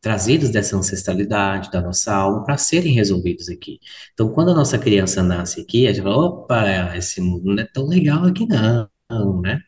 trazidas 0.01 0.49
dessa 0.51 0.77
ancestralidade, 0.77 1.71
da 1.71 1.81
nossa 1.81 2.13
alma, 2.15 2.43
para 2.45 2.57
serem 2.57 2.93
resolvidos 2.93 3.49
aqui. 3.49 3.79
Então, 4.13 4.29
quando 4.29 4.51
a 4.51 4.55
nossa 4.55 4.77
criança 4.77 5.23
nasce 5.23 5.61
aqui, 5.61 5.87
a 5.87 5.93
gente 5.93 6.03
fala, 6.03 6.17
opa, 6.25 6.95
esse 6.97 7.19
mundo 7.21 7.45
não 7.55 7.61
é 7.63 7.65
tão 7.65 7.87
legal 7.87 8.23
aqui 8.25 8.45
não, 8.47 9.41
né? 9.41 9.61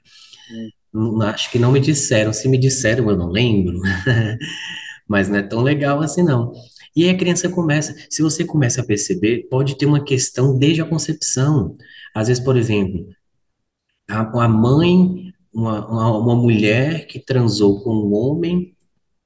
Não- 0.93 1.21
Acho 1.21 1.51
que 1.51 1.59
não 1.59 1.71
me 1.71 1.79
disseram. 1.79 2.33
Se 2.33 2.47
me 2.47 2.57
disseram, 2.57 3.09
eu 3.09 3.17
não 3.17 3.29
lembro. 3.29 3.79
Mas 5.07 5.29
não 5.29 5.37
é 5.37 5.43
tão 5.43 5.61
legal 5.61 6.01
assim, 6.01 6.23
não. 6.23 6.51
E 6.95 7.03
aí 7.03 7.09
a 7.11 7.17
criança 7.17 7.49
começa, 7.49 7.95
se 8.09 8.21
você 8.21 8.43
começa 8.45 8.81
a 8.81 8.85
perceber, 8.85 9.47
pode 9.49 9.77
ter 9.77 9.85
uma 9.85 10.03
questão 10.03 10.57
desde 10.57 10.81
a 10.81 10.85
concepção. 10.85 11.75
Às 12.15 12.27
vezes, 12.27 12.43
por 12.43 12.57
exemplo, 12.57 13.07
a, 14.09 14.21
a 14.45 14.47
mãe, 14.47 15.31
uma, 15.53 15.87
uma, 15.87 16.17
uma 16.17 16.35
mulher 16.35 17.07
que 17.07 17.19
transou 17.19 17.81
com 17.83 17.91
um 17.93 18.13
homem 18.13 18.75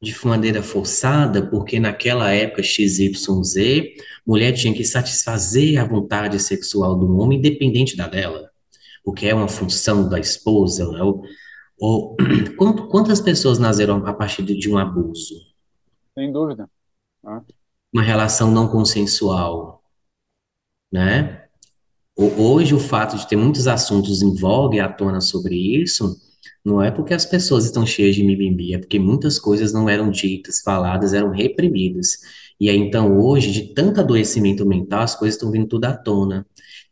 de 0.04 0.28
maneira 0.28 0.62
forçada, 0.62 1.50
porque 1.50 1.80
naquela 1.80 2.30
época 2.32 2.62
XYZ, 2.62 3.96
mulher 4.28 4.52
tinha 4.52 4.74
que 4.74 4.84
satisfazer 4.84 5.80
a 5.80 5.86
vontade 5.86 6.38
sexual 6.40 6.96
do 6.96 7.18
homem, 7.18 7.40
independente 7.40 7.96
da 7.96 8.08
dela, 8.08 8.50
porque 9.04 9.28
é 9.28 9.34
uma 9.34 9.48
função 9.48 10.10
da 10.10 10.20
esposa, 10.20 10.92
né? 10.92 11.02
Ou, 11.02 11.24
ou- 11.80 12.16
quant- 12.58 12.88
quantas 12.90 13.22
pessoas 13.22 13.58
nasceram 13.60 14.06
a 14.06 14.14
partir 14.14 14.44
de 14.44 14.70
um 14.70 14.78
abuso? 14.78 15.36
Sem 16.14 16.32
dúvida. 16.32 16.70
né? 17.24 17.42
Uma 17.94 18.04
relação 18.04 18.52
não 18.52 18.68
consensual, 18.68 19.84
né? 20.92 21.46
Ho- 22.18 22.42
Hoje, 22.44 22.76
o 22.76 22.80
fato 22.80 23.18
de 23.18 23.28
ter 23.28 23.36
muitos 23.38 23.68
assuntos 23.68 24.22
em 24.22 24.36
voga 24.36 24.76
e 24.76 24.80
à 24.80 24.90
tona 24.92 25.22
sobre 25.22 25.56
isso, 25.56 26.16
não 26.66 26.82
é 26.82 26.90
porque 26.90 27.14
as 27.14 27.26
pessoas 27.26 27.66
estão 27.66 27.86
cheias 27.86 28.16
de 28.16 28.24
mimimi, 28.24 28.74
é 28.74 28.78
porque 28.78 28.98
muitas 28.98 29.38
coisas 29.38 29.74
não 29.74 29.90
eram 29.90 30.10
ditas, 30.10 30.62
faladas, 30.62 31.14
eram 31.14 31.30
reprimidas. 31.32 32.20
E 32.60 32.70
aí, 32.70 32.78
então, 32.78 33.20
hoje, 33.20 33.52
de 33.52 33.74
tanto 33.74 34.00
adoecimento 34.00 34.66
mental, 34.66 35.02
as 35.02 35.16
coisas 35.16 35.36
estão 35.36 35.52
vindo 35.52 35.68
tudo 35.68 35.86
à 35.86 35.94
tona. 35.94 36.46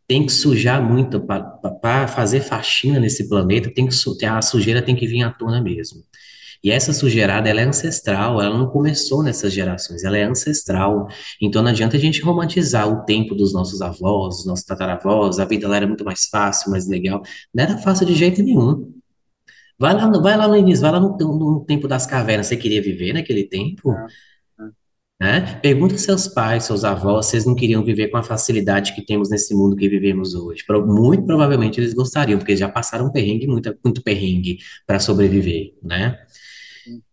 Tem 0.08 0.26
que 0.26 0.32
sujar 0.34 0.84
muito 0.84 1.22
para 1.22 2.08
fazer 2.08 2.42
faxina 2.42 3.00
nesse 3.00 3.30
planeta, 3.30 3.74
tem 3.74 3.88
que, 3.88 4.26
a 4.26 4.42
sujeira 4.42 4.82
tem 4.82 4.96
que 4.96 5.08
vir 5.08 5.24
à 5.24 5.32
tona 5.32 5.62
mesmo. 5.62 6.04
E 6.64 6.70
essa 6.70 6.94
sujeirada, 6.94 7.50
ela 7.50 7.62
é 7.62 7.64
ancestral, 7.64 8.40
ela 8.42 8.56
não 8.56 8.68
começou 8.68 9.24
nessas 9.24 9.52
gerações, 9.52 10.04
ela 10.04 10.18
é 10.18 10.24
ancestral. 10.24 11.08
Então 11.42 11.62
não 11.64 11.70
adianta 11.72 11.98
a 11.98 12.00
gente 12.00 12.22
romantizar 12.22 12.88
o 12.88 13.04
tempo 13.04 13.34
dos 13.34 13.52
nossos 13.52 13.82
avós, 13.82 14.38
dos 14.38 14.46
nossos 14.46 14.66
tataravós, 14.66 15.40
a 15.40 15.46
vida 15.46 15.68
lá 15.68 15.78
era 15.78 15.88
muito 15.88 16.06
mais 16.06 16.26
fácil, 16.26 16.70
mais 16.70 16.88
legal. 16.88 17.22
Não 17.54 17.64
era 17.64 17.78
fácil 17.80 18.06
de 18.06 18.14
jeito 18.14 18.44
nenhum. 18.44 19.01
Vai 19.82 19.94
lá, 19.96 20.08
no- 20.08 20.22
vai 20.22 20.38
lá 20.38 20.48
no 20.48 20.56
início, 20.56 20.82
vai 20.84 20.92
lá 20.92 21.00
no, 21.00 21.18
no 21.18 21.66
tempo 21.66 21.88
das 21.88 22.06
cavernas, 22.06 22.48
você 22.48 22.58
queria 22.58 22.82
viver 22.82 23.14
naquele 23.14 23.44
tempo? 23.46 23.92
É, 23.92 24.06
é. 24.64 24.72
Né? 25.20 25.60
Pergunta 25.62 25.94
aos 25.94 26.02
seus 26.02 26.28
pais, 26.28 26.64
seus 26.66 26.84
avós, 26.84 27.28
se 27.28 27.36
eles 27.36 27.46
não 27.46 27.56
queriam 27.56 27.84
viver 27.84 28.08
com 28.10 28.18
a 28.18 28.24
facilidade 28.24 28.94
que 28.96 29.06
temos 29.06 29.30
nesse 29.30 29.54
mundo 29.54 29.76
que 29.76 29.88
vivemos 29.88 30.34
hoje. 30.34 30.64
Muito 30.88 31.26
provavelmente 31.26 31.80
eles 31.80 31.94
gostariam, 31.94 32.40
porque 32.40 32.56
já 32.58 32.68
passaram 32.68 33.06
um 33.08 33.12
perrengue, 33.12 33.48
muito, 33.48 33.76
muito 33.84 34.02
perrengue 34.04 34.60
para 34.88 35.00
sobreviver, 35.00 35.74
né? 35.84 36.18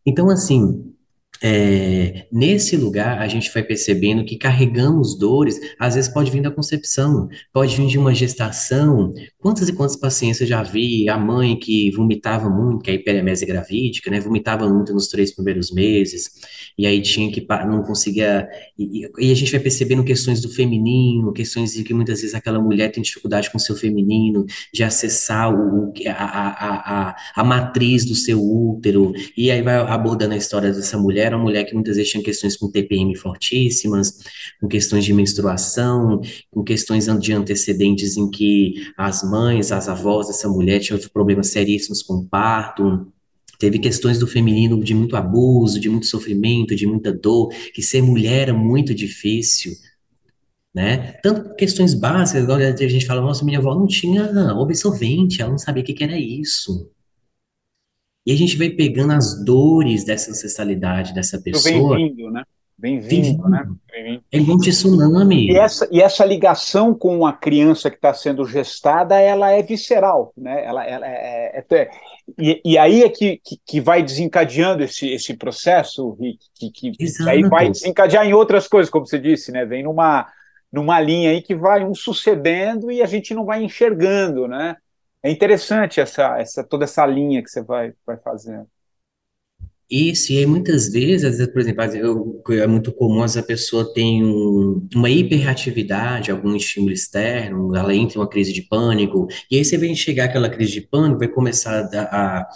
Então, 0.06 0.30
assim, 0.30 0.94
é, 1.42 2.26
nesse 2.32 2.76
lugar, 2.76 3.18
a 3.18 3.28
gente 3.28 3.52
vai 3.52 3.62
percebendo 3.62 4.24
que 4.24 4.36
carregamos 4.36 5.18
dores, 5.18 5.58
às 5.78 5.94
vezes 5.94 6.12
pode 6.12 6.30
vir 6.30 6.42
da 6.42 6.50
concepção, 6.50 7.28
pode 7.52 7.76
vir 7.76 7.86
de 7.86 7.98
uma 7.98 8.14
gestação. 8.14 9.12
Quantas 9.38 9.68
e 9.68 9.72
quantas 9.72 9.96
pacientes 9.96 10.40
eu 10.40 10.46
já 10.46 10.62
vi, 10.62 11.08
a 11.08 11.16
mãe 11.16 11.58
que 11.58 11.90
vomitava 11.92 12.48
muito, 12.50 12.82
que 12.82 12.90
é 12.90 12.94
a 12.94 12.96
hiperemese 12.96 13.46
gravídica, 13.46 14.10
né? 14.10 14.20
Vomitava 14.20 14.68
muito 14.68 14.92
nos 14.92 15.08
três 15.08 15.34
primeiros 15.34 15.70
meses, 15.70 16.30
e 16.76 16.86
aí 16.86 17.00
tinha 17.00 17.30
que, 17.30 17.46
não 17.66 17.82
conseguia. 17.82 18.48
E, 18.78 19.06
e- 19.18 19.32
a 19.32 19.34
gente 19.34 19.50
vai 19.52 19.60
percebendo 19.60 20.02
questões 20.04 20.40
do 20.40 20.48
feminino, 20.48 21.32
questões 21.32 21.72
de 21.72 21.84
que 21.84 21.94
muitas 21.94 22.20
vezes 22.20 22.34
aquela 22.34 22.60
mulher 22.60 22.90
tem 22.90 23.02
dificuldade 23.02 23.50
com 23.50 23.58
o 23.58 23.60
seu 23.60 23.76
feminino, 23.76 24.44
de 24.72 24.82
acessar 24.82 25.52
o, 25.54 25.92
a, 26.06 26.12
a, 26.12 27.08
a 27.10 27.16
a 27.36 27.44
matriz 27.44 28.04
do 28.04 28.14
seu 28.14 28.40
útero, 28.42 29.12
e 29.36 29.50
aí 29.50 29.62
vai 29.62 29.76
abordando 29.76 30.34
a 30.34 30.36
história 30.36 30.72
dessa 30.72 30.98
mulher, 30.98 31.27
uma 31.36 31.44
mulher 31.44 31.64
que 31.64 31.74
muitas 31.74 31.96
vezes 31.96 32.10
tinha 32.10 32.22
questões 32.22 32.56
com 32.56 32.70
TPM 32.70 33.14
fortíssimas, 33.16 34.18
com 34.60 34.68
questões 34.68 35.04
de 35.04 35.12
menstruação, 35.12 36.20
com 36.50 36.62
questões 36.62 37.06
de 37.18 37.32
antecedentes 37.32 38.16
em 38.16 38.30
que 38.30 38.74
as 38.96 39.22
mães, 39.22 39.72
as 39.72 39.88
avós 39.88 40.28
dessa 40.28 40.48
mulher 40.48 40.80
tinham 40.80 40.98
problemas 41.12 41.48
seríssimos 41.48 42.02
com 42.02 42.24
parto. 42.24 43.12
Teve 43.58 43.78
questões 43.78 44.18
do 44.18 44.26
feminino 44.26 44.82
de 44.82 44.94
muito 44.94 45.16
abuso, 45.16 45.80
de 45.80 45.88
muito 45.88 46.06
sofrimento, 46.06 46.76
de 46.76 46.86
muita 46.86 47.12
dor, 47.12 47.48
que 47.74 47.82
ser 47.82 48.00
mulher 48.02 48.42
era 48.42 48.54
muito 48.54 48.94
difícil, 48.94 49.72
né? 50.72 51.12
Tanto 51.22 51.56
questões 51.56 51.92
básicas, 51.92 52.44
agora 52.44 52.72
a 52.72 52.88
gente 52.88 53.06
fala, 53.06 53.20
nossa, 53.20 53.44
minha 53.44 53.58
avó 53.58 53.74
não 53.74 53.86
tinha 53.86 54.30
absorvente, 54.52 55.42
ela 55.42 55.50
não 55.50 55.58
sabia 55.58 55.82
o 55.82 55.86
que 55.86 55.92
que 55.92 56.04
era 56.04 56.16
isso. 56.16 56.88
E 58.28 58.32
a 58.32 58.36
gente 58.36 58.58
vai 58.58 58.68
pegando 58.68 59.14
as 59.14 59.42
dores 59.42 60.04
dessa 60.04 60.30
ancestralidade 60.30 61.14
dessa 61.14 61.40
pessoa, 61.40 61.96
vindo, 61.96 62.30
né? 62.30 62.42
Vem 62.78 63.00
vem 63.00 63.22
vindo, 63.22 63.48
né? 63.48 63.66
vindo. 63.90 64.22
É 64.30 64.36
igual 64.36 64.58
um 64.58 64.60
tsunami. 64.60 65.46
E 65.46 65.56
essa, 65.56 65.88
e 65.90 66.02
essa 66.02 66.26
ligação 66.26 66.94
com 66.94 67.24
a 67.24 67.32
criança 67.32 67.88
que 67.88 67.96
está 67.96 68.12
sendo 68.12 68.44
gestada, 68.44 69.18
ela 69.18 69.50
é 69.50 69.62
visceral, 69.62 70.34
né? 70.36 70.62
Ela, 70.62 70.84
ela 70.84 71.06
é, 71.06 71.64
é- 71.70 71.74
é- 71.74 71.90
e, 72.38 72.60
e 72.62 72.76
aí 72.76 73.02
é 73.02 73.08
que, 73.08 73.40
que, 73.42 73.58
que 73.66 73.80
vai 73.80 74.02
desencadeando 74.02 74.84
esse, 74.84 75.08
esse 75.08 75.34
processo, 75.34 76.10
Rick, 76.20 76.38
que, 76.54 76.70
que, 76.70 76.90
que 76.90 77.30
aí 77.30 77.42
vai 77.48 77.70
desencadear 77.70 78.26
em 78.26 78.34
outras 78.34 78.68
coisas, 78.68 78.90
como 78.90 79.06
você 79.06 79.18
disse, 79.18 79.50
né? 79.50 79.64
Vem 79.64 79.82
numa, 79.84 80.26
numa 80.70 81.00
linha 81.00 81.30
aí 81.30 81.40
que 81.40 81.54
vai 81.54 81.82
um 81.82 81.94
sucedendo 81.94 82.92
e 82.92 83.00
a 83.00 83.06
gente 83.06 83.32
não 83.32 83.46
vai 83.46 83.64
enxergando, 83.64 84.46
né? 84.46 84.76
É 85.22 85.30
interessante 85.30 86.00
essa, 86.00 86.38
essa, 86.40 86.64
toda 86.64 86.84
essa 86.84 87.04
linha 87.06 87.42
que 87.42 87.48
você 87.50 87.62
vai, 87.62 87.92
vai 88.06 88.16
fazendo. 88.18 88.68
Isso, 89.90 90.32
e 90.32 90.38
aí 90.38 90.46
muitas 90.46 90.90
vezes, 90.92 91.46
por 91.50 91.60
exemplo, 91.62 91.82
é 92.52 92.66
muito 92.66 92.92
comum 92.92 93.24
essa 93.24 93.42
pessoa 93.42 93.90
tem 93.94 94.22
um- 94.22 94.86
uma 94.94 95.08
hiperreatividade, 95.08 96.30
algum 96.30 96.54
estímulo 96.54 96.92
externo, 96.92 97.74
ela 97.74 97.94
entra 97.94 98.16
em 98.18 98.20
uma 98.20 98.28
crise 98.28 98.52
de 98.52 98.60
pânico, 98.62 99.26
e 99.50 99.56
aí 99.56 99.64
você 99.64 99.78
vem 99.78 99.94
chegar 99.94 100.24
aquela 100.26 100.50
crise 100.50 100.72
de 100.72 100.82
pânico, 100.82 101.18
vai 101.20 101.28
começar 101.28 101.88
a, 101.94 102.40
a 102.40 102.48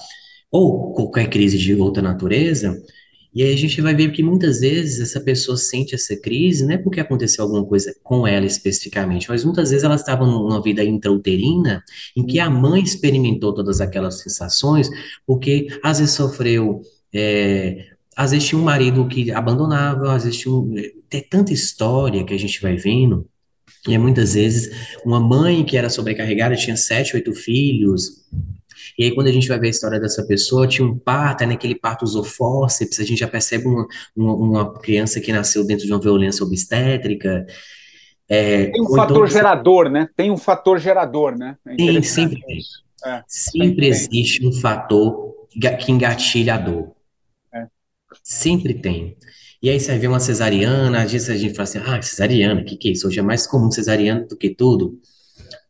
ou 0.50 0.92
qualquer 0.94 1.30
crise 1.30 1.56
de 1.58 1.74
outra 1.74 2.02
natureza, 2.02 2.76
e 3.34 3.42
aí 3.42 3.52
a 3.52 3.56
gente 3.56 3.80
vai 3.80 3.94
ver 3.94 4.12
que 4.12 4.22
muitas 4.22 4.60
vezes 4.60 5.00
essa 5.00 5.20
pessoa 5.20 5.56
sente 5.56 5.94
essa 5.94 6.14
crise, 6.16 6.64
não 6.66 6.72
é 6.72 6.78
porque 6.78 7.00
aconteceu 7.00 7.44
alguma 7.44 7.64
coisa 7.64 7.94
com 8.02 8.26
ela 8.26 8.44
especificamente, 8.44 9.28
mas 9.28 9.44
muitas 9.44 9.70
vezes 9.70 9.84
ela 9.84 9.94
estava 9.94 10.26
numa 10.26 10.62
vida 10.62 10.84
intrauterina, 10.84 11.82
em 12.14 12.26
que 12.26 12.38
a 12.38 12.50
mãe 12.50 12.82
experimentou 12.82 13.54
todas 13.54 13.80
aquelas 13.80 14.20
sensações, 14.20 14.90
porque 15.26 15.68
às 15.82 15.98
vezes 15.98 16.14
sofreu, 16.14 16.82
é, 17.12 17.86
às 18.14 18.32
vezes 18.32 18.48
tinha 18.48 18.60
um 18.60 18.64
marido 18.64 19.08
que 19.08 19.30
abandonava, 19.30 20.14
às 20.14 20.24
vezes 20.24 20.38
tinha 20.38 20.54
um, 20.54 20.74
tem 21.08 21.22
tanta 21.22 21.52
história 21.52 22.24
que 22.24 22.34
a 22.34 22.38
gente 22.38 22.60
vai 22.60 22.76
vendo, 22.76 23.26
e 23.88 23.92
aí, 23.92 23.98
muitas 23.98 24.34
vezes 24.34 24.70
uma 25.04 25.18
mãe 25.18 25.64
que 25.64 25.76
era 25.76 25.90
sobrecarregada 25.90 26.54
tinha 26.54 26.76
sete, 26.76 27.16
oito 27.16 27.34
filhos, 27.34 28.22
e 28.98 29.04
aí, 29.04 29.14
quando 29.14 29.28
a 29.28 29.32
gente 29.32 29.48
vai 29.48 29.58
ver 29.58 29.68
a 29.68 29.70
história 29.70 29.98
dessa 29.98 30.24
pessoa, 30.26 30.66
tinha 30.66 30.86
um 30.86 30.98
parto, 30.98 31.46
naquele 31.46 31.74
parto 31.74 32.04
usou 32.04 32.24
fórceps, 32.24 33.00
a 33.00 33.04
gente 33.04 33.18
já 33.18 33.28
percebe 33.28 33.66
uma, 33.66 33.86
uma, 34.14 34.34
uma 34.34 34.72
criança 34.80 35.20
que 35.20 35.32
nasceu 35.32 35.66
dentro 35.66 35.86
de 35.86 35.92
uma 35.92 36.00
violência 36.00 36.44
obstétrica. 36.44 37.46
É, 38.28 38.66
Tem 38.66 38.80
um 38.80 38.84
então, 38.84 38.96
fator 38.96 39.28
gerador, 39.28 39.90
né? 39.90 40.08
Tem 40.16 40.30
um 40.30 40.36
fator 40.36 40.78
gerador, 40.78 41.36
né? 41.36 41.56
É 41.66 41.74
interessante 41.74 42.30
sempre 42.30 42.40
tem. 42.46 42.60
É, 43.04 43.22
sempre 43.26 43.76
tem. 43.76 43.88
existe 43.88 44.46
um 44.46 44.52
fator 44.52 45.34
que 45.80 45.90
engatilha 45.90 46.54
a 46.54 46.58
dor. 46.58 46.92
É. 47.52 47.66
Sempre 48.22 48.74
tem. 48.74 49.16
E 49.62 49.70
aí 49.70 49.78
você 49.78 49.96
vê 49.96 50.06
uma 50.06 50.20
cesariana, 50.20 51.02
às 51.02 51.12
vezes 51.12 51.30
a 51.30 51.36
gente 51.36 51.54
fala 51.54 51.62
assim, 51.62 51.78
ah, 51.78 52.02
cesariana, 52.02 52.60
o 52.60 52.64
que 52.64 52.76
que 52.76 52.88
é 52.88 52.92
isso? 52.92 53.06
Hoje 53.06 53.20
é 53.20 53.22
mais 53.22 53.46
comum 53.46 53.70
cesariana 53.70 54.26
do 54.26 54.36
que 54.36 54.50
tudo. 54.50 54.98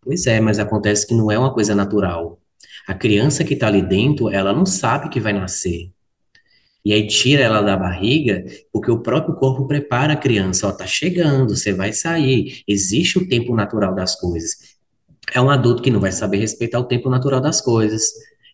Pois 0.01 0.27
é, 0.27 0.41
mas 0.41 0.59
acontece 0.59 1.07
que 1.07 1.15
não 1.15 1.31
é 1.31 1.39
uma 1.39 1.53
coisa 1.53 1.75
natural. 1.75 2.42
A 2.87 2.95
criança 2.95 3.45
que 3.45 3.55
está 3.55 3.69
ali 3.69 3.83
dentro, 3.83 4.31
ela 4.31 4.53
não 4.53 4.67
sabe 4.67 5.09
que 5.09 5.21
vai 5.21 5.33
nascer. 5.33 5.93
E 6.85 6.93
aí 6.93 7.07
tira 7.07 7.43
ela 7.43 7.63
da 7.63 7.77
barriga, 7.77 8.45
porque 8.73 8.91
o 8.91 9.01
próprio 9.01 9.37
corpo 9.37 9.67
prepara 9.67 10.15
a 10.15 10.17
criança, 10.17 10.67
ó, 10.67 10.73
tá 10.73 10.87
chegando, 10.87 11.57
você 11.57 11.73
vai 11.73 11.93
sair. 11.93 12.63
Existe 12.67 13.19
o 13.19 13.29
tempo 13.29 13.55
natural 13.55 13.95
das 13.95 14.19
coisas. 14.19 14.57
É 15.33 15.41
um 15.41 15.49
adulto 15.49 15.83
que 15.83 15.91
não 15.91 16.01
vai 16.01 16.11
saber 16.11 16.39
respeitar 16.39 16.81
o 16.81 16.85
tempo 16.85 17.09
natural 17.09 17.41
das 17.41 17.61
coisas. 17.61 18.03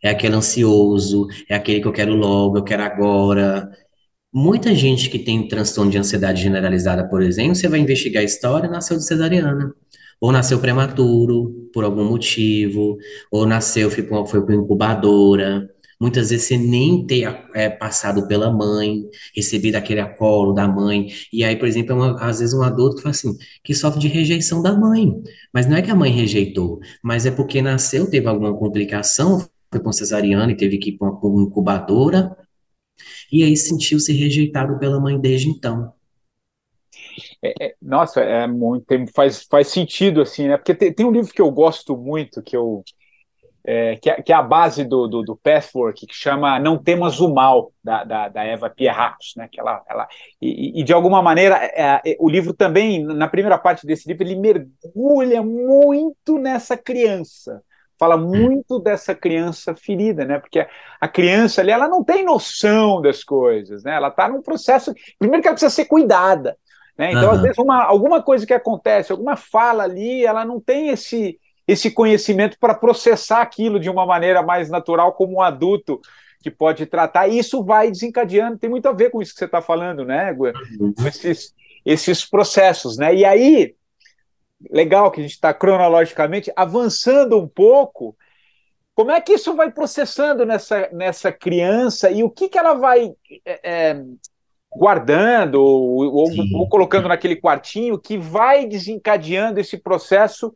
É 0.02 0.10
aquele 0.10 0.34
ansioso, 0.34 1.26
é 1.48 1.54
aquele 1.54 1.80
que 1.80 1.88
eu 1.88 1.92
quero 1.92 2.14
logo, 2.14 2.58
eu 2.58 2.64
quero 2.64 2.82
agora. 2.82 3.70
Muita 4.32 4.74
gente 4.74 5.08
que 5.08 5.18
tem 5.18 5.48
transtorno 5.48 5.90
de 5.90 5.98
ansiedade 5.98 6.42
generalizada, 6.42 7.08
por 7.08 7.22
exemplo, 7.22 7.54
você 7.54 7.66
vai 7.66 7.80
investigar 7.80 8.20
a 8.22 8.26
história, 8.26 8.68
nasceu 8.68 8.98
de 8.98 9.04
cesariana. 9.04 9.74
Ou 10.20 10.32
nasceu 10.32 10.60
prematuro, 10.60 11.68
por 11.72 11.84
algum 11.84 12.04
motivo, 12.04 12.98
ou 13.30 13.46
nasceu, 13.46 13.90
foi 13.90 14.02
para 14.02 14.54
incubadora. 14.54 15.68
Muitas 16.00 16.30
vezes 16.30 16.46
você 16.46 16.56
nem 16.56 17.04
ter 17.06 17.24
é, 17.54 17.68
passado 17.68 18.26
pela 18.28 18.52
mãe, 18.52 19.02
recebido 19.34 19.74
aquele 19.76 20.00
acolo 20.00 20.52
da 20.52 20.66
mãe. 20.68 21.08
E 21.32 21.42
aí, 21.42 21.56
por 21.56 21.66
exemplo, 21.66 21.92
é 21.92 21.94
uma- 21.94 22.20
às 22.20 22.38
vezes 22.38 22.54
um 22.54 22.62
adulto 22.62 22.96
que 22.96 23.02
fala 23.02 23.10
assim, 23.14 23.36
que 23.64 23.74
sofre 23.74 24.00
de 24.00 24.08
rejeição 24.08 24.62
da 24.62 24.72
mãe. 24.76 25.12
Mas 25.52 25.66
não 25.66 25.76
é 25.76 25.82
que 25.82 25.90
a 25.90 25.94
mãe 25.96 26.10
rejeitou, 26.12 26.78
mas 27.02 27.26
é 27.26 27.30
porque 27.30 27.60
nasceu, 27.60 28.08
teve 28.08 28.28
alguma 28.28 28.56
complicação, 28.56 29.44
foi 29.70 29.80
com 29.80 29.92
cesariana 29.92 30.52
e 30.52 30.56
teve 30.56 30.78
que 30.78 30.90
ir 30.90 30.98
para 30.98 31.10
uma 31.10 31.42
incubadora, 31.42 32.36
e 33.32 33.42
aí 33.42 33.56
sentiu-se 33.56 34.12
rejeitado 34.12 34.78
pela 34.78 35.00
mãe 35.00 35.18
desde 35.20 35.48
então. 35.48 35.92
É, 37.42 37.66
é, 37.68 37.74
nossa, 37.80 38.20
é 38.20 38.46
muito, 38.46 38.86
tem- 38.86 39.06
faz, 39.06 39.44
faz 39.44 39.68
sentido 39.68 40.20
assim, 40.22 40.48
né? 40.48 40.56
Porque 40.56 40.74
tem, 40.74 40.92
tem 40.92 41.06
um 41.06 41.10
livro 41.10 41.32
que 41.32 41.40
eu 41.42 41.50
gosto 41.50 41.96
muito, 41.96 42.42
que 42.42 42.56
eu 42.56 42.82
é, 43.64 43.96
que, 43.96 44.08
é, 44.08 44.22
que 44.22 44.32
é 44.32 44.34
a 44.34 44.42
base 44.42 44.82
do, 44.84 45.06
do, 45.06 45.22
do 45.22 45.36
Pathwork, 45.36 46.06
que 46.06 46.14
chama 46.14 46.58
Não 46.58 46.78
Temas 46.82 47.20
o 47.20 47.32
Mal, 47.32 47.70
da, 47.84 48.02
da, 48.02 48.28
da 48.28 48.44
Eva 48.44 48.70
Pierrakos, 48.70 49.34
né? 49.36 49.46
Que 49.50 49.60
ela, 49.60 49.82
ela, 49.88 50.08
e, 50.40 50.80
e 50.80 50.82
de 50.84 50.92
alguma 50.92 51.20
maneira, 51.20 51.56
é, 51.56 52.00
é, 52.04 52.16
o 52.18 52.30
livro 52.30 52.54
também, 52.54 53.04
na 53.04 53.28
primeira 53.28 53.58
parte 53.58 53.86
desse 53.86 54.08
livro, 54.08 54.22
ele 54.24 54.36
mergulha 54.36 55.42
muito 55.42 56.38
nessa 56.38 56.76
criança. 56.78 57.62
Fala 57.98 58.16
muito 58.16 58.78
dessa 58.78 59.14
criança 59.14 59.74
ferida, 59.74 60.24
né? 60.24 60.38
Porque 60.38 60.66
a 61.00 61.08
criança 61.08 61.60
ali, 61.60 61.72
ela 61.72 61.88
não 61.88 62.04
tem 62.04 62.24
noção 62.24 63.02
das 63.02 63.24
coisas, 63.24 63.82
né? 63.82 63.96
Ela 63.96 64.08
está 64.08 64.28
num 64.28 64.40
processo. 64.40 64.94
Primeiro 65.18 65.42
que 65.42 65.48
ela 65.48 65.54
precisa 65.54 65.74
ser 65.74 65.86
cuidada, 65.86 66.56
né? 66.98 67.12
Então, 67.12 67.30
às 67.30 67.36
Aham. 67.36 67.42
vezes, 67.42 67.58
uma, 67.58 67.84
alguma 67.84 68.20
coisa 68.20 68.44
que 68.44 68.52
acontece, 68.52 69.12
alguma 69.12 69.36
fala 69.36 69.84
ali, 69.84 70.26
ela 70.26 70.44
não 70.44 70.60
tem 70.60 70.88
esse, 70.88 71.38
esse 71.66 71.92
conhecimento 71.92 72.58
para 72.58 72.74
processar 72.74 73.40
aquilo 73.40 73.78
de 73.78 73.88
uma 73.88 74.04
maneira 74.04 74.42
mais 74.42 74.68
natural, 74.68 75.12
como 75.12 75.36
um 75.36 75.40
adulto 75.40 76.00
que 76.42 76.50
pode 76.50 76.86
tratar, 76.86 77.28
e 77.28 77.38
isso 77.38 77.64
vai 77.64 77.90
desencadeando, 77.90 78.58
tem 78.58 78.70
muito 78.70 78.88
a 78.88 78.92
ver 78.92 79.10
com 79.10 79.22
isso 79.22 79.32
que 79.32 79.38
você 79.38 79.44
está 79.44 79.62
falando, 79.62 80.04
né, 80.04 80.32
Gua? 80.32 80.52
Com 80.96 81.06
esses, 81.06 81.54
esses 81.84 82.24
processos, 82.24 82.96
né? 82.96 83.14
E 83.14 83.24
aí, 83.24 83.74
legal 84.70 85.10
que 85.10 85.20
a 85.20 85.22
gente 85.22 85.32
está 85.32 85.54
cronologicamente 85.54 86.52
avançando 86.56 87.38
um 87.38 87.48
pouco, 87.48 88.16
como 88.94 89.12
é 89.12 89.20
que 89.20 89.32
isso 89.32 89.54
vai 89.54 89.70
processando 89.70 90.44
nessa, 90.44 90.88
nessa 90.92 91.30
criança 91.30 92.10
e 92.10 92.24
o 92.24 92.30
que, 92.30 92.48
que 92.48 92.58
ela 92.58 92.74
vai 92.74 93.12
é, 93.44 93.60
é, 93.62 94.02
guardando 94.70 95.56
ou, 95.56 96.28
ou, 96.54 96.68
colocando 96.68 97.08
naquele 97.08 97.36
quartinho 97.36 97.98
que 97.98 98.18
vai 98.18 98.66
desencadeando 98.66 99.58
esse 99.58 99.78
processo 99.78 100.54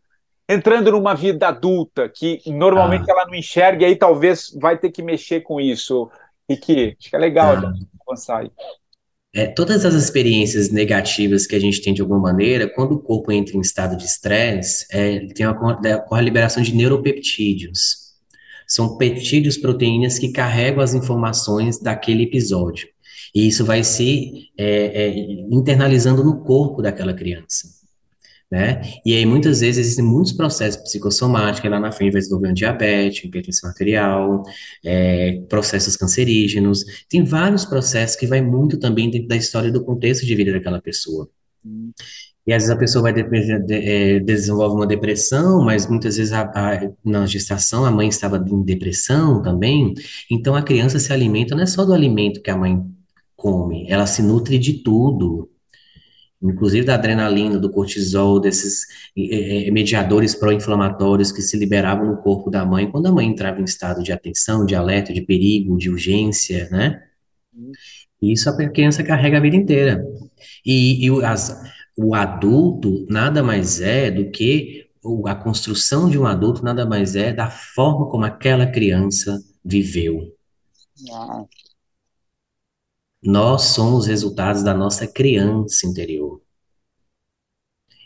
entrando 0.49 0.93
numa 0.93 1.15
vida 1.15 1.49
adulta 1.49 2.09
que 2.09 2.41
normalmente 2.47 3.11
Ah, 3.11 3.15
ela 3.15 3.27
não 3.27 3.35
enxerga 3.35 3.83
e 3.83 3.87
aí 3.87 3.97
talvez 3.97 4.51
vai 4.61 4.77
ter 4.77 4.91
que 4.91 5.03
mexer 5.03 5.41
com 5.41 5.61
isso. 5.61 6.11
E 6.49 6.57
que 6.57 6.97
acho 6.99 7.11
que 7.11 7.17
é 7.17 7.19
legal 7.19 7.57
a 7.57 7.73
gente 7.73 7.87
avançar 8.07 8.41
aí. 8.41 8.51
É, 9.35 9.47
todas 9.47 9.87
as 9.87 9.95
experiências 9.95 10.71
negativas 10.71 11.47
que 11.47 11.57
a 11.57 11.59
gente 11.59 11.81
tem 11.81 11.95
de 11.95 12.03
alguma 12.03 12.21
maneira, 12.21 12.69
quando 12.69 12.93
o 12.93 13.01
corpo 13.01 13.33
entra 13.33 13.57
em 13.57 13.61
estado 13.61 13.97
de 13.97 14.05
estresse, 14.05 14.85
é, 14.93 15.21
tem 15.29 15.47
uma, 15.47 15.81
é, 15.87 16.05
a 16.11 16.21
liberação 16.21 16.63
de 16.63 16.75
neuropeptídeos. 16.75 18.13
São 18.67 18.99
peptídeos, 18.99 19.57
proteínas 19.57 20.19
que 20.19 20.33
carregam 20.33 20.83
as 20.83 20.93
informações 20.93 21.81
daquele 21.81 22.25
episódio. 22.25 22.89
E 23.35 23.47
isso 23.49 23.65
vai 23.65 23.83
se 23.83 24.51
é, 24.59 25.09
é, 25.09 25.21
internalizando 25.51 26.23
no 26.23 26.43
corpo 26.45 26.83
daquela 26.83 27.15
criança. 27.15 27.69
Né? 28.51 28.83
E 29.07 29.15
aí, 29.17 29.25
muitas 29.25 29.61
vezes, 29.61 29.79
existem 29.87 30.05
muitos 30.05 30.33
processos 30.33 30.83
psicossomáticos, 30.83 31.71
lá 31.71 31.81
na 31.81 31.91
frente 31.91 32.13
vai 32.13 32.21
desenvolver 32.21 32.49
um 32.51 32.53
diabetes, 32.53 33.25
hipertensão 33.25 33.71
arterial, 33.71 34.43
é, 34.85 35.41
processos 35.49 35.97
cancerígenos, 35.97 36.85
tem 37.09 37.25
vários 37.25 37.65
processos 37.65 38.15
que 38.15 38.27
vai 38.27 38.43
muito 38.43 38.79
também 38.79 39.11
dentro 39.11 39.29
da 39.29 39.37
história 39.37 39.73
do 39.73 39.83
contexto 39.83 40.27
de 40.27 40.35
vida 40.35 40.53
daquela 40.53 40.83
pessoa. 40.83 41.31
E 42.47 42.53
às 42.53 42.65
vezes 42.65 42.71
a 42.71 42.79
pessoa 42.79 43.03
vai 43.03 43.13
de- 43.15 43.23
de- 43.61 43.75
eh, 43.75 44.21
desenvolve 44.21 44.75
uma 44.77 44.87
depressão, 44.87 45.65
mas 45.65 45.87
muitas 45.87 46.17
vezes 46.17 46.33
a- 46.33 46.51
a- 46.55 46.91
na 47.05 47.25
gestação 47.25 47.85
a 47.85 47.91
mãe 47.91 48.09
estava 48.09 48.37
em 48.37 48.63
depressão 48.65 49.41
também. 49.41 49.95
Então 50.31 50.55
a 50.57 50.63
criança 50.63 50.99
se 50.99 51.13
alimenta 51.13 51.55
não 51.55 51.63
é 51.63 51.67
só 51.67 51.85
do 51.85 51.95
alimento 51.95 52.43
que 52.43 52.51
a 52.51 52.57
mãe 52.57 52.83
come, 53.43 53.87
ela 53.89 54.07
se 54.07 54.23
nutre 54.23 54.59
de 54.59 54.83
tudo, 54.83 55.51
inclusive 56.43 56.85
da 56.87 56.95
adrenalina, 56.95 57.59
do 57.59 57.71
cortisol, 57.71 58.41
desses 58.41 58.83
eh, 59.17 59.71
mediadores 59.71 60.35
pró-inflamatórios 60.35 61.33
que 61.33 61.43
se 61.43 61.57
liberavam 61.59 62.07
no 62.07 62.17
corpo 62.19 62.51
da 62.51 62.65
mãe 62.65 62.91
quando 62.91 63.07
a 63.07 63.13
mãe 63.13 63.27
entrava 63.29 63.61
em 63.61 63.65
estado 63.65 64.03
de 64.03 64.13
atenção, 64.13 64.67
de 64.67 64.75
alerta, 64.75 65.13
de 65.13 65.23
perigo, 65.23 65.79
de 65.79 65.91
urgência, 65.91 66.69
né? 66.71 67.03
E 68.21 68.33
isso 68.33 68.49
a 68.49 68.69
criança 68.71 69.03
carrega 69.03 69.39
a 69.39 69.41
vida 69.41 69.57
inteira. 69.57 70.05
E, 70.65 71.05
e 71.05 71.11
o, 71.11 71.25
as- 71.25 71.61
o 71.97 72.15
adulto 72.15 73.07
nada 73.09 73.43
mais 73.43 73.81
é 73.81 74.11
do 74.11 74.31
que 74.31 74.87
a 75.27 75.35
construção 75.35 76.09
de 76.09 76.19
um 76.19 76.27
adulto 76.27 76.65
nada 76.65 76.87
mais 76.87 77.17
é 77.17 77.33
da 77.33 77.51
forma 77.51 78.09
como 78.09 78.25
aquela 78.25 78.67
criança 78.67 79.39
viveu. 79.65 80.33
Ah, 81.11 81.47
Nós 83.25 83.63
somos 83.75 84.07
resultados 84.07 84.63
da 84.63 84.75
nossa 84.75 85.07
criança 85.07 85.87
interior. 85.87 86.41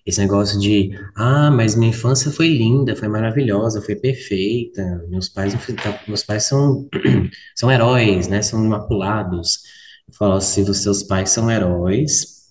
Esse 0.06 0.20
negócio 0.20 0.58
de, 0.60 0.90
ah, 1.16 1.50
mas 1.50 1.74
minha 1.74 1.90
infância 1.90 2.30
foi 2.30 2.46
linda, 2.48 2.94
foi 2.94 3.08
maravilhosa, 3.08 3.82
foi 3.82 3.96
perfeita. 3.96 5.04
Meus 5.08 5.28
pais, 5.28 5.52
tá- 5.82 6.00
meus 6.06 6.22
pais 6.22 6.44
são, 6.44 6.88
são 7.56 7.70
heróis, 7.72 8.28
né? 8.28 8.40
São 8.40 8.64
imaculados. 8.64 9.60
Eu 10.08 10.14
falo, 10.14 10.40
se 10.40 10.60
os 10.62 10.78
seus 10.78 11.02
pais 11.02 11.30
são 11.30 11.50
heróis, 11.50 12.46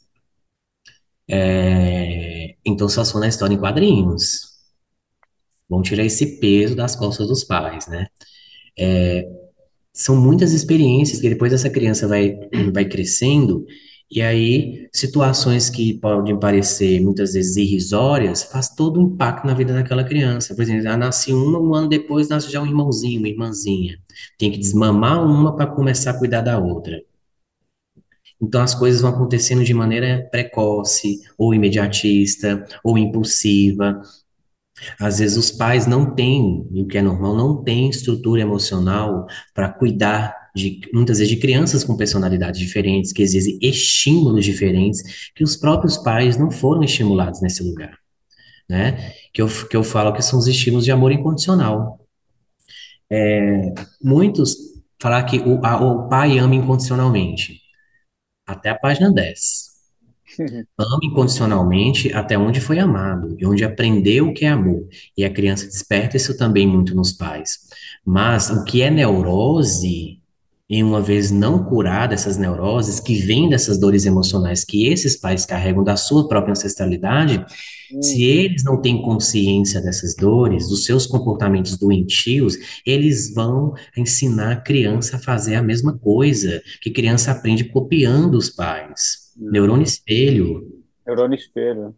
é, 1.27 2.55
então 2.65 2.87
só 2.89 3.03
na 3.19 3.27
história 3.27 3.53
em 3.53 3.59
quadrinhos. 3.59 4.55
Vamos 5.69 5.87
tirar 5.87 6.03
esse 6.03 6.39
peso 6.39 6.75
das 6.75 6.95
costas 6.95 7.27
dos 7.27 7.43
pais, 7.43 7.87
né? 7.87 8.07
São 9.95 10.15
muitas 10.17 10.51
experiências 10.51 11.21
que 11.21 11.29
depois 11.29 11.53
essa 11.53 11.69
criança 11.69 12.05
vai, 12.07 12.37
vai 12.73 12.83
crescendo, 12.85 13.65
e 14.11 14.21
aí 14.21 14.87
situações 14.93 15.69
que 15.69 15.93
podem 15.95 16.37
parecer 16.39 17.01
muitas 17.01 17.33
vezes 17.33 17.55
irrisórias, 17.55 18.43
faz 18.43 18.69
todo 18.69 18.99
o 18.99 19.03
impacto 19.03 19.47
na 19.47 19.53
vida 19.53 19.73
daquela 19.73 20.03
criança. 20.03 20.53
Por 20.53 20.63
exemplo, 20.63 20.85
ela 20.85 20.97
nasce 20.97 21.33
uma, 21.33 21.59
um 21.59 21.73
ano 21.73 21.89
depois 21.89 22.27
nasce 22.29 22.51
já 22.51 22.61
um 22.61 22.67
irmãozinho, 22.67 23.19
uma 23.19 23.29
irmãzinha. 23.29 23.97
Tem 24.37 24.51
que 24.51 24.57
desmamar 24.59 25.25
uma 25.25 25.55
para 25.55 25.67
começar 25.67 26.11
a 26.11 26.19
cuidar 26.19 26.41
da 26.41 26.59
outra. 26.59 27.01
Então 28.41 28.61
as 28.61 28.75
coisas 28.75 29.01
vão 29.01 29.11
acontecendo 29.11 29.63
de 29.63 29.73
maneira 29.73 30.27
precoce, 30.29 31.21
ou 31.37 31.53
imediatista, 31.53 32.65
ou 32.83 32.97
impulsiva. 32.97 34.01
Às 34.99 35.19
vezes 35.19 35.37
os 35.37 35.51
pais 35.51 35.87
não 35.87 36.13
têm, 36.15 36.67
e 36.71 36.81
o 36.81 36.87
que 36.87 36.97
é 36.97 37.01
normal, 37.01 37.35
não 37.35 37.63
têm 37.63 37.89
estrutura 37.89 38.41
emocional 38.41 39.25
para 39.53 39.69
cuidar 39.69 40.35
de, 40.55 40.81
muitas 40.93 41.19
vezes, 41.19 41.33
de 41.33 41.39
crianças 41.39 41.83
com 41.83 41.95
personalidades 41.97 42.59
diferentes, 42.59 43.11
que 43.13 43.21
exigem 43.21 43.57
estímulos 43.61 44.45
diferentes, 44.45 45.31
que 45.35 45.43
os 45.43 45.55
próprios 45.55 45.97
pais 45.97 46.37
não 46.37 46.51
foram 46.51 46.83
estimulados 46.83 47.41
nesse 47.41 47.63
lugar, 47.63 47.97
né? 48.69 49.13
Que 49.33 49.41
eu, 49.41 49.47
que 49.69 49.77
eu 49.77 49.83
falo 49.83 50.13
que 50.13 50.21
são 50.23 50.39
os 50.39 50.47
estímulos 50.47 50.85
de 50.85 50.91
amor 50.91 51.11
incondicional. 51.11 51.99
Muitos 54.01 54.55
falar 55.01 55.23
que 55.23 55.39
o, 55.39 55.63
a- 55.65 55.81
o 55.83 56.07
pai 56.09 56.37
ama 56.37 56.55
incondicionalmente, 56.55 57.61
até 58.47 58.71
a 58.71 58.75
página 58.79 59.13
10. 59.13 59.74
Ama 60.77 60.99
incondicionalmente 61.03 62.13
até 62.13 62.37
onde 62.37 62.59
foi 62.59 62.79
amado 62.79 63.35
e 63.39 63.45
onde 63.45 63.63
aprendeu 63.63 64.29
o 64.29 64.33
que 64.33 64.45
é 64.45 64.49
amor. 64.49 64.87
E 65.17 65.23
a 65.23 65.29
criança 65.31 65.65
desperta 65.67 66.17
isso 66.17 66.37
também 66.37 66.67
muito 66.67 66.95
nos 66.95 67.13
pais. 67.13 67.59
Mas 68.05 68.49
o 68.49 68.63
que 68.63 68.81
é 68.81 68.89
neurose, 68.89 70.19
e 70.69 70.83
uma 70.83 71.01
vez 71.01 71.31
não 71.31 71.63
curada 71.63 72.13
essas 72.13 72.37
neuroses, 72.37 72.99
que 72.99 73.15
vêm 73.15 73.49
dessas 73.49 73.79
dores 73.79 74.05
emocionais 74.05 74.63
que 74.65 74.87
esses 74.87 75.15
pais 75.15 75.45
carregam 75.45 75.83
da 75.83 75.95
sua 75.95 76.27
própria 76.27 76.51
ancestralidade, 76.51 77.45
Se 78.01 78.23
eles 78.23 78.63
não 78.63 78.81
têm 78.81 79.01
consciência 79.01 79.81
dessas 79.81 80.15
dores, 80.15 80.67
dos 80.69 80.85
seus 80.85 81.05
comportamentos 81.05 81.77
doentios, 81.77 82.57
eles 82.85 83.33
vão 83.33 83.73
ensinar 83.95 84.51
a 84.53 84.55
criança 84.61 85.17
a 85.17 85.19
fazer 85.19 85.55
a 85.55 85.61
mesma 85.63 85.97
coisa, 85.97 86.61
que 86.81 86.91
criança 86.91 87.31
aprende 87.31 87.63
copiando 87.65 88.35
os 88.35 88.49
pais. 88.49 89.24
Neurônio 89.35 89.83
espelho. 89.83 90.83
Neurônio 91.05 91.37
espelho. 91.37 91.95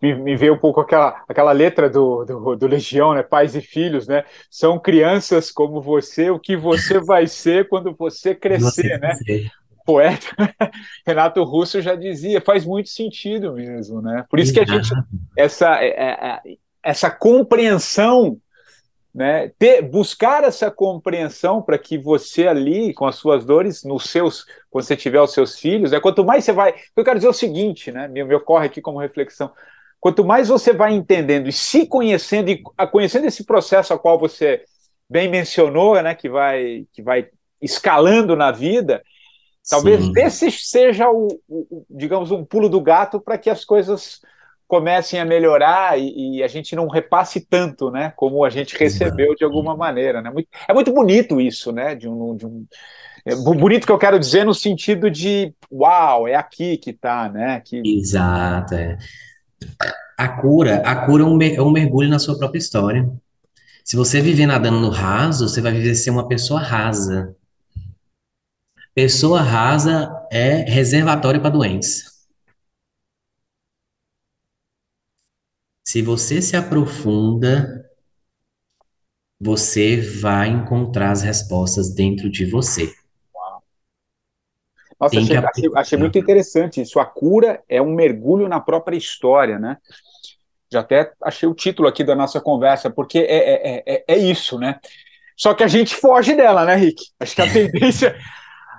Me, 0.00 0.14
me 0.14 0.36
veio 0.36 0.54
um 0.54 0.58
pouco 0.58 0.80
aquela, 0.80 1.22
aquela 1.28 1.52
letra 1.52 1.88
do, 1.88 2.24
do, 2.24 2.56
do, 2.56 2.66
Legião, 2.66 3.14
né? 3.14 3.22
Pais 3.22 3.54
e 3.54 3.60
filhos, 3.60 4.08
né? 4.08 4.24
São 4.50 4.78
crianças 4.78 5.50
como 5.50 5.80
você, 5.80 6.30
o 6.30 6.38
que 6.38 6.56
você 6.56 6.98
vai 7.00 7.26
ser 7.26 7.68
quando 7.68 7.94
você 7.94 8.34
crescer, 8.34 8.64
você 8.64 8.98
né? 8.98 9.14
Crescer. 9.14 9.50
Poeta 9.84 10.28
Renato 11.04 11.42
Russo 11.42 11.80
já 11.80 11.96
dizia, 11.96 12.40
faz 12.40 12.64
muito 12.64 12.88
sentido 12.88 13.54
mesmo, 13.54 14.00
né? 14.00 14.24
Por 14.30 14.38
isso 14.38 14.52
que 14.52 14.60
a 14.60 14.64
gente 14.64 14.90
essa 15.36 15.82
é, 15.82 15.88
é, 15.88 16.10
é, 16.10 16.56
essa 16.82 17.10
compreensão 17.10 18.38
né? 19.14 19.50
Ter, 19.58 19.82
buscar 19.82 20.42
essa 20.44 20.70
compreensão 20.70 21.60
para 21.60 21.78
que 21.78 21.98
você 21.98 22.46
ali, 22.46 22.94
com 22.94 23.06
as 23.06 23.16
suas 23.16 23.44
dores, 23.44 23.84
nos 23.84 24.04
seus, 24.04 24.46
quando 24.70 24.84
você 24.84 24.96
tiver 24.96 25.20
os 25.20 25.32
seus 25.32 25.58
filhos, 25.58 25.90
né? 25.90 26.00
quanto 26.00 26.24
mais 26.24 26.44
você 26.44 26.52
vai. 26.52 26.74
Eu 26.96 27.04
quero 27.04 27.18
dizer 27.18 27.28
o 27.28 27.32
seguinte, 27.32 27.92
né? 27.92 28.08
Me, 28.08 28.24
me 28.24 28.34
ocorre 28.34 28.66
aqui 28.66 28.80
como 28.80 28.98
reflexão. 28.98 29.52
Quanto 30.00 30.24
mais 30.24 30.48
você 30.48 30.72
vai 30.72 30.92
entendendo 30.94 31.48
e 31.48 31.52
se 31.52 31.86
conhecendo, 31.86 32.50
e 32.50 32.62
conhecendo 32.90 33.26
esse 33.26 33.44
processo 33.44 33.92
a 33.92 33.98
qual 33.98 34.18
você 34.18 34.64
bem 35.08 35.28
mencionou, 35.28 36.00
né? 36.02 36.14
Que 36.14 36.28
vai, 36.28 36.86
que 36.92 37.02
vai 37.02 37.28
escalando 37.60 38.34
na 38.34 38.50
vida, 38.50 39.02
talvez 39.68 40.02
Sim. 40.02 40.12
esse 40.16 40.50
seja 40.50 41.08
o, 41.10 41.28
o, 41.48 41.86
digamos, 41.88 42.30
um 42.30 42.44
pulo 42.44 42.68
do 42.68 42.80
gato 42.80 43.20
para 43.20 43.38
que 43.38 43.50
as 43.50 43.64
coisas 43.64 44.20
comecem 44.72 45.20
a 45.20 45.24
melhorar 45.26 46.00
e, 46.00 46.38
e, 46.38 46.42
a 46.42 46.48
gente 46.48 46.74
não 46.74 46.88
repasse 46.88 47.42
tanto, 47.42 47.90
né, 47.90 48.10
como 48.16 48.42
a 48.42 48.48
gente 48.48 48.74
recebeu 48.74 49.34
de 49.34 49.44
alguma 49.44 49.76
maneira, 49.76 50.22
né? 50.22 50.30
Muito, 50.30 50.48
é 50.66 50.72
muito 50.72 50.90
bonito 50.90 51.38
isso, 51.38 51.70
né, 51.72 51.94
de 51.94 52.08
um, 52.08 52.34
de 52.34 52.46
um 52.46 52.66
é 53.26 53.36
bonito 53.36 53.86
que 53.86 53.92
eu 53.92 53.98
quero 53.98 54.18
dizer 54.18 54.46
no 54.46 54.54
sentido 54.54 55.10
de, 55.10 55.54
uau, 55.70 56.26
é 56.26 56.34
aqui 56.34 56.78
que 56.78 56.90
tá, 56.90 57.28
né? 57.28 57.60
Que... 57.60 57.82
Exato. 57.84 58.74
É. 58.74 58.96
A 60.16 60.28
cura, 60.28 60.76
a 60.86 60.96
cura 61.04 61.22
é 61.22 61.26
um, 61.26 61.42
é 61.42 61.62
um 61.62 61.70
mergulho 61.70 62.08
na 62.08 62.18
sua 62.18 62.38
própria 62.38 62.58
história. 62.58 63.06
Se 63.84 63.94
você 63.94 64.22
viver 64.22 64.46
nadando 64.46 64.80
no 64.80 64.88
raso, 64.88 65.46
você 65.48 65.60
vai 65.60 65.72
viver 65.72 65.94
ser 65.94 66.10
uma 66.10 66.26
pessoa 66.26 66.60
rasa. 66.60 67.36
Pessoa 68.94 69.42
rasa 69.42 70.10
é 70.32 70.64
reservatório 70.68 71.40
para 71.40 71.50
doenças. 71.50 72.11
Se 75.84 76.00
você 76.00 76.40
se 76.40 76.56
aprofunda, 76.56 77.88
você 79.40 80.00
vai 80.00 80.48
encontrar 80.48 81.10
as 81.10 81.22
respostas 81.22 81.92
dentro 81.92 82.30
de 82.30 82.44
você. 82.44 82.94
Nossa, 85.00 85.18
achei, 85.18 85.36
achei, 85.36 85.70
achei, 85.74 85.98
muito 85.98 86.16
interessante 86.16 86.80
isso. 86.80 87.00
A 87.00 87.04
cura 87.04 87.60
é 87.68 87.82
um 87.82 87.92
mergulho 87.92 88.48
na 88.48 88.60
própria 88.60 88.96
história, 88.96 89.58
né? 89.58 89.78
Já 90.72 90.78
até 90.78 91.12
achei 91.20 91.48
o 91.48 91.54
título 91.54 91.88
aqui 91.88 92.04
da 92.04 92.14
nossa 92.14 92.40
conversa, 92.40 92.88
porque 92.88 93.18
é, 93.18 93.78
é, 93.78 93.82
é, 93.84 94.04
é 94.06 94.16
isso, 94.16 94.60
né? 94.60 94.78
Só 95.36 95.54
que 95.54 95.64
a 95.64 95.68
gente 95.68 95.96
foge 95.96 96.36
dela, 96.36 96.64
né, 96.64 96.76
Rick? 96.76 97.02
Acho 97.18 97.34
que 97.34 97.42
a 97.42 97.50
tendência. 97.52 98.16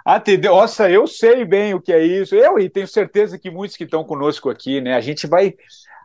A 0.06 0.18
tendência, 0.18 0.52
nossa, 0.52 0.90
eu 0.90 1.06
sei 1.06 1.44
bem 1.44 1.74
o 1.74 1.82
que 1.82 1.92
é 1.92 2.02
isso. 2.02 2.36
Eu 2.36 2.58
e 2.58 2.70
tenho 2.70 2.88
certeza 2.88 3.38
que 3.38 3.52
muitos 3.52 3.76
que 3.76 3.84
estão 3.84 4.06
conosco 4.06 4.50
aqui, 4.50 4.80
né? 4.80 4.96
A 4.96 5.02
gente 5.02 5.28
vai 5.28 5.54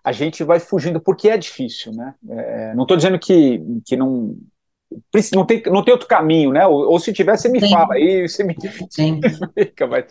a 0.08 0.12
gente 0.12 0.42
vai 0.42 0.58
fugindo, 0.58 0.98
porque 0.98 1.28
é 1.28 1.36
difícil, 1.36 1.92
né? 1.92 2.14
É, 2.30 2.74
não 2.74 2.84
estou 2.84 2.96
dizendo 2.96 3.18
que, 3.18 3.60
que 3.84 3.94
não, 3.94 4.34
não 5.34 5.44
tem, 5.44 5.62
não 5.66 5.84
tem 5.84 5.92
outro 5.92 6.08
caminho, 6.08 6.50
né? 6.50 6.66
Ou, 6.66 6.92
ou 6.92 6.98
se 6.98 7.12
tiver, 7.12 7.36
você 7.36 7.48
me 7.50 7.60
fala 7.68 7.94
aí, 7.94 8.26
você 8.26 8.42
me 8.42 8.56
mas... 9.90 10.06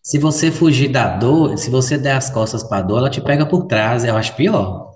Se 0.00 0.16
você 0.16 0.52
fugir 0.52 0.88
da 0.88 1.16
dor, 1.16 1.58
se 1.58 1.70
você 1.70 1.98
der 1.98 2.12
as 2.12 2.30
costas 2.30 2.62
para 2.62 2.78
a 2.78 2.82
dor, 2.82 2.98
ela 2.98 3.10
te 3.10 3.20
pega 3.20 3.44
por 3.44 3.66
trás, 3.66 4.04
eu 4.04 4.16
acho 4.16 4.36
pior. 4.36 4.92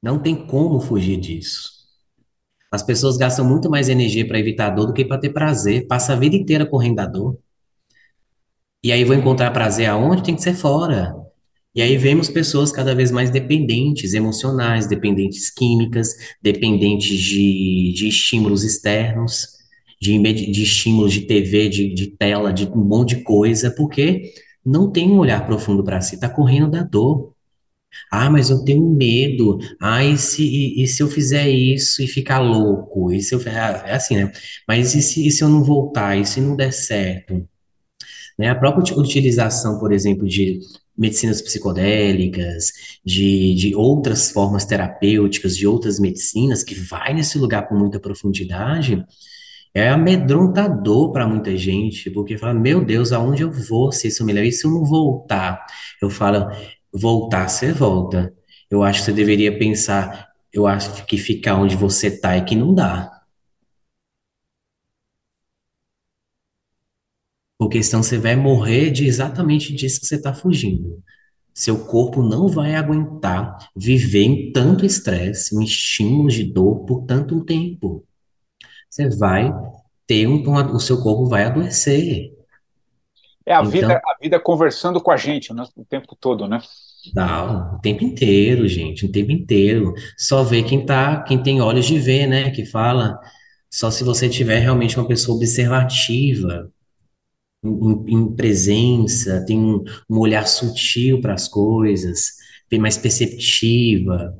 Não 0.00 0.20
tem 0.20 0.46
como 0.46 0.80
fugir 0.80 1.18
disso. 1.18 1.70
As 2.70 2.82
pessoas 2.84 3.16
gastam 3.16 3.44
muito 3.44 3.68
mais 3.68 3.88
energia 3.88 4.26
para 4.26 4.38
evitar 4.38 4.68
a 4.68 4.70
dor 4.70 4.86
do 4.86 4.92
que 4.92 5.04
para 5.04 5.18
ter 5.18 5.30
prazer. 5.30 5.88
Passa 5.88 6.12
a 6.12 6.16
vida 6.16 6.36
inteira 6.36 6.64
correndo 6.64 6.96
da 6.96 7.06
dor. 7.06 7.36
E 8.84 8.92
aí 8.92 9.02
vou 9.02 9.16
encontrar 9.16 9.50
prazer 9.50 9.86
aonde? 9.86 10.22
Tem 10.22 10.36
que 10.36 10.42
ser 10.42 10.54
fora. 10.54 11.27
E 11.74 11.82
aí 11.82 11.96
vemos 11.96 12.28
pessoas 12.28 12.72
cada 12.72 12.94
vez 12.94 13.10
mais 13.10 13.30
dependentes 13.30 14.14
emocionais, 14.14 14.88
dependentes 14.88 15.50
químicas, 15.50 16.14
dependentes 16.42 17.18
de, 17.20 17.92
de 17.94 18.08
estímulos 18.08 18.64
externos, 18.64 19.58
de, 20.00 20.18
de 20.18 20.62
estímulos 20.62 21.12
de 21.12 21.22
TV, 21.22 21.68
de, 21.68 21.94
de 21.94 22.06
tela, 22.08 22.52
de 22.52 22.66
um 22.66 22.84
monte 22.84 23.16
de 23.16 23.22
coisa, 23.22 23.70
porque 23.70 24.32
não 24.64 24.90
tem 24.90 25.10
um 25.10 25.18
olhar 25.18 25.46
profundo 25.46 25.84
para 25.84 26.00
si, 26.00 26.14
está 26.14 26.28
correndo 26.28 26.70
da 26.70 26.82
dor. 26.82 27.32
Ah, 28.10 28.30
mas 28.30 28.50
eu 28.50 28.64
tenho 28.64 28.88
medo. 28.90 29.58
Ah, 29.80 30.04
e 30.04 30.16
se, 30.18 30.42
e, 30.44 30.82
e 30.82 30.86
se 30.86 31.02
eu 31.02 31.08
fizer 31.08 31.48
isso 31.48 32.02
e 32.02 32.06
ficar 32.06 32.38
louco? 32.40 33.12
E 33.12 33.22
se 33.22 33.34
eu, 33.34 33.40
é 33.42 33.94
assim, 33.94 34.16
né? 34.16 34.32
Mas 34.66 34.94
e 34.94 35.02
se, 35.02 35.26
e 35.26 35.30
se 35.30 35.42
eu 35.42 35.48
não 35.48 35.62
voltar? 35.64 36.16
E 36.18 36.24
se 36.26 36.40
não 36.40 36.56
der 36.56 36.72
certo? 36.72 37.46
Né? 38.38 38.48
A 38.50 38.54
própria 38.54 38.96
utilização, 38.96 39.78
por 39.78 39.92
exemplo, 39.92 40.26
de 40.26 40.60
medicinas 40.98 41.40
psicodélicas, 41.40 42.72
de, 43.04 43.54
de 43.54 43.74
outras 43.76 44.30
formas 44.32 44.64
terapêuticas, 44.64 45.56
de 45.56 45.66
outras 45.66 46.00
medicinas, 46.00 46.64
que 46.64 46.74
vai 46.74 47.14
nesse 47.14 47.38
lugar 47.38 47.68
com 47.68 47.76
muita 47.76 48.00
profundidade, 48.00 49.04
é 49.72 49.88
amedrontador 49.88 51.12
para 51.12 51.28
muita 51.28 51.56
gente, 51.56 52.10
porque 52.10 52.36
fala, 52.36 52.54
meu 52.54 52.84
Deus, 52.84 53.12
aonde 53.12 53.42
eu 53.42 53.52
vou 53.52 53.92
se 53.92 54.08
isso 54.08 54.24
me 54.24 54.32
leva? 54.32 54.46
E 54.46 54.52
se 54.52 54.66
eu 54.66 54.72
não 54.72 54.84
voltar? 54.84 55.64
Eu 56.02 56.10
falo, 56.10 56.50
voltar, 56.92 57.48
você 57.48 57.72
volta. 57.72 58.32
Eu 58.70 58.82
acho 58.82 59.00
que 59.00 59.06
você 59.06 59.12
deveria 59.12 59.56
pensar, 59.56 60.28
eu 60.52 60.66
acho 60.66 61.06
que 61.06 61.16
ficar 61.16 61.54
onde 61.54 61.76
você 61.76 62.08
está 62.08 62.34
é 62.34 62.40
que 62.40 62.56
não 62.56 62.74
dá. 62.74 63.17
Porque 67.58 67.82
senão 67.82 68.02
você 68.02 68.16
vai 68.16 68.36
morrer 68.36 68.90
de 68.90 69.04
exatamente 69.04 69.74
disso 69.74 70.00
que 70.00 70.06
você 70.06 70.14
está 70.14 70.32
fugindo. 70.32 71.02
Seu 71.52 71.84
corpo 71.86 72.22
não 72.22 72.46
vai 72.46 72.76
aguentar 72.76 73.68
viver 73.74 74.22
em 74.22 74.52
tanto 74.52 74.86
estresse, 74.86 75.56
em 75.56 75.64
estímulos 75.64 76.34
de 76.34 76.44
dor 76.44 76.84
por 76.86 77.04
tanto 77.04 77.44
tempo. 77.44 78.04
Você 78.88 79.08
vai 79.08 79.52
ter 80.06 80.28
um, 80.28 80.40
o 80.72 80.78
seu 80.78 81.02
corpo 81.02 81.26
vai 81.26 81.42
adoecer. 81.42 82.32
É 83.44 83.54
a 83.54 83.60
então, 83.60 83.70
vida, 83.70 84.00
a 84.04 84.16
vida 84.22 84.38
conversando 84.38 85.00
com 85.00 85.10
a 85.10 85.16
gente 85.16 85.52
né, 85.52 85.64
o 85.76 85.84
tempo 85.84 86.16
todo, 86.18 86.46
né? 86.46 86.60
Não, 87.14 87.74
o 87.74 87.78
tempo 87.80 88.04
inteiro, 88.04 88.68
gente, 88.68 89.06
o 89.06 89.10
tempo 89.10 89.32
inteiro. 89.32 89.94
Só 90.16 90.44
vê 90.44 90.62
quem 90.62 90.86
tá, 90.86 91.22
quem 91.22 91.42
tem 91.42 91.60
olhos 91.60 91.86
de 91.86 91.98
ver, 91.98 92.26
né? 92.26 92.50
Que 92.50 92.64
fala. 92.64 93.18
Só 93.70 93.90
se 93.90 94.04
você 94.04 94.28
tiver 94.28 94.58
realmente 94.60 94.98
uma 94.98 95.08
pessoa 95.08 95.36
observativa, 95.36 96.70
em, 97.64 98.14
em 98.14 98.36
presença, 98.36 99.44
tem 99.46 99.58
um, 99.58 99.84
um 100.08 100.18
olhar 100.18 100.46
sutil 100.46 101.20
para 101.20 101.34
as 101.34 101.48
coisas, 101.48 102.38
mais 102.78 102.98
perceptiva, 102.98 104.34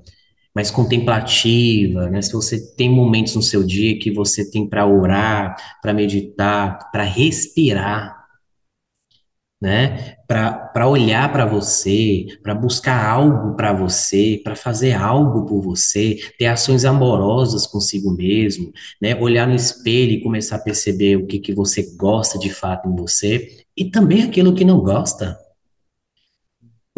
mais 0.54 0.70
contemplativa, 0.70 2.10
né? 2.10 2.20
Se 2.20 2.32
você 2.32 2.74
tem 2.74 2.90
momentos 2.90 3.34
no 3.34 3.42
seu 3.42 3.64
dia 3.64 3.98
que 3.98 4.10
você 4.10 4.50
tem 4.50 4.68
para 4.68 4.86
orar, 4.86 5.56
para 5.80 5.94
meditar, 5.94 6.90
para 6.90 7.04
respirar, 7.04 8.17
né? 9.60 10.16
Para 10.26 10.86
olhar 10.86 11.30
para 11.32 11.44
você, 11.44 12.26
para 12.42 12.54
buscar 12.54 13.04
algo 13.04 13.56
para 13.56 13.72
você, 13.72 14.40
para 14.42 14.54
fazer 14.54 14.92
algo 14.92 15.46
por 15.46 15.60
você, 15.60 16.18
ter 16.38 16.46
ações 16.46 16.84
amorosas 16.84 17.66
consigo 17.66 18.12
mesmo, 18.12 18.72
né? 19.00 19.16
Olhar 19.16 19.46
no 19.46 19.54
espelho 19.54 20.12
e 20.12 20.22
começar 20.22 20.56
a 20.56 20.60
perceber 20.60 21.16
o 21.16 21.26
que, 21.26 21.38
que 21.38 21.54
você 21.54 21.96
gosta 21.96 22.38
de 22.38 22.50
fato 22.50 22.88
em 22.88 22.94
você 22.94 23.64
e 23.76 23.90
também 23.90 24.22
aquilo 24.22 24.54
que 24.54 24.64
não 24.64 24.80
gosta. 24.80 25.36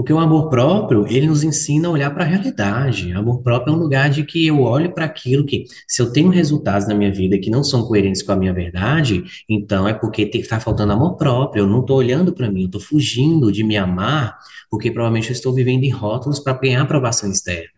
Porque 0.00 0.14
o 0.14 0.18
amor 0.18 0.48
próprio, 0.48 1.06
ele 1.06 1.26
nos 1.26 1.44
ensina 1.44 1.86
a 1.86 1.90
olhar 1.90 2.10
para 2.14 2.24
a 2.24 2.26
realidade. 2.26 3.12
O 3.12 3.18
amor 3.18 3.42
próprio 3.42 3.74
é 3.74 3.76
um 3.76 3.78
lugar 3.78 4.08
de 4.08 4.24
que 4.24 4.46
eu 4.46 4.62
olho 4.62 4.94
para 4.94 5.04
aquilo 5.04 5.44
que, 5.44 5.66
se 5.86 6.00
eu 6.00 6.10
tenho 6.10 6.30
resultados 6.30 6.88
na 6.88 6.94
minha 6.94 7.12
vida 7.12 7.38
que 7.38 7.50
não 7.50 7.62
são 7.62 7.86
coerentes 7.86 8.22
com 8.22 8.32
a 8.32 8.36
minha 8.36 8.50
verdade, 8.50 9.22
então 9.46 9.86
é 9.86 9.92
porque 9.92 10.22
está 10.22 10.58
faltando 10.58 10.94
amor 10.94 11.18
próprio. 11.18 11.64
Eu 11.64 11.66
não 11.66 11.82
estou 11.82 11.98
olhando 11.98 12.32
para 12.32 12.50
mim, 12.50 12.62
eu 12.62 12.66
estou 12.68 12.80
fugindo 12.80 13.52
de 13.52 13.62
me 13.62 13.76
amar, 13.76 14.38
porque 14.70 14.90
provavelmente 14.90 15.28
eu 15.28 15.34
estou 15.34 15.52
vivendo 15.52 15.84
em 15.84 15.90
rótulos 15.90 16.40
para 16.40 16.56
ganhar 16.56 16.80
aprovação 16.80 17.30
externa. 17.30 17.68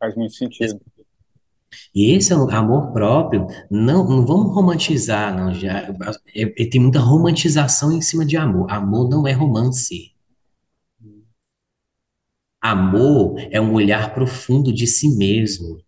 Faz 0.00 0.16
muito 0.16 0.34
sentido. 0.34 0.80
E 1.94 2.12
esse 2.12 2.32
amor 2.32 2.92
próprio, 2.92 3.48
não, 3.70 4.08
não 4.08 4.24
vamos 4.24 4.54
romantizar, 4.54 5.36
não, 5.36 5.52
já, 5.52 5.88
é, 6.34 6.42
é, 6.42 6.64
tem 6.66 6.80
muita 6.80 7.00
romantização 7.00 7.90
em 7.90 8.00
cima 8.00 8.24
de 8.24 8.36
amor. 8.36 8.70
Amor 8.70 9.08
não 9.08 9.26
é 9.26 9.32
romance. 9.32 10.12
Amor 12.60 13.36
é 13.50 13.60
um 13.60 13.72
olhar 13.72 14.14
profundo 14.14 14.72
de 14.72 14.86
si 14.86 15.08
mesmo. 15.16 15.80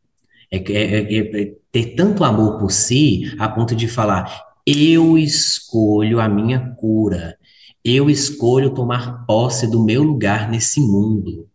É, 0.50 0.56
é, 0.56 1.18
é, 1.18 1.42
é 1.42 1.54
ter 1.70 1.94
tanto 1.94 2.24
amor 2.24 2.58
por 2.58 2.70
si 2.70 3.34
a 3.38 3.48
ponto 3.48 3.74
de 3.76 3.86
falar: 3.86 4.44
eu 4.66 5.16
escolho 5.16 6.20
a 6.20 6.28
minha 6.28 6.74
cura, 6.74 7.38
eu 7.84 8.10
escolho 8.10 8.74
tomar 8.74 9.24
posse 9.26 9.70
do 9.70 9.84
meu 9.84 10.02
lugar 10.02 10.50
nesse 10.50 10.80
mundo. 10.80 11.48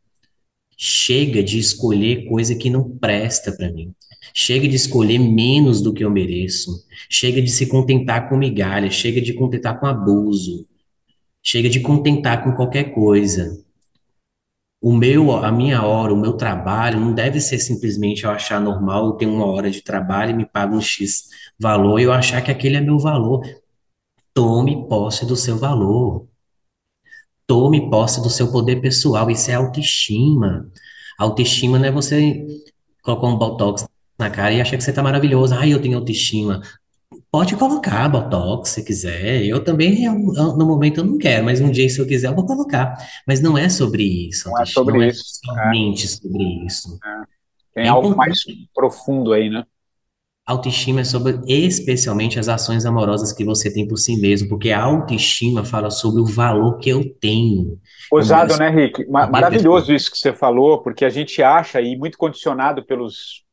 Chega 0.78 1.44
de 1.44 1.58
escolher 1.58 2.28
coisa 2.28 2.56
que 2.56 2.70
não 2.70 2.90
presta 2.98 3.52
para 3.52 3.72
mim. 3.72 3.94
Chega 4.34 4.68
de 4.68 4.76
escolher 4.76 5.20
menos 5.20 5.82
do 5.82 5.94
que 5.94 6.04
eu 6.04 6.10
mereço. 6.10 6.86
Chega 7.10 7.42
de 7.42 7.50
se 7.50 7.68
contentar 7.68 8.30
com 8.30 8.38
migalha. 8.38 8.90
Chega 8.90 9.22
de 9.22 9.34
contentar 9.34 9.80
com 9.80 9.86
abuso. 9.86 10.68
Chega 11.44 11.70
de 11.70 11.80
contentar 11.80 12.44
com 12.44 12.52
qualquer 12.54 12.94
coisa. 12.94 13.64
O 14.80 14.94
meu, 14.94 15.32
a 15.32 15.52
minha 15.52 15.84
hora, 15.84 16.14
o 16.14 16.18
meu 16.18 16.34
trabalho 16.34 17.00
não 17.00 17.14
deve 17.14 17.42
ser 17.42 17.58
simplesmente 17.58 18.24
eu 18.24 18.30
achar 18.30 18.62
normal 18.62 19.08
eu 19.08 19.14
ter 19.14 19.26
uma 19.26 19.46
hora 19.46 19.72
de 19.72 19.82
trabalho 19.82 20.32
e 20.32 20.34
me 20.36 20.46
paga 20.46 20.76
um 20.76 20.82
X 20.82 21.30
valor 21.60 22.00
e 22.00 22.04
eu 22.04 22.12
achar 22.14 22.42
que 22.44 22.52
aquele 22.52 22.78
é 22.78 22.82
meu 22.82 23.00
valor. 23.00 23.42
Tome 24.34 24.88
posse 24.88 25.26
do 25.26 25.36
seu 25.36 25.58
valor. 25.58 26.28
Tome 27.48 27.90
posse 27.90 28.22
do 28.22 28.30
seu 28.30 28.52
poder 28.52 28.80
pessoal. 28.82 29.32
Isso 29.32 29.50
é 29.50 29.56
autoestima. 29.56 30.70
Autoestima 31.18 31.80
não 31.80 31.86
é 31.86 31.92
você 31.92 32.46
colocar 33.02 33.28
um 33.28 33.38
botox 33.38 33.88
na 34.18 34.30
cara 34.30 34.54
e 34.54 34.62
achar 34.62 34.78
que 34.78 34.84
você 34.84 34.94
tá 34.94 35.04
maravilhoso. 35.04 35.54
Ai, 35.56 35.74
eu 35.74 35.82
tenho 35.82 35.98
autoestima. 35.98 36.62
Pode 37.32 37.56
colocar 37.56 38.10
botox 38.10 38.70
se 38.70 38.84
quiser. 38.84 39.46
Eu 39.46 39.64
também, 39.64 40.04
eu- 40.06 40.14
eu- 40.36 40.58
no 40.58 40.66
momento, 40.66 41.00
eu 41.00 41.06
não 41.06 41.18
quero, 41.18 41.46
mas 41.46 41.62
um 41.62 41.72
dia, 41.72 41.90
se 41.90 42.00
eu 42.00 42.08
quiser, 42.08 42.28
eu 42.28 42.36
vou 42.36 42.46
colocar. 42.46 42.98
Mas 43.28 43.42
não 43.42 43.58
é 43.58 43.70
sobre 43.70 44.04
isso, 44.30 44.50
Não 44.50 44.62
é 44.62 44.66
sobre 44.66 44.96
Não 44.96 45.04
é 45.04 45.08
isso. 45.10 45.40
É, 45.50 45.64
somente 45.64 46.08
sobre 46.08 46.44
isso. 46.66 47.00
tem 47.74 47.86
É 47.86 47.90
algo 47.90 48.16
mais 48.16 48.44
profundo 48.74 49.34
aí, 49.34 49.50
né? 49.50 49.64
Autoestima 50.46 51.02
é 51.02 51.04
sobre, 51.04 51.40
especialmente, 51.46 52.40
as 52.40 52.48
ações 52.48 52.86
amorosas 52.86 53.34
que 53.34 53.44
você 53.44 53.72
tem 53.72 53.86
por 53.86 53.98
si 53.98 54.16
mesmo, 54.18 54.48
porque 54.48 54.72
a 54.72 54.82
autoestima 54.82 55.66
fala 55.66 55.92
sobre 55.92 56.22
o 56.22 56.26
valor 56.26 56.78
que 56.78 56.90
eu 56.90 57.04
tenho. 57.20 57.78
É 58.12 58.16
Ousado, 58.16 58.56
né, 58.56 58.70
Rick? 58.70 59.06
Maravilhoso 59.10 59.94
isso 59.94 60.10
que 60.10 60.18
você 60.18 60.32
falou, 60.34 60.82
porque 60.82 61.04
a 61.04 61.10
gente 61.10 61.44
acha, 61.44 61.82
e 61.82 61.98
muito 61.98 62.18
condicionado 62.18 62.86
pelos, 62.86 63.44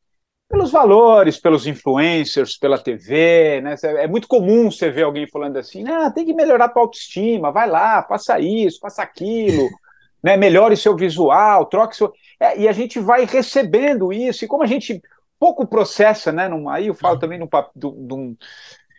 pelos 0.49 0.71
valores, 0.71 1.39
pelos 1.39 1.65
influencers, 1.67 2.57
pela 2.57 2.77
TV, 2.77 3.61
né? 3.61 3.75
É 3.83 4.07
muito 4.07 4.27
comum 4.27 4.69
você 4.69 4.89
ver 4.89 5.03
alguém 5.03 5.27
falando 5.27 5.57
assim, 5.57 5.87
ah, 5.87 6.11
tem 6.11 6.25
que 6.25 6.33
melhorar 6.33 6.65
a 6.65 6.69
tua 6.69 6.83
autoestima, 6.83 7.51
vai 7.51 7.67
lá, 7.67 8.03
faça 8.03 8.39
isso, 8.39 8.79
faça 8.79 9.01
aquilo, 9.01 9.69
né? 10.23 10.37
Melhore 10.37 10.77
seu 10.77 10.95
visual, 10.95 11.65
troque 11.65 11.95
seu... 11.95 12.13
É, 12.39 12.59
e 12.59 12.67
a 12.67 12.71
gente 12.71 12.99
vai 12.99 13.25
recebendo 13.25 14.13
isso, 14.13 14.45
e 14.45 14.47
como 14.47 14.63
a 14.63 14.67
gente 14.67 15.01
pouco 15.39 15.65
processa, 15.67 16.31
né? 16.31 16.47
Num, 16.47 16.69
aí 16.69 16.87
eu 16.87 16.93
falo 16.93 17.19
também 17.19 17.39
num, 17.39 17.47
pa- 17.47 17.69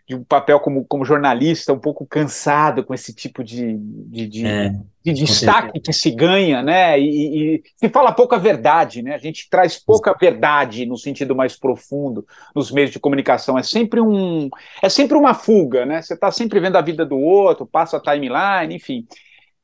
de 0.06 0.14
um 0.14 0.20
de 0.20 0.24
papel 0.24 0.60
como, 0.60 0.84
como 0.84 1.04
jornalista 1.04 1.72
um 1.72 1.78
pouco 1.78 2.06
cansado 2.06 2.84
com 2.84 2.94
esse 2.94 3.12
tipo 3.14 3.42
de, 3.42 3.76
de, 3.76 4.26
de, 4.28 4.46
É, 4.46 4.70
de 5.04 5.12
destaque 5.12 5.80
que 5.80 5.92
se 5.92 6.10
ganha, 6.10 6.62
né? 6.62 6.98
E, 7.00 7.56
e 7.56 7.62
se 7.76 7.88
fala 7.88 8.12
pouca 8.12 8.38
verdade, 8.38 9.02
né? 9.02 9.14
A 9.14 9.18
gente 9.18 9.48
traz 9.50 9.76
pouca 9.78 10.14
verdade 10.14 10.86
no 10.86 10.96
sentido 10.96 11.34
mais 11.34 11.56
profundo 11.58 12.24
nos 12.54 12.70
meios 12.70 12.90
de 12.90 13.00
comunicação. 13.00 13.58
É 13.58 13.62
sempre 13.62 14.00
um, 14.00 14.48
é 14.82 14.88
sempre 14.88 15.16
uma 15.16 15.34
fuga, 15.34 15.84
né? 15.84 16.00
Você 16.02 16.14
está 16.14 16.30
sempre 16.30 16.60
vendo 16.60 16.76
a 16.76 16.80
vida 16.82 17.04
do 17.04 17.18
outro, 17.18 17.66
passa 17.66 17.96
a 17.96 18.00
timeline, 18.00 18.74
enfim. 18.74 19.06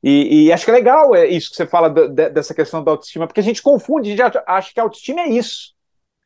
E, 0.03 0.47
e 0.47 0.53
acho 0.53 0.65
que 0.65 0.71
é 0.71 0.75
legal 0.75 1.15
é 1.15 1.27
isso 1.27 1.51
que 1.51 1.57
você 1.57 1.67
fala 1.67 1.89
da- 1.89 2.29
dessa 2.29 2.55
questão 2.55 2.83
da 2.83 2.91
autoestima, 2.91 3.27
porque 3.27 3.41
a 3.41 3.45
gente 3.45 3.63
confunde, 3.63 4.09
a 4.13 4.17
gente 4.17 4.39
acha 4.47 4.73
que 4.75 4.81
a 4.81 4.83
autoestima 4.83 5.21
é 5.21 5.29
isso. 5.29 5.73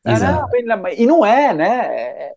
Exato. 0.05 0.49
e 0.97 1.07
não 1.07 1.25
é, 1.27 1.53
né? 1.55 1.97
É- 1.97 2.35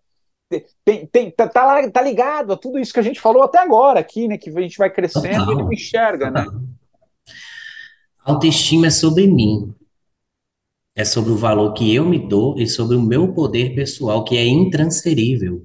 tem, 0.84 1.06
tem, 1.06 1.30
tá, 1.30 1.48
tá 1.48 1.88
tá 1.88 2.02
ligado 2.02 2.52
a 2.52 2.56
tudo 2.56 2.78
isso 2.78 2.92
que 2.92 2.98
a 2.98 3.04
gente 3.04 3.20
falou 3.20 3.42
até 3.42 3.58
agora 3.58 4.00
aqui, 4.00 4.26
né? 4.26 4.36
Que 4.36 4.50
a 4.50 4.60
gente 4.60 4.76
vai 4.76 4.90
crescendo 4.90 5.26
e 5.26 5.52
ele 5.52 5.54
Total. 5.54 5.72
enxerga, 5.72 6.30
né? 6.30 6.44
Total. 6.44 6.60
Autoestima 8.24 8.88
é 8.88 8.90
sobre 8.90 9.26
mim. 9.26 9.72
É 10.96 11.04
sobre 11.04 11.30
o 11.30 11.36
valor 11.36 11.72
que 11.72 11.94
eu 11.94 12.04
me 12.04 12.18
dou 12.18 12.58
e 12.58 12.66
sobre 12.66 12.96
o 12.96 13.00
meu 13.00 13.32
poder 13.32 13.74
pessoal, 13.74 14.24
que 14.24 14.36
é 14.36 14.44
intransferível. 14.44 15.64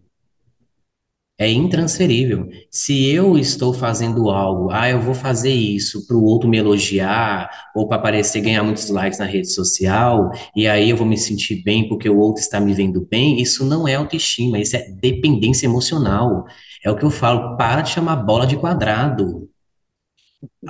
É 1.37 1.51
intransferível. 1.51 2.47
Se 2.71 3.07
eu 3.07 3.37
estou 3.37 3.73
fazendo 3.73 4.29
algo, 4.29 4.69
ah, 4.71 4.89
eu 4.89 5.01
vou 5.01 5.13
fazer 5.13 5.51
isso 5.51 6.07
para 6.07 6.15
o 6.15 6.23
outro 6.23 6.47
me 6.47 6.57
elogiar, 6.57 7.49
ou 7.75 7.89
para 7.89 7.97
aparecer, 7.97 8.39
ganhar 8.39 8.63
muitos 8.63 8.89
likes 8.89 9.19
na 9.19 9.25
rede 9.25 9.51
social, 9.51 10.31
e 10.55 10.65
aí 10.65 10.89
eu 10.89 10.95
vou 10.95 11.05
me 11.05 11.17
sentir 11.17 11.61
bem 11.61 11.89
porque 11.89 12.09
o 12.09 12.17
outro 12.17 12.41
está 12.41 12.57
me 12.61 12.73
vendo 12.73 13.05
bem, 13.11 13.41
isso 13.41 13.65
não 13.65 13.85
é 13.85 13.95
autoestima, 13.95 14.59
isso 14.59 14.77
é 14.77 14.89
dependência 14.89 15.65
emocional. 15.65 16.45
É 16.83 16.89
o 16.89 16.95
que 16.95 17.03
eu 17.03 17.11
falo, 17.11 17.57
para 17.57 17.81
de 17.81 17.89
chamar 17.89 18.15
bola 18.17 18.47
de 18.47 18.55
quadrado. 18.55 19.49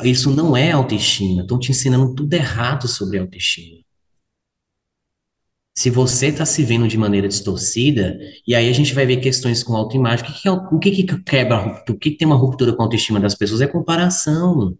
Isso 0.04 0.32
não 0.32 0.58
é 0.58 0.72
autoestima. 0.72 1.42
Estão 1.44 1.60
te 1.60 1.72
ensinando 1.72 2.16
tudo 2.16 2.34
errado 2.34 2.88
sobre 2.88 3.20
autoestima. 3.20 3.85
Se 5.78 5.90
você 5.90 6.28
está 6.28 6.46
se 6.46 6.64
vendo 6.64 6.88
de 6.88 6.98
maneira 6.98 7.28
distorcida, 7.28 8.18
e 8.48 8.56
aí 8.56 8.70
a 8.70 8.74
gente 8.74 8.94
vai 8.94 9.06
ver 9.06 9.18
questões 9.18 9.62
com 9.62 9.76
autoimagem, 9.76 10.24
o 10.24 10.28
que 10.28 10.42
que, 10.42 10.48
é, 10.48 10.52
o 10.52 10.80
que 10.80 10.92
que 10.92 11.24
quebra, 11.24 11.84
o 11.90 11.94
que 11.96 12.12
que 12.12 12.18
tem 12.18 12.26
uma 12.26 12.38
ruptura 12.38 12.72
com 12.74 12.82
a 12.82 12.86
autoestima 12.86 13.20
das 13.20 13.36
pessoas? 13.36 13.60
É 13.60 13.68
comparação. 13.68 14.78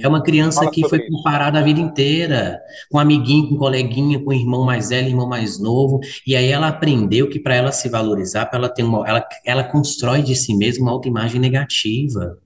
É 0.00 0.08
uma 0.08 0.22
criança 0.22 0.70
que 0.70 0.88
foi 0.88 1.00
comparada 1.06 1.58
a 1.58 1.62
vida 1.62 1.80
inteira, 1.80 2.58
com 2.90 2.98
amiguinho, 2.98 3.48
com 3.48 3.56
coleguinha, 3.56 4.18
com 4.22 4.32
irmão 4.32 4.64
mais 4.64 4.88
velho, 4.88 5.08
irmão 5.08 5.28
mais 5.28 5.58
novo, 5.58 6.00
e 6.26 6.34
aí 6.34 6.46
ela 6.46 6.68
aprendeu 6.68 7.28
que 7.28 7.38
para 7.38 7.56
ela 7.56 7.72
se 7.72 7.88
valorizar, 7.88 8.46
para 8.46 8.60
ela 8.60 8.68
ter 8.68 8.84
uma, 8.84 9.06
ela, 9.06 9.26
ela 9.44 9.64
constrói 9.64 10.22
de 10.22 10.34
si 10.34 10.54
mesma 10.54 10.86
uma 10.86 10.92
autoimagem 10.92 11.40
negativa 11.40 12.38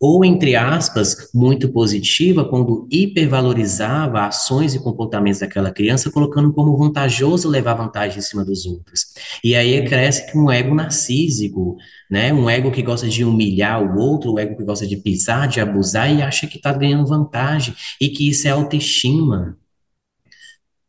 ou, 0.00 0.24
entre 0.24 0.54
aspas, 0.56 1.30
muito 1.34 1.68
positiva, 1.68 2.44
quando 2.44 2.86
hipervalorizava 2.90 4.26
ações 4.26 4.74
e 4.74 4.78
comportamentos 4.78 5.40
daquela 5.40 5.70
criança, 5.70 6.10
colocando 6.10 6.52
como 6.52 6.76
vantajoso 6.76 7.48
levar 7.48 7.74
vantagem 7.74 8.18
em 8.18 8.22
cima 8.22 8.44
dos 8.44 8.64
outros. 8.64 9.06
E 9.42 9.54
aí 9.54 9.84
cresce 9.84 10.32
com 10.32 10.44
um 10.44 10.50
ego 10.50 10.74
narcísico, 10.74 11.76
né? 12.10 12.32
Um 12.32 12.48
ego 12.48 12.70
que 12.70 12.82
gosta 12.82 13.08
de 13.08 13.24
humilhar 13.24 13.82
o 13.82 13.98
outro, 13.98 14.32
um 14.32 14.38
ego 14.38 14.56
que 14.56 14.64
gosta 14.64 14.86
de 14.86 14.96
pisar, 14.96 15.48
de 15.48 15.60
abusar 15.60 16.10
e 16.12 16.22
acha 16.22 16.46
que 16.46 16.56
está 16.56 16.72
ganhando 16.72 17.06
vantagem 17.06 17.74
e 18.00 18.08
que 18.08 18.28
isso 18.28 18.48
é 18.48 18.50
autoestima. 18.50 19.57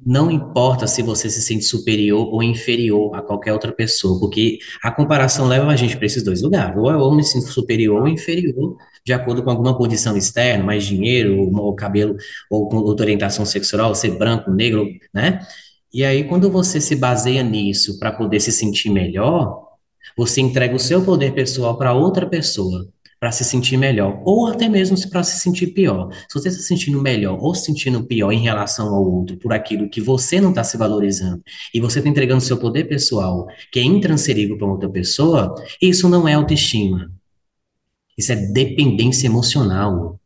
Não 0.06 0.32
importa 0.32 0.88
se 0.88 1.02
você 1.02 1.30
se 1.30 1.42
sente 1.42 1.66
superior 1.66 2.28
ou 2.34 2.42
inferior 2.42 3.14
a 3.16 3.22
qualquer 3.22 3.52
outra 3.52 3.72
pessoa, 3.74 4.18
porque 4.18 4.58
a 4.82 4.92
comparação 4.92 5.46
leva 5.46 5.68
a 5.68 5.76
gente 5.76 5.98
para 5.98 6.06
esses 6.06 6.24
dois 6.24 6.42
lugares. 6.42 6.78
Ou 6.78 6.90
eu 6.90 7.12
me 7.14 7.24
sinto 7.24 7.48
superior 7.50 8.02
ou 8.02 8.08
inferior, 8.08 8.78
de 9.06 9.12
acordo 9.12 9.44
com 9.44 9.50
alguma 9.50 9.78
condição 9.78 10.16
externa, 10.16 10.64
mais 10.64 10.86
dinheiro, 10.86 11.38
ou, 11.54 11.76
cabelo, 11.76 12.16
ou 12.50 12.74
outra 12.76 13.06
orientação 13.06 13.46
sexual, 13.46 13.94
ser 13.94 14.18
branco, 14.18 14.50
negro, 14.52 14.88
né? 15.14 15.46
E 15.94 16.06
aí, 16.06 16.24
quando 16.24 16.50
você 16.50 16.80
se 16.80 16.96
baseia 16.96 17.44
nisso 17.44 18.00
para 18.00 18.12
poder 18.12 18.40
se 18.40 18.52
sentir 18.52 18.90
melhor, 18.90 19.68
você 20.16 20.40
entrega 20.40 20.76
o 20.76 20.80
seu 20.80 21.04
poder 21.04 21.34
pessoal 21.34 21.78
para 21.78 21.94
outra 21.94 22.28
pessoa, 22.28 22.88
para 23.20 23.32
se 23.32 23.44
sentir 23.44 23.76
melhor, 23.76 24.22
ou 24.24 24.48
até 24.48 24.70
mesmo 24.70 24.98
para 25.10 25.24
se 25.24 25.40
sentir 25.40 25.68
pior. 25.68 26.10
Se 26.30 26.34
você 26.34 26.48
está 26.48 26.62
se 26.62 26.68
sentindo 26.68 27.02
melhor 27.02 27.38
ou 27.38 27.54
se 27.54 27.66
sentindo 27.66 28.04
pior 28.06 28.32
em 28.32 28.40
relação 28.40 28.96
ao 28.96 29.04
outro 29.04 29.36
por 29.38 29.52
aquilo 29.52 29.90
que 29.90 30.00
você 30.00 30.40
não 30.40 30.52
está 30.52 30.64
se 30.64 30.78
valorizando, 30.78 31.44
e 31.74 31.82
você 31.82 32.00
está 32.00 32.10
entregando 32.10 32.42
seu 32.42 32.58
poder 32.58 32.86
pessoal, 32.86 33.48
que 33.72 33.80
é 33.80 33.84
intransferível 33.84 34.58
para 34.58 34.68
outra 34.68 34.90
pessoa, 34.90 35.54
isso 35.82 36.08
não 36.08 36.28
é 36.28 36.34
autoestima. 36.34 37.12
Isso 38.18 38.32
é 38.32 38.36
dependência 38.36 39.28
emocional. 39.28 40.20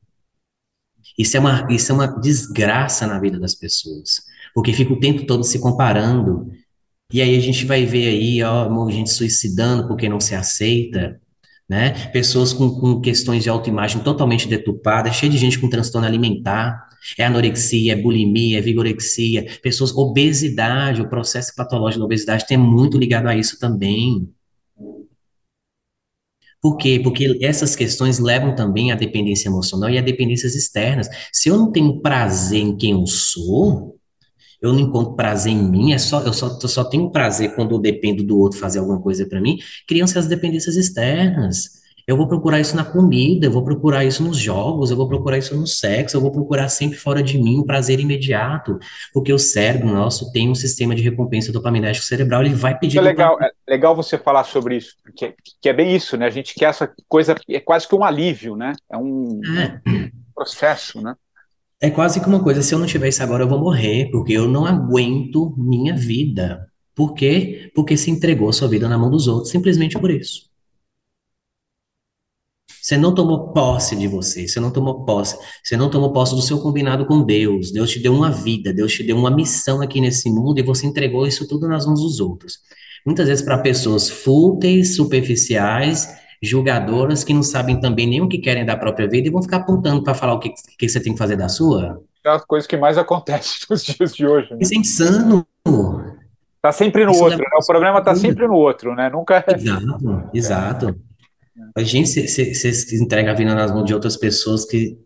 Isso 1.17 1.37
é 1.37 1.39
uma, 1.39 1.67
isso 1.69 1.91
é 1.91 1.95
uma 1.95 2.07
desgraça 2.07 3.07
na 3.07 3.19
vida 3.19 3.39
das 3.39 3.53
pessoas, 3.53 4.23
porque 4.53 4.73
fica 4.73 4.93
o 4.93 4.99
tempo 4.99 5.25
todo 5.25 5.43
se 5.43 5.59
comparando. 5.59 6.51
E 7.11 7.21
aí 7.21 7.35
a 7.35 7.39
gente 7.39 7.65
vai 7.65 7.85
ver 7.85 8.07
aí, 8.07 8.41
ó, 8.43 8.89
gente 8.89 9.11
suicidando 9.11 9.87
porque 9.87 10.09
não 10.09 10.19
se 10.19 10.33
aceita, 10.33 11.21
né? 11.67 11.91
Pessoas 12.09 12.53
com, 12.53 12.69
com 12.79 13.01
questões 13.01 13.43
de 13.43 13.49
autoimagem 13.49 14.01
totalmente 14.01 14.47
deturpadas, 14.47 15.15
cheio 15.15 15.31
de 15.31 15.37
gente 15.37 15.59
com 15.59 15.69
transtorno 15.69 16.07
alimentar, 16.07 16.89
é 17.17 17.25
anorexia, 17.25 17.93
é 17.93 17.95
bulimia, 17.95 18.59
é 18.59 18.61
vigorexia, 18.61 19.59
pessoas, 19.61 19.93
obesidade, 19.95 21.01
o 21.01 21.09
processo 21.09 21.53
patológico 21.55 21.99
da 21.99 22.05
obesidade 22.05 22.47
tem 22.47 22.57
muito 22.57 22.97
ligado 22.97 23.27
a 23.27 23.35
isso 23.35 23.59
também. 23.59 24.29
Por 26.61 26.77
quê? 26.77 27.01
Porque 27.03 27.37
essas 27.41 27.75
questões 27.75 28.19
levam 28.19 28.55
também 28.55 28.89
à 28.93 28.95
dependência 28.95 29.49
emocional 29.49 29.89
e 29.89 29.97
a 29.97 30.01
dependências 30.01 30.55
externas. 30.55 31.09
Se 31.31 31.49
eu 31.49 31.57
não 31.57 31.69
tenho 31.69 31.99
prazer 31.99 32.61
em 32.61 32.77
quem 32.77 32.91
eu 32.91 33.05
sou, 33.05 33.99
eu 34.63 34.71
não 34.71 34.79
encontro 34.79 35.13
prazer 35.13 35.51
em 35.51 35.69
mim, 35.69 35.91
é 35.91 35.97
só, 35.97 36.21
eu 36.21 36.31
só, 36.31 36.57
eu 36.61 36.69
só 36.69 36.85
tenho 36.85 37.11
prazer 37.11 37.53
quando 37.53 37.75
eu 37.75 37.79
dependo 37.79 38.23
do 38.23 38.39
outro 38.39 38.57
fazer 38.57 38.79
alguma 38.79 39.01
coisa 39.01 39.27
para 39.27 39.41
mim. 39.41 39.57
Criam-se 39.85 40.17
as 40.17 40.25
dependências 40.25 40.77
externas. 40.77 41.83
Eu 42.07 42.15
vou 42.15 42.27
procurar 42.27 42.59
isso 42.59 42.75
na 42.75 42.83
comida, 42.83 43.45
eu 43.45 43.51
vou 43.51 43.63
procurar 43.63 44.05
isso 44.05 44.23
nos 44.23 44.37
jogos, 44.37 44.89
eu 44.89 44.97
vou 44.97 45.07
procurar 45.07 45.37
isso 45.37 45.55
no 45.55 45.67
sexo, 45.67 46.15
eu 46.15 46.21
vou 46.21 46.31
procurar 46.31 46.67
sempre 46.69 46.97
fora 46.97 47.21
de 47.21 47.37
mim 47.37 47.59
um 47.59 47.65
prazer 47.65 47.99
imediato, 47.99 48.77
porque 49.13 49.31
o 49.31 49.39
cérebro 49.39 49.87
nosso 49.87 50.31
tem 50.31 50.49
um 50.49 50.55
sistema 50.55 50.95
de 50.95 51.01
recompensa 51.01 51.51
dopaminérgico 51.51 52.05
cerebral, 52.05 52.43
ele 52.43 52.55
vai 52.55 52.77
pedir. 52.77 52.97
É 52.97 53.01
legal, 53.01 53.41
é 53.41 53.51
legal 53.67 53.95
você 53.95 54.17
falar 54.17 54.43
sobre 54.43 54.77
isso, 54.77 54.95
porque 55.01 55.33
que 55.61 55.69
é 55.69 55.73
bem 55.73 55.95
isso, 55.95 56.17
né? 56.17 56.25
A 56.25 56.29
gente 56.29 56.55
quer 56.55 56.65
essa 56.65 56.91
coisa, 57.07 57.35
é 57.49 57.59
quase 57.61 57.87
que 57.87 57.95
um 57.95 58.03
alívio, 58.03 58.57
né? 58.57 58.73
É 58.91 58.97
um 58.97 59.39
é. 59.57 60.09
processo, 60.35 61.01
né? 61.01 61.15
É 61.81 61.89
quase 61.89 62.21
que 62.21 62.27
uma 62.27 62.41
coisa, 62.43 62.61
se 62.61 62.73
eu 62.73 62.79
não 62.79 62.85
tiver 62.85 63.09
isso 63.09 63.21
agora, 63.21 63.43
eu 63.43 63.49
vou 63.49 63.59
morrer, 63.59 64.09
porque 64.11 64.33
eu 64.33 64.47
não 64.47 64.65
aguento 64.65 65.53
minha 65.57 65.95
vida. 65.95 66.67
Por 66.95 67.13
quê? 67.13 67.71
Porque 67.75 67.97
se 67.97 68.09
entregou 68.11 68.49
a 68.49 68.53
sua 68.53 68.67
vida 68.67 68.87
na 68.87 68.97
mão 68.97 69.09
dos 69.09 69.27
outros, 69.27 69.51
simplesmente 69.51 69.99
por 69.99 70.11
isso. 70.11 70.53
Você 72.83 72.97
não 72.97 73.15
tomou 73.15 73.53
posse 73.53 73.95
de 73.95 74.07
você, 74.07 74.45
você 74.45 74.59
não 74.59 74.69
tomou 74.69 75.05
posse, 75.05 75.37
você 75.63 75.77
não 75.77 75.89
tomou 75.89 76.11
posse 76.11 76.35
do 76.35 76.41
seu 76.41 76.59
combinado 76.59 77.05
com 77.05 77.23
Deus. 77.23 77.71
Deus 77.71 77.89
te 77.89 77.99
deu 77.99 78.13
uma 78.13 78.29
vida, 78.29 78.73
Deus 78.73 78.91
te 78.91 79.03
deu 79.03 79.17
uma 79.17 79.31
missão 79.31 79.81
aqui 79.81 80.01
nesse 80.01 80.29
mundo 80.29 80.59
e 80.59 80.63
você 80.63 80.85
entregou 80.85 81.25
isso 81.25 81.47
tudo 81.47 81.65
nas 81.67 81.85
mãos 81.85 82.01
dos 82.01 82.19
outros. 82.19 82.59
Muitas 83.05 83.27
vezes 83.27 83.43
para 83.43 83.57
pessoas 83.57 84.09
fúteis, 84.09 84.97
superficiais, 84.97 86.09
julgadoras 86.43 87.23
que 87.23 87.33
não 87.33 87.41
sabem 87.41 87.79
também 87.79 88.05
nem 88.05 88.21
o 88.21 88.27
que 88.27 88.37
querem 88.37 88.65
da 88.65 88.75
própria 88.75 89.07
vida 89.07 89.27
e 89.27 89.31
vão 89.31 89.41
ficar 89.41 89.57
apontando 89.57 90.03
para 90.03 90.13
falar 90.13 90.33
o 90.33 90.39
que, 90.39 90.53
que 90.77 90.89
você 90.89 90.99
tem 90.99 91.13
que 91.13 91.19
fazer 91.19 91.37
da 91.37 91.47
sua. 91.47 92.03
É 92.25 92.29
a 92.29 92.39
coisa 92.39 92.67
que 92.67 92.75
mais 92.75 92.97
acontece 92.97 93.65
nos 93.69 93.83
dias 93.83 94.13
de 94.13 94.27
hoje. 94.27 94.51
Né? 94.51 94.57
Isso 94.61 94.73
é 94.73 94.77
insano. 94.77 95.47
Tá 96.61 96.71
sempre 96.71 97.05
no 97.05 97.11
Isso 97.11 97.23
outro, 97.23 97.39
né? 97.39 97.45
O 97.61 97.65
problema 97.65 98.01
tá 98.01 98.15
sempre 98.15 98.47
no 98.47 98.55
outro, 98.55 98.93
né? 98.93 99.09
Nunca. 99.09 99.43
Exato, 99.47 100.29
exato. 100.33 100.95
É. 101.57 101.81
A 101.81 101.83
gente 101.83 102.27
você 102.27 102.95
entrega 103.01 103.31
a 103.31 103.33
vida 103.33 103.55
nas 103.55 103.71
mãos 103.71 103.85
de 103.85 103.93
outras 103.93 104.17
pessoas 104.17 104.65
que 104.65 104.97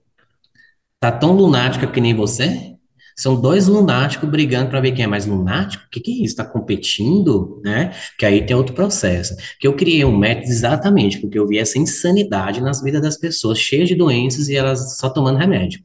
tá 1.00 1.12
tão 1.12 1.34
lunática 1.34 1.88
que 1.88 2.02
nem 2.02 2.16
você, 2.16 2.77
são 3.18 3.40
dois 3.40 3.68
lunáticos 3.68 4.30
brigando 4.30 4.70
para 4.70 4.80
ver 4.80 4.92
quem 4.92 5.04
é 5.04 5.08
mais 5.08 5.26
lunático. 5.26 5.84
O 5.86 5.90
que, 5.90 6.00
que 6.00 6.12
é 6.12 6.16
isso? 6.16 6.34
Está 6.34 6.46
competindo, 6.46 7.60
né? 7.64 7.92
Que 8.18 8.26
aí 8.28 8.46
tem 8.46 8.56
outro 8.56 8.76
processo. 8.76 9.36
Que 9.60 9.68
eu 9.68 9.76
criei 9.76 10.06
um 10.06 10.16
método 10.16 10.48
exatamente 10.48 11.20
porque 11.20 11.40
eu 11.40 11.48
vi 11.48 11.58
essa 11.58 11.80
insanidade 11.80 12.62
nas 12.62 12.82
vidas 12.82 13.02
das 13.02 13.18
pessoas, 13.18 13.58
cheias 13.58 13.88
de 13.90 13.96
doenças 13.96 14.50
e 14.50 14.56
elas 14.56 14.98
só 14.98 15.10
tomando 15.10 15.40
remédio. 15.40 15.82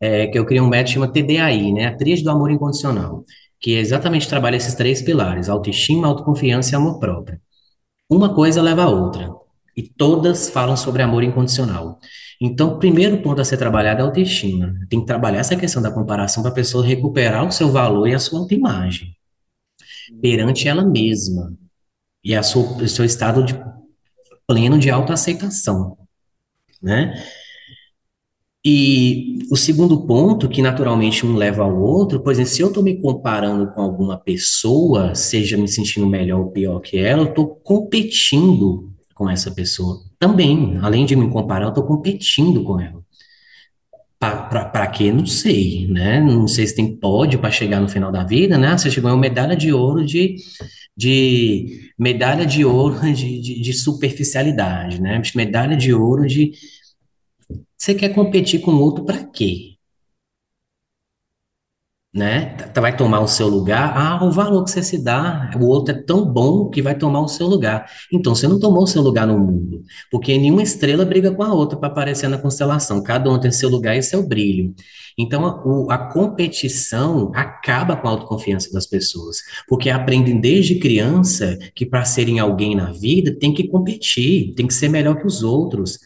É, 0.00 0.26
que 0.26 0.38
eu 0.38 0.46
criei 0.46 0.60
um 0.62 0.68
método 0.68 0.86
que 0.88 0.94
chama 0.94 1.12
TDAI, 1.12 1.72
né? 1.72 1.86
A 1.86 1.96
Tríade 1.96 2.22
do 2.22 2.30
Amor 2.30 2.50
Incondicional, 2.50 3.22
que 3.60 3.72
exatamente 3.72 4.28
trabalha 4.28 4.56
esses 4.56 4.74
três 4.74 5.02
pilares: 5.02 5.50
autoestima, 5.50 6.06
autoconfiança 6.08 6.72
e 6.72 6.76
amor 6.76 6.98
próprio. 6.98 7.38
Uma 8.08 8.34
coisa 8.34 8.62
leva 8.62 8.84
a 8.84 8.88
outra. 8.88 9.30
E 9.76 9.82
todas 9.82 10.48
falam 10.48 10.76
sobre 10.76 11.02
amor 11.02 11.22
incondicional. 11.22 11.98
Então, 12.40 12.74
o 12.74 12.78
primeiro 12.78 13.22
ponto 13.22 13.40
a 13.40 13.44
ser 13.44 13.56
trabalhado 13.56 14.00
é 14.00 14.02
a 14.02 14.06
autoestima. 14.06 14.74
Tem 14.88 15.00
que 15.00 15.06
trabalhar 15.06 15.40
essa 15.40 15.56
questão 15.56 15.82
da 15.82 15.90
comparação 15.90 16.42
para 16.42 16.52
a 16.52 16.54
pessoa 16.54 16.84
recuperar 16.84 17.46
o 17.46 17.52
seu 17.52 17.70
valor 17.70 18.06
e 18.06 18.14
a 18.14 18.18
sua 18.18 18.40
autoimagem 18.40 19.16
perante 20.20 20.68
ela 20.68 20.84
mesma 20.84 21.52
e 22.22 22.34
a 22.34 22.42
sua, 22.42 22.62
o 22.82 22.88
seu 22.88 23.04
estado 23.04 23.44
de 23.44 23.54
pleno 24.46 24.78
de 24.78 24.90
autoaceitação, 24.90 25.96
né? 26.82 27.14
E 28.64 29.38
o 29.48 29.56
segundo 29.56 30.06
ponto, 30.06 30.48
que 30.48 30.60
naturalmente 30.60 31.24
um 31.24 31.36
leva 31.36 31.62
ao 31.62 31.80
outro, 31.80 32.20
por 32.20 32.32
exemplo, 32.32 32.50
se 32.50 32.60
eu 32.60 32.68
estou 32.68 32.82
me 32.82 33.00
comparando 33.00 33.70
com 33.72 33.80
alguma 33.80 34.18
pessoa, 34.18 35.14
seja 35.14 35.56
me 35.56 35.68
sentindo 35.68 36.06
melhor 36.06 36.40
ou 36.40 36.50
pior 36.50 36.80
que 36.80 36.98
ela, 36.98 37.22
eu 37.22 37.28
estou 37.28 37.46
competindo 37.46 38.92
com 39.14 39.30
essa 39.30 39.52
pessoa. 39.52 40.02
Também, 40.18 40.78
além 40.82 41.04
de 41.04 41.14
me 41.14 41.30
comparar, 41.30 41.66
eu 41.66 41.68
estou 41.70 41.84
competindo 41.84 42.62
com 42.64 42.80
ela. 42.80 43.04
Para 44.18 44.86
quê? 44.86 45.12
Não 45.12 45.26
sei, 45.26 45.86
né? 45.88 46.20
Não 46.20 46.48
sei 46.48 46.66
se 46.66 46.74
tem 46.74 46.96
pódio 46.96 47.38
para 47.38 47.50
chegar 47.50 47.80
no 47.80 47.88
final 47.88 48.10
da 48.10 48.24
vida, 48.24 48.56
né? 48.56 48.76
Você 48.76 48.90
chegou 48.90 49.10
a 49.10 49.14
uma 49.14 49.20
medalha 49.20 49.54
de 49.54 49.72
ouro 49.72 50.04
de, 50.04 50.36
de 50.96 51.92
medalha 51.98 52.46
de 52.46 52.64
ouro 52.64 52.98
de, 53.12 53.40
de, 53.40 53.60
de 53.60 53.72
superficialidade, 53.74 55.00
né? 55.00 55.20
Medalha 55.34 55.76
de 55.76 55.92
ouro 55.92 56.26
de. 56.26 56.52
Você 57.76 57.94
quer 57.94 58.08
competir 58.10 58.60
com 58.60 58.72
outro 58.72 59.04
para 59.04 59.22
quê? 59.22 59.75
Né? 62.16 62.56
Vai 62.74 62.96
tomar 62.96 63.20
o 63.20 63.28
seu 63.28 63.46
lugar. 63.46 63.92
Ah, 63.94 64.24
o 64.24 64.32
valor 64.32 64.64
que 64.64 64.70
você 64.70 64.82
se 64.82 65.04
dá, 65.04 65.50
o 65.60 65.66
outro 65.66 65.94
é 65.94 66.02
tão 66.02 66.24
bom 66.24 66.70
que 66.70 66.80
vai 66.80 66.94
tomar 66.96 67.20
o 67.20 67.28
seu 67.28 67.46
lugar. 67.46 67.90
Então, 68.10 68.34
você 68.34 68.48
não 68.48 68.58
tomou 68.58 68.84
o 68.84 68.86
seu 68.86 69.02
lugar 69.02 69.26
no 69.26 69.38
mundo, 69.38 69.82
porque 70.10 70.36
nenhuma 70.38 70.62
estrela 70.62 71.04
briga 71.04 71.30
com 71.30 71.42
a 71.42 71.52
outra 71.52 71.78
para 71.78 71.88
aparecer 71.88 72.28
na 72.28 72.38
constelação. 72.38 73.02
Cada 73.02 73.30
um 73.30 73.38
tem 73.38 73.52
seu 73.52 73.68
lugar 73.68 73.94
e 73.98 74.02
seu 74.02 74.26
brilho. 74.26 74.74
Então, 75.18 75.44
a, 75.46 75.94
a 75.94 75.98
competição 76.10 77.30
acaba 77.34 77.94
com 77.96 78.08
a 78.08 78.12
autoconfiança 78.12 78.72
das 78.72 78.86
pessoas, 78.86 79.36
porque 79.68 79.90
aprendem 79.90 80.40
desde 80.40 80.76
criança 80.78 81.58
que 81.74 81.84
para 81.84 82.04
serem 82.06 82.38
alguém 82.38 82.74
na 82.74 82.92
vida 82.92 83.36
tem 83.38 83.52
que 83.52 83.68
competir, 83.68 84.54
tem 84.54 84.66
que 84.66 84.74
ser 84.74 84.88
melhor 84.88 85.16
que 85.16 85.26
os 85.26 85.42
outros 85.42 85.98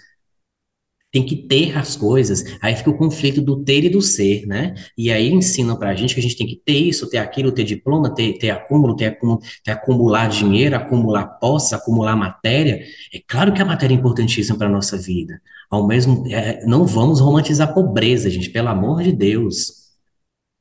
tem 1.12 1.24
que 1.24 1.36
ter 1.36 1.76
as 1.76 1.96
coisas. 1.96 2.44
Aí 2.62 2.74
fica 2.76 2.90
o 2.90 2.96
conflito 2.96 3.40
do 3.40 3.62
ter 3.64 3.84
e 3.84 3.88
do 3.88 4.00
ser, 4.00 4.46
né? 4.46 4.74
E 4.96 5.10
aí 5.10 5.30
ensinam 5.32 5.76
pra 5.76 5.94
gente 5.94 6.14
que 6.14 6.20
a 6.20 6.22
gente 6.22 6.36
tem 6.36 6.46
que 6.46 6.60
ter 6.64 6.78
isso, 6.78 7.08
ter 7.10 7.18
aquilo, 7.18 7.50
ter 7.50 7.64
diploma, 7.64 8.14
ter, 8.14 8.38
ter 8.38 8.50
acúmulo, 8.50 8.94
ter, 8.94 9.18
ter 9.64 9.72
acumular 9.72 10.28
dinheiro, 10.28 10.76
acumular 10.76 11.26
posse, 11.40 11.74
acumular 11.74 12.14
matéria. 12.14 12.80
É 13.12 13.20
claro 13.26 13.52
que 13.52 13.60
a 13.60 13.64
matéria 13.64 13.94
é 13.94 13.98
importantíssima 13.98 14.56
para 14.56 14.68
nossa 14.68 14.96
vida. 14.96 15.40
Ao 15.68 15.86
mesmo, 15.86 16.24
é, 16.28 16.64
não 16.66 16.84
vamos 16.84 17.20
romantizar 17.20 17.68
a 17.68 17.72
pobreza, 17.72 18.30
gente, 18.30 18.50
pelo 18.50 18.68
amor 18.68 19.02
de 19.02 19.12
Deus. 19.12 19.79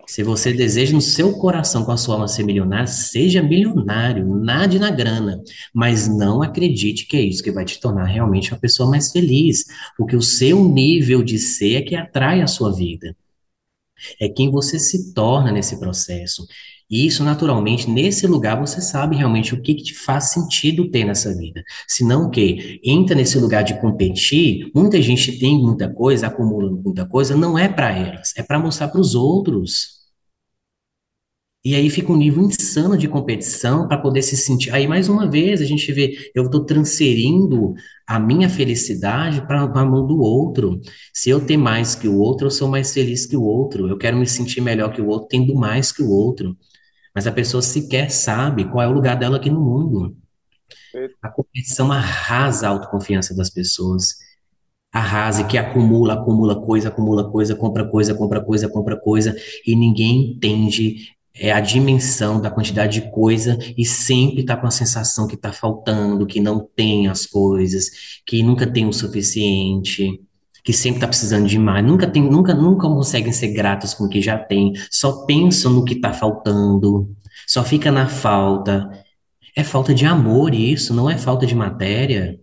Se 0.10 0.24
você 0.24 0.52
deseja 0.52 0.92
no 0.92 1.02
seu 1.02 1.34
coração 1.34 1.86
com 1.86 1.92
a 1.92 1.98
sua 1.98 2.16
alma 2.16 2.28
ser 2.28 2.42
milionário, 2.42 2.88
seja 2.88 3.44
milionário, 3.44 4.28
nade 4.28 4.80
na 4.80 4.90
grana, 4.90 5.40
mas 5.72 6.08
não 6.08 6.42
acredite 6.42 7.06
que 7.06 7.16
é 7.16 7.22
isso 7.22 7.44
que 7.44 7.52
vai 7.52 7.64
te 7.64 7.80
tornar 7.80 8.06
realmente 8.06 8.52
uma 8.52 8.60
pessoa 8.60 8.90
mais 8.90 9.12
feliz, 9.12 9.66
porque 9.96 10.16
o 10.16 10.22
seu 10.22 10.68
nível 10.68 11.22
de 11.22 11.38
ser 11.38 11.76
é 11.76 11.82
que 11.84 11.96
atrai 11.96 12.42
a 12.42 12.48
sua 12.48 12.76
vida. 12.76 13.16
É 14.20 14.28
quem 14.28 14.50
você 14.50 14.80
se 14.80 15.14
torna 15.14 15.52
nesse 15.52 15.80
processo. 15.80 16.44
E 16.90 17.06
isso, 17.06 17.24
naturalmente, 17.24 17.88
nesse 17.88 18.26
lugar 18.26 18.60
você 18.60 18.82
sabe 18.82 19.16
realmente 19.16 19.54
o 19.54 19.62
que, 19.62 19.76
que 19.76 19.84
te 19.84 19.94
faz 19.94 20.32
sentido 20.32 20.90
ter 20.90 21.06
nessa 21.06 21.38
vida. 21.38 21.64
Se 21.88 22.04
não 22.04 22.26
o 22.26 22.30
quê? 22.32 22.80
Entra 22.84 23.16
nesse 23.16 23.38
lugar 23.38 23.64
de 23.64 23.80
competir, 23.80 24.72
muita 24.74 25.00
gente 25.00 25.38
tem 25.38 25.60
muita 25.60 25.88
coisa, 25.88 26.26
acumula 26.26 26.72
muita 26.72 27.06
coisa, 27.06 27.38
não 27.38 27.60
é 27.60 27.70
para 27.70 27.96
elas, 27.96 28.34
é 28.36 28.42
para 28.42 28.58
mostrar 28.58 28.88
para 28.88 29.00
os 29.00 29.14
outros. 29.14 29.99
E 31.64 31.76
aí 31.76 31.90
fica 31.90 32.12
um 32.14 32.16
nível 32.16 32.44
insano 32.44 32.98
de 32.98 33.08
competição 33.08 33.86
para 33.86 33.98
poder 33.98 34.22
se 34.22 34.38
sentir. 34.38 34.74
Aí, 34.74 34.88
mais 34.88 35.10
uma 35.10 35.30
vez, 35.30 35.62
a 35.62 35.66
gente 35.66 35.92
vê, 35.92 36.32
eu 36.34 36.46
estou 36.46 36.66
transferindo 36.66 37.74
a 38.08 38.18
minha 38.18 38.50
felicidade 38.50 39.42
para 39.46 39.64
a 39.64 39.86
mão 39.86 40.08
do 40.08 40.20
outro. 40.20 40.80
Se 41.14 41.30
eu 41.30 41.46
tenho 41.46 41.60
mais 41.60 41.96
que 41.96 42.08
o 42.08 42.18
outro, 42.18 42.48
eu 42.48 42.52
sou 42.52 42.70
mais 42.70 42.94
feliz 42.94 43.26
que 43.26 43.36
o 43.36 43.44
outro. 43.44 43.90
Eu 43.90 43.98
quero 43.98 44.18
me 44.18 44.26
sentir 44.26 44.62
melhor 44.62 44.94
que 44.94 45.02
o 45.02 45.08
outro, 45.08 45.28
tendo 45.28 45.54
mais 45.54 45.92
que 45.92 46.02
o 46.02 46.10
outro. 46.10 46.58
Mas 47.14 47.28
a 47.28 47.32
pessoa 47.32 47.62
sequer 47.62 48.10
sabe 48.10 48.64
qual 48.66 48.84
é 48.84 48.88
o 48.88 48.94
lugar 48.94 49.18
dela 49.18 49.38
aqui 49.38 49.50
no 49.50 49.60
mundo. 49.60 50.16
A 51.22 51.30
competição 51.30 51.92
arrasa 51.92 52.68
a 52.68 52.70
autoconfiança 52.70 53.36
das 53.36 53.50
pessoas. 53.50 54.16
Arrasa, 54.92 55.44
que 55.44 55.58
acumula, 55.58 56.14
acumula 56.14 56.62
coisa, 56.66 56.88
acumula 56.88 57.30
coisa, 57.30 57.56
compra 57.56 57.86
coisa, 57.86 58.16
compra 58.16 58.42
coisa, 58.44 58.70
compra 58.70 58.98
coisa, 58.98 59.36
e 59.66 59.76
ninguém 59.76 60.32
entende 60.32 61.19
é 61.36 61.52
a 61.52 61.60
dimensão 61.60 62.42
da 62.42 62.52
quantidade 62.52 63.02
de 63.02 63.12
coisa 63.12 63.58
e 63.78 63.86
sempre 63.86 64.44
tá 64.44 64.58
com 64.58 64.68
a 64.68 64.72
sensação 64.72 65.28
que 65.28 65.38
tá 65.38 65.52
faltando, 65.52 66.26
que 66.26 66.40
não 66.40 66.68
tem 66.76 67.08
as 67.08 67.26
coisas, 67.26 67.90
que 68.26 68.44
nunca 68.44 68.68
tem 68.68 68.88
o 68.88 68.94
suficiente, 68.94 70.20
que 70.64 70.74
sempre 70.74 71.00
tá 71.00 71.08
precisando 71.08 71.48
de 71.48 71.58
mais, 71.58 71.86
nunca 71.86 72.08
tem, 72.08 72.22
nunca, 72.22 72.54
nunca 72.54 72.88
conseguem 72.88 73.32
ser 73.32 73.50
gratos 73.50 73.94
com 73.94 74.06
o 74.06 74.10
que 74.10 74.22
já 74.22 74.38
tem, 74.38 74.74
só 74.92 75.26
pensam 75.26 75.72
no 75.72 75.86
que 75.86 75.96
tá 75.96 76.14
faltando, 76.14 77.16
só 77.48 77.64
fica 77.64 77.92
na 77.92 78.08
falta. 78.08 78.90
É 79.56 79.64
falta 79.64 79.94
de 79.94 80.06
amor 80.06 80.54
isso, 80.54 80.94
não 80.94 81.10
é 81.10 81.18
falta 81.18 81.46
de 81.46 81.56
matéria. 81.56 82.40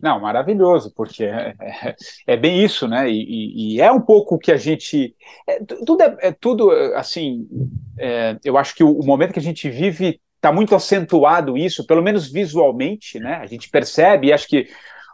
Não, 0.00 0.18
maravilhoso, 0.20 0.92
porque 0.94 1.24
é, 1.24 1.54
é, 1.60 1.96
é, 2.26 2.36
bem 2.36 2.64
isso, 2.64 2.88
né? 2.88 3.10
E, 3.10 3.74
e, 3.74 3.80
é 3.80 3.92
um 3.92 4.00
pouco 4.00 4.38
que 4.38 4.50
a 4.50 4.56
gente. 4.56 5.14
É, 5.46 5.62
tudo 5.84 6.02
é, 6.02 6.16
é 6.20 6.32
tudo 6.32 6.70
assim. 6.94 7.46
É, 7.98 8.36
eu 8.42 8.56
acho 8.56 8.74
que 8.74 8.82
o, 8.82 8.90
o, 8.90 9.04
momento 9.04 9.32
que 9.32 9.38
a 9.38 9.42
gente 9.42 9.68
vive 9.68 10.20
está 10.36 10.50
muito 10.50 10.74
acentuado 10.74 11.56
isso, 11.58 11.86
pelo 11.86 12.02
menos 12.02 12.30
visualmente, 12.30 13.20
né? 13.20 13.34
A 13.36 13.46
gente 13.46 13.68
percebe, 13.68 14.28
e 14.28 14.32
acho 14.32 14.48
que 14.48 14.68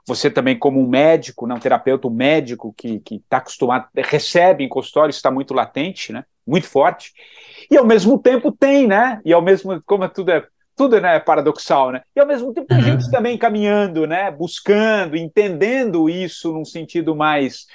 você 0.07 0.31
também, 0.31 0.57
como 0.57 0.81
um 0.81 0.89
médico, 0.89 1.49
não 1.49 1.57
um 1.57 1.61
terapeuta, 1.61 2.07
um 2.07 2.15
médico 2.15 2.73
que 2.73 3.03
está 3.11 3.39
acostumado, 3.39 3.89
recebe 3.93 4.63
em 4.63 4.69
consultório, 4.69 5.11
está 5.11 5.33
muito 5.33 5.53
latente, 5.53 6.13
né? 6.13 6.25
muito 6.47 6.69
forte, 6.69 7.13
e 7.71 7.77
ao 7.77 7.85
mesmo 7.85 8.19
tempo 8.19 8.53
tem, 8.53 8.87
né? 8.87 9.21
E 9.25 9.33
ao 9.33 9.43
mesmo 9.43 9.83
como 9.85 10.09
tudo 10.09 10.31
é 10.31 10.47
tudo 10.77 11.01
né, 11.01 11.17
é 11.17 11.21
paradoxal, 11.21 11.91
né? 11.91 12.03
E 12.15 12.21
ao 12.21 12.27
mesmo 12.27 12.53
tempo 12.53 12.67
tem 12.67 12.83
gente 12.83 13.11
também 13.11 13.39
caminhando, 13.39 14.07
né? 14.07 14.31
Buscando, 14.31 15.17
entendendo 15.17 16.09
isso 16.09 16.53
num 16.53 16.65
sentido 16.65 17.17
mais 17.17 17.67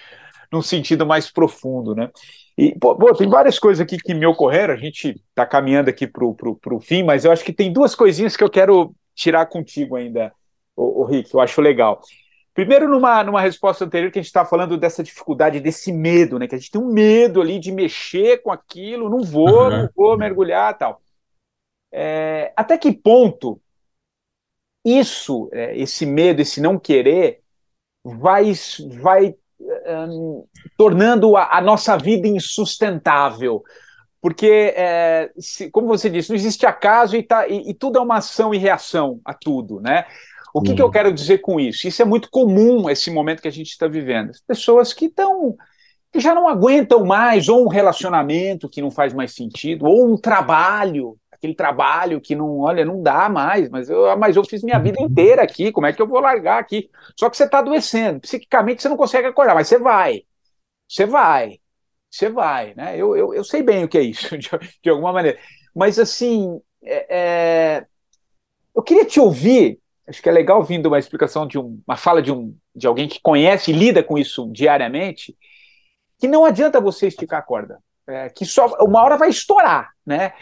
num 0.51 0.61
sentido 0.61 1.05
mais 1.05 1.31
profundo, 1.31 1.95
né? 1.95 2.09
E, 2.57 2.77
pô, 2.77 2.95
tem 3.15 3.29
várias 3.29 3.57
coisas 3.57 3.81
aqui 3.81 3.97
que 3.97 4.13
me 4.13 4.25
ocorreram, 4.25 4.73
a 4.73 4.77
gente 4.77 5.21
está 5.29 5.45
caminhando 5.45 5.89
aqui 5.89 6.05
para 6.05 6.25
o 6.25 6.79
fim, 6.81 7.01
mas 7.03 7.23
eu 7.23 7.31
acho 7.31 7.43
que 7.43 7.53
tem 7.53 7.71
duas 7.71 7.95
coisinhas 7.95 8.35
que 8.35 8.43
eu 8.43 8.49
quero 8.49 8.93
tirar 9.15 9.45
contigo 9.45 9.95
ainda, 9.95 10.31
o, 10.75 11.05
Rick, 11.05 11.33
eu 11.33 11.39
acho 11.39 11.61
legal. 11.61 12.01
Primeiro, 12.53 12.89
numa, 12.89 13.23
numa 13.23 13.39
resposta 13.39 13.85
anterior, 13.85 14.11
que 14.11 14.19
a 14.19 14.21
gente 14.21 14.27
está 14.27 14.43
falando 14.43 14.77
dessa 14.77 15.01
dificuldade, 15.01 15.61
desse 15.61 15.91
medo, 15.91 16.37
né? 16.37 16.47
Que 16.47 16.55
a 16.55 16.57
gente 16.57 16.69
tem 16.69 16.81
um 16.81 16.91
medo 16.91 17.41
ali 17.41 17.59
de 17.59 17.71
mexer 17.71 18.41
com 18.41 18.51
aquilo, 18.51 19.09
não 19.09 19.23
vou, 19.23 19.63
uhum. 19.63 19.69
não 19.69 19.89
vou 19.95 20.17
mergulhar 20.17 20.77
tal. 20.77 21.01
É, 21.91 22.53
até 22.55 22.77
que 22.77 22.91
ponto 22.91 23.61
isso, 24.83 25.49
é, 25.51 25.77
esse 25.77 26.05
medo, 26.05 26.41
esse 26.41 26.61
não 26.61 26.79
querer, 26.79 27.41
vai, 28.03 28.51
vai 28.99 29.35
um, 29.59 30.45
tornando 30.77 31.35
a, 31.37 31.57
a, 31.57 31.61
nossa 31.61 31.97
vida 31.97 32.27
insustentável. 32.27 33.63
Porque, 34.19 34.73
é, 34.75 35.31
se, 35.37 35.69
como 35.69 35.87
você 35.87 36.09
disse, 36.09 36.29
não 36.29 36.35
existe 36.35 36.65
acaso 36.65 37.15
e, 37.15 37.23
tá, 37.23 37.47
e, 37.47 37.69
e, 37.69 37.73
tudo 37.73 37.97
é 37.97 38.01
uma 38.01 38.17
ação 38.17 38.53
e 38.53 38.57
reação 38.57 39.19
a 39.25 39.33
tudo, 39.33 39.79
né? 39.79 40.05
O 40.53 40.61
que, 40.61 40.75
que 40.75 40.81
eu 40.81 40.87
uhum. 40.87 40.91
quero 40.91 41.13
dizer 41.13 41.37
com 41.39 41.59
isso? 41.59 41.87
Isso 41.87 42.01
é 42.01 42.05
muito 42.05 42.29
comum, 42.29 42.89
esse 42.89 43.09
momento 43.09 43.41
que 43.41 43.47
a 43.47 43.51
gente 43.51 43.69
está 43.69 43.87
vivendo. 43.87 44.31
As 44.31 44.41
pessoas 44.41 44.93
que 44.93 45.05
estão 45.05 45.55
que 46.11 46.19
já 46.19 46.35
não 46.35 46.45
aguentam 46.45 47.05
mais, 47.05 47.47
ou 47.47 47.63
um 47.63 47.69
relacionamento 47.69 48.67
que 48.67 48.81
não 48.81 48.91
faz 48.91 49.13
mais 49.13 49.33
sentido, 49.33 49.85
ou 49.85 50.11
um 50.13 50.17
trabalho 50.17 51.17
aquele 51.41 51.55
trabalho 51.55 52.21
que 52.21 52.35
não, 52.35 52.59
olha, 52.59 52.85
não 52.85 53.01
dá 53.01 53.27
mais, 53.27 53.67
mas 53.67 53.89
eu, 53.89 54.05
ah, 54.05 54.15
mas 54.15 54.35
eu 54.35 54.45
fiz 54.45 54.61
minha 54.61 54.77
vida 54.77 55.01
inteira 55.01 55.41
aqui, 55.41 55.71
como 55.71 55.87
é 55.87 55.93
que 55.93 55.99
eu 55.99 56.07
vou 56.07 56.19
largar 56.19 56.59
aqui? 56.59 56.87
Só 57.19 57.31
que 57.31 57.35
você 57.35 57.45
está 57.45 57.59
adoecendo, 57.59 58.19
psiquicamente 58.19 58.81
você 58.81 58.87
não 58.87 58.95
consegue 58.95 59.27
acordar, 59.27 59.55
mas 59.55 59.67
você 59.67 59.79
vai, 59.79 60.23
você 60.87 61.07
vai, 61.07 61.59
você 62.11 62.29
vai, 62.29 62.75
né? 62.75 62.95
Eu, 62.95 63.17
eu, 63.17 63.33
eu 63.33 63.43
sei 63.43 63.63
bem 63.63 63.83
o 63.83 63.87
que 63.87 63.97
é 63.97 64.03
isso, 64.03 64.37
de, 64.37 64.49
de 64.83 64.89
alguma 64.89 65.11
maneira. 65.11 65.39
Mas 65.75 65.97
assim, 65.97 66.61
é, 66.83 67.07
é, 67.09 67.85
eu 68.75 68.83
queria 68.83 69.05
te 69.05 69.19
ouvir, 69.19 69.79
acho 70.07 70.21
que 70.21 70.29
é 70.29 70.31
legal 70.31 70.63
vindo 70.63 70.85
uma 70.85 70.99
explicação 70.99 71.47
de 71.47 71.57
um, 71.57 71.81
uma 71.87 71.97
fala 71.97 72.21
de, 72.21 72.31
um, 72.31 72.55
de 72.75 72.85
alguém 72.85 73.07
que 73.07 73.19
conhece 73.19 73.71
e 73.71 73.73
lida 73.73 74.03
com 74.03 74.15
isso 74.15 74.47
diariamente, 74.51 75.35
que 76.19 76.27
não 76.27 76.45
adianta 76.45 76.79
você 76.79 77.07
esticar 77.07 77.39
a 77.39 77.43
corda. 77.43 77.79
É, 78.07 78.29
que 78.29 78.45
só 78.45 78.65
uma 78.79 79.01
hora 79.03 79.15
vai 79.15 79.29
estourar, 79.29 79.91
né? 80.05 80.33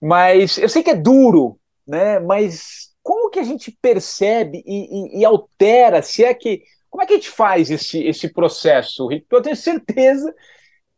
Mas 0.00 0.58
eu 0.58 0.68
sei 0.68 0.82
que 0.82 0.90
é 0.90 0.94
duro, 0.94 1.58
né? 1.86 2.18
Mas 2.20 2.90
como 3.02 3.30
que 3.30 3.38
a 3.38 3.44
gente 3.44 3.76
percebe 3.80 4.62
e, 4.66 5.16
e, 5.16 5.20
e 5.20 5.24
altera? 5.24 6.02
Se 6.02 6.24
é 6.24 6.34
que 6.34 6.62
como 6.96 7.02
é 7.02 7.06
que 7.06 7.12
a 7.12 7.16
gente 7.16 7.28
faz 7.28 7.70
esse, 7.70 8.02
esse 8.04 8.32
processo, 8.32 9.06
Rick? 9.06 9.26
Eu 9.30 9.42
tenho 9.42 9.54
certeza 9.54 10.34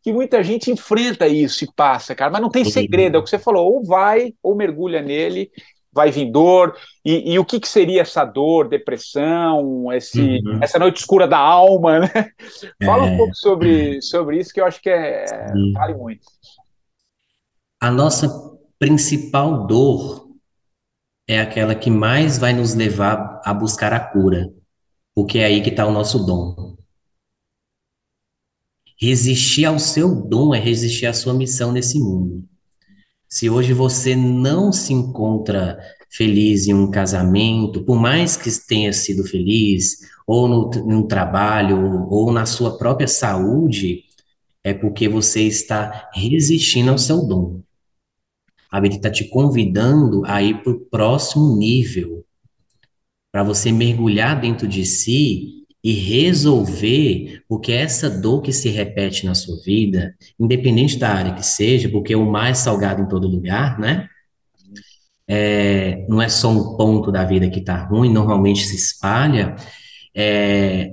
que 0.01 0.13
muita 0.13 0.41
gente 0.41 0.71
enfrenta 0.71 1.27
isso 1.27 1.65
e 1.65 1.73
passa, 1.75 2.15
cara, 2.15 2.31
mas 2.31 2.41
não 2.41 2.49
tem 2.49 2.63
segredo, 2.63 3.17
é 3.17 3.19
o 3.19 3.23
que 3.23 3.29
você 3.29 3.37
falou, 3.37 3.73
ou 3.73 3.83
vai, 3.83 4.33
ou 4.41 4.55
mergulha 4.55 5.01
nele, 5.01 5.51
vai 5.91 6.09
vir 6.09 6.31
dor, 6.31 6.73
e, 7.03 7.33
e 7.33 7.37
o 7.37 7.43
que, 7.43 7.59
que 7.59 7.67
seria 7.67 8.03
essa 8.03 8.23
dor, 8.23 8.69
depressão, 8.69 9.91
esse, 9.91 10.21
uhum. 10.21 10.59
essa 10.61 10.79
noite 10.79 11.01
escura 11.01 11.27
da 11.27 11.37
alma, 11.37 11.99
né? 11.99 12.31
Fala 12.85 13.05
é. 13.05 13.11
um 13.11 13.17
pouco 13.17 13.35
sobre, 13.35 14.01
sobre 14.01 14.39
isso, 14.39 14.53
que 14.53 14.61
eu 14.61 14.65
acho 14.65 14.81
que 14.81 14.89
é, 14.89 15.25
vale 15.73 15.95
muito. 15.95 16.25
A 17.81 17.91
nossa 17.91 18.27
principal 18.79 19.67
dor 19.67 20.29
é 21.27 21.39
aquela 21.41 21.75
que 21.75 21.91
mais 21.91 22.37
vai 22.37 22.53
nos 22.53 22.73
levar 22.73 23.41
a 23.43 23.53
buscar 23.53 23.91
a 23.93 23.99
cura, 23.99 24.51
porque 25.13 25.37
é 25.37 25.45
aí 25.45 25.61
que 25.61 25.69
está 25.69 25.85
o 25.85 25.91
nosso 25.91 26.25
dom. 26.25 26.77
Resistir 28.99 29.65
ao 29.65 29.77
seu 29.77 30.15
dom 30.15 30.55
é 30.55 30.59
resistir 30.59 31.05
à 31.05 31.13
sua 31.13 31.33
missão 31.33 31.71
nesse 31.71 31.99
mundo. 31.99 32.43
Se 33.27 33.49
hoje 33.49 33.73
você 33.73 34.15
não 34.15 34.71
se 34.71 34.93
encontra 34.93 35.77
feliz 36.09 36.67
em 36.67 36.73
um 36.73 36.89
casamento, 36.89 37.83
por 37.83 37.99
mais 37.99 38.35
que 38.35 38.49
tenha 38.65 38.91
sido 38.91 39.23
feliz, 39.23 39.99
ou 40.25 40.47
no, 40.47 40.69
no 40.85 41.07
trabalho, 41.07 42.07
ou 42.09 42.31
na 42.31 42.45
sua 42.45 42.77
própria 42.77 43.07
saúde, 43.07 44.03
é 44.63 44.73
porque 44.73 45.07
você 45.07 45.43
está 45.43 46.09
resistindo 46.13 46.89
ao 46.89 46.97
seu 46.97 47.25
dom. 47.25 47.61
A 48.71 48.79
vida 48.79 48.95
está 48.95 49.09
te 49.09 49.23
convidando 49.25 50.23
a 50.25 50.43
ir 50.43 50.61
para 50.61 50.71
o 50.71 50.79
próximo 50.79 51.57
nível, 51.57 52.23
para 53.31 53.43
você 53.43 53.71
mergulhar 53.71 54.39
dentro 54.39 54.67
de 54.67 54.85
si 54.85 55.65
e 55.83 55.93
resolver, 55.93 57.43
porque 57.47 57.71
essa 57.71 58.09
dor 58.09 58.41
que 58.41 58.51
se 58.51 58.69
repete 58.69 59.25
na 59.25 59.33
sua 59.33 59.59
vida, 59.63 60.15
independente 60.39 60.97
da 60.99 61.09
área 61.09 61.33
que 61.33 61.45
seja, 61.45 61.89
porque 61.89 62.13
é 62.13 62.17
o 62.17 62.29
mais 62.29 62.59
salgado 62.59 63.01
em 63.01 63.07
todo 63.07 63.27
lugar, 63.27 63.79
né? 63.79 64.07
É, 65.27 66.05
não 66.07 66.21
é 66.21 66.27
só 66.27 66.49
um 66.49 66.75
ponto 66.75 67.11
da 67.11 67.23
vida 67.23 67.49
que 67.49 67.59
está 67.59 67.85
ruim, 67.85 68.11
normalmente 68.11 68.65
se 68.65 68.75
espalha. 68.75 69.55
É, 70.13 70.91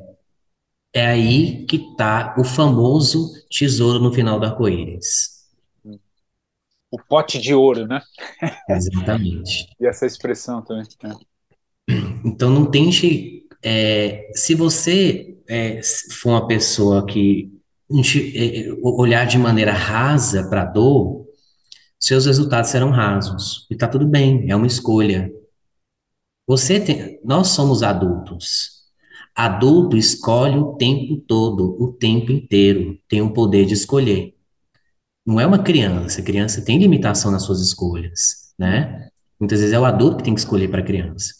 é 0.94 1.06
aí 1.06 1.66
que 1.66 1.76
está 1.76 2.34
o 2.38 2.44
famoso 2.44 3.32
tesouro 3.50 3.98
no 3.98 4.12
final 4.12 4.38
do 4.38 4.46
arco-íris 4.46 5.35
o 6.90 6.98
pote 6.98 7.40
de 7.40 7.54
ouro, 7.54 7.86
né? 7.86 8.00
Exatamente. 8.68 9.68
e 9.80 9.86
essa 9.86 10.06
expressão 10.06 10.62
também. 10.62 10.84
Né? 11.02 11.14
Então 12.24 12.50
não 12.50 12.70
tente. 12.70 13.46
É, 13.62 14.30
se 14.34 14.54
você 14.54 15.38
é, 15.48 15.80
for 16.20 16.30
uma 16.30 16.46
pessoa 16.46 17.04
que 17.04 17.52
é, 18.34 18.68
olhar 18.82 19.26
de 19.26 19.38
maneira 19.38 19.72
rasa 19.72 20.48
para 20.48 20.62
a 20.62 20.66
dor, 20.66 21.26
seus 21.98 22.26
resultados 22.26 22.70
serão 22.70 22.90
rasos. 22.90 23.66
E 23.70 23.74
está 23.74 23.88
tudo 23.88 24.06
bem, 24.06 24.50
é 24.50 24.54
uma 24.54 24.66
escolha. 24.66 25.32
Você 26.46 26.78
tem, 26.78 27.20
nós 27.24 27.48
somos 27.48 27.82
adultos. 27.82 28.76
Adulto 29.34 29.96
escolhe 29.96 30.56
o 30.56 30.74
tempo 30.74 31.16
todo, 31.26 31.76
o 31.82 31.92
tempo 31.92 32.32
inteiro, 32.32 32.98
tem 33.08 33.20
o 33.20 33.32
poder 33.32 33.66
de 33.66 33.74
escolher 33.74 34.35
não 35.26 35.40
é 35.40 35.46
uma 35.46 35.58
criança. 35.58 36.20
A 36.20 36.24
criança 36.24 36.62
tem 36.62 36.78
limitação 36.78 37.30
nas 37.30 37.42
suas 37.42 37.60
escolhas, 37.60 38.52
né? 38.58 39.08
Muitas 39.40 39.60
vezes 39.60 39.74
é 39.74 39.78
o 39.78 39.84
adulto 39.84 40.18
que 40.18 40.22
tem 40.22 40.34
que 40.34 40.40
escolher 40.40 40.68
para 40.68 40.80
a 40.80 40.84
criança. 40.84 41.34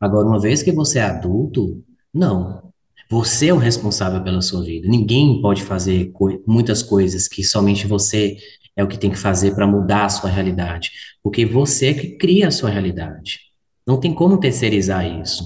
Agora, 0.00 0.26
uma 0.26 0.40
vez 0.40 0.62
que 0.62 0.72
você 0.72 0.98
é 0.98 1.02
adulto, 1.02 1.82
não. 2.12 2.72
Você 3.08 3.48
é 3.48 3.54
o 3.54 3.58
responsável 3.58 4.22
pela 4.22 4.42
sua 4.42 4.64
vida. 4.64 4.88
Ninguém 4.88 5.40
pode 5.40 5.62
fazer 5.62 6.10
co 6.12 6.42
muitas 6.46 6.82
coisas 6.82 7.28
que 7.28 7.44
somente 7.44 7.86
você 7.86 8.36
é 8.74 8.82
o 8.82 8.88
que 8.88 8.98
tem 8.98 9.10
que 9.10 9.18
fazer 9.18 9.54
para 9.54 9.66
mudar 9.66 10.06
a 10.06 10.08
sua 10.08 10.28
realidade. 10.28 10.90
Porque 11.22 11.46
você 11.46 11.88
é 11.88 11.94
que 11.94 12.16
cria 12.16 12.48
a 12.48 12.50
sua 12.50 12.70
realidade. 12.70 13.40
Não 13.86 14.00
tem 14.00 14.14
como 14.14 14.40
terceirizar 14.40 15.06
isso. 15.20 15.44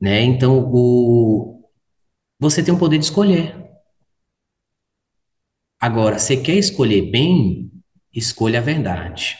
Né? 0.00 0.22
Então, 0.22 0.70
o... 0.72 1.64
você 2.38 2.62
tem 2.62 2.72
o 2.72 2.78
poder 2.78 2.98
de 2.98 3.04
escolher. 3.04 3.67
Agora, 5.80 6.18
você 6.18 6.36
quer 6.36 6.56
escolher 6.56 7.10
bem? 7.10 7.70
Escolha 8.12 8.58
a 8.58 8.62
verdade. 8.62 9.36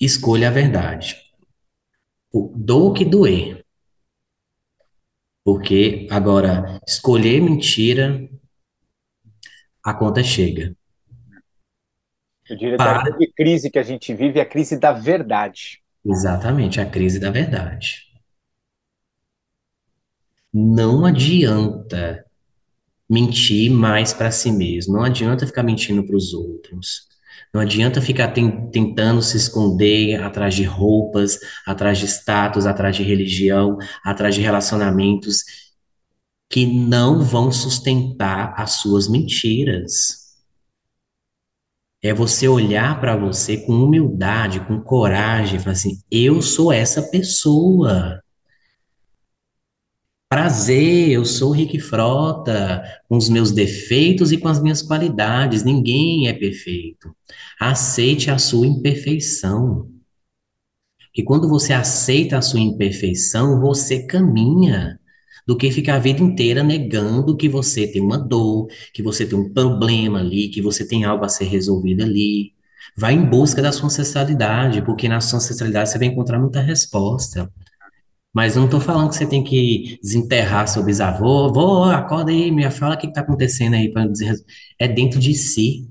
Escolha 0.00 0.48
a 0.48 0.50
verdade. 0.50 1.16
Dou 2.32 2.90
o 2.90 2.92
que 2.92 3.04
doer. 3.04 3.64
Porque, 5.44 6.08
agora, 6.10 6.80
escolher 6.86 7.40
mentira, 7.40 8.28
a 9.84 9.94
conta 9.94 10.22
chega. 10.24 10.74
Eu 12.48 12.56
diria 12.56 12.76
Para... 12.76 13.02
que 13.02 13.08
a 13.08 13.10
grande 13.10 13.32
crise 13.32 13.70
que 13.70 13.78
a 13.78 13.82
gente 13.82 14.12
vive 14.14 14.40
é 14.40 14.42
a 14.42 14.46
crise 14.46 14.78
da 14.78 14.90
verdade. 14.90 15.82
Exatamente, 16.04 16.80
a 16.80 16.90
crise 16.90 17.20
da 17.20 17.30
verdade. 17.30 18.12
Não 20.52 21.04
adianta 21.04 22.23
mentir 23.14 23.70
mais 23.70 24.12
para 24.12 24.30
si 24.30 24.50
mesmo. 24.50 24.94
Não 24.94 25.04
adianta 25.04 25.46
ficar 25.46 25.62
mentindo 25.62 26.04
para 26.04 26.16
os 26.16 26.34
outros. 26.34 27.08
Não 27.52 27.60
adianta 27.60 28.02
ficar 28.02 28.28
ten 28.32 28.68
tentando 28.70 29.22
se 29.22 29.36
esconder 29.36 30.20
atrás 30.20 30.54
de 30.54 30.64
roupas, 30.64 31.38
atrás 31.64 31.98
de 31.98 32.06
status, 32.06 32.66
atrás 32.66 32.96
de 32.96 33.04
religião, 33.04 33.78
atrás 34.04 34.34
de 34.34 34.40
relacionamentos 34.40 35.44
que 36.50 36.66
não 36.66 37.22
vão 37.22 37.52
sustentar 37.52 38.54
as 38.56 38.72
suas 38.72 39.08
mentiras. 39.08 40.24
É 42.02 42.12
você 42.12 42.48
olhar 42.48 43.00
para 43.00 43.16
você 43.16 43.56
com 43.56 43.72
humildade, 43.72 44.60
com 44.66 44.80
coragem, 44.80 45.56
e 45.56 45.58
falar 45.58 45.72
assim: 45.72 46.02
eu 46.10 46.42
sou 46.42 46.72
essa 46.72 47.02
pessoa. 47.02 48.23
Prazer, 50.34 51.10
eu 51.10 51.24
sou 51.24 51.50
o 51.50 51.52
Rick 51.52 51.78
Frota, 51.78 52.82
com 53.08 53.16
os 53.16 53.28
meus 53.28 53.52
defeitos 53.52 54.32
e 54.32 54.36
com 54.36 54.48
as 54.48 54.60
minhas 54.60 54.82
qualidades. 54.82 55.62
Ninguém 55.62 56.26
é 56.26 56.32
perfeito. 56.32 57.14
Aceite 57.60 58.32
a 58.32 58.36
sua 58.36 58.66
imperfeição. 58.66 59.88
Que 61.12 61.22
quando 61.22 61.48
você 61.48 61.72
aceita 61.72 62.36
a 62.36 62.42
sua 62.42 62.58
imperfeição, 62.58 63.60
você 63.60 64.08
caminha. 64.08 64.98
Do 65.46 65.56
que 65.56 65.70
ficar 65.70 65.94
a 65.94 66.00
vida 66.00 66.20
inteira 66.20 66.64
negando 66.64 67.36
que 67.36 67.48
você 67.48 67.86
tem 67.86 68.02
uma 68.02 68.18
dor, 68.18 68.66
que 68.92 69.04
você 69.04 69.24
tem 69.24 69.38
um 69.38 69.52
problema 69.52 70.18
ali, 70.18 70.48
que 70.48 70.60
você 70.60 70.84
tem 70.84 71.04
algo 71.04 71.24
a 71.24 71.28
ser 71.28 71.44
resolvido 71.44 72.02
ali. 72.02 72.54
Vai 72.96 73.14
em 73.14 73.24
busca 73.24 73.62
da 73.62 73.70
sua 73.70 73.86
ancestralidade, 73.86 74.82
porque 74.82 75.08
na 75.08 75.20
sua 75.20 75.36
ancestralidade 75.36 75.90
você 75.90 75.98
vai 75.98 76.08
encontrar 76.08 76.40
muita 76.40 76.60
resposta. 76.60 77.48
Mas 78.34 78.56
não 78.56 78.64
estou 78.64 78.80
falando 78.80 79.10
que 79.10 79.16
você 79.16 79.26
tem 79.26 79.44
que 79.44 79.98
desenterrar 80.02 80.66
seu 80.66 80.82
bisavô. 80.82 81.52
Vô, 81.52 81.84
acorda 81.84 82.32
aí, 82.32 82.50
me 82.50 82.68
fala 82.70 82.96
o 82.96 82.98
que 82.98 83.06
está 83.06 83.20
acontecendo 83.20 83.74
aí. 83.74 83.92
Dizer. 84.10 84.34
É 84.78 84.88
dentro 84.88 85.20
de 85.20 85.34
si. 85.34 85.88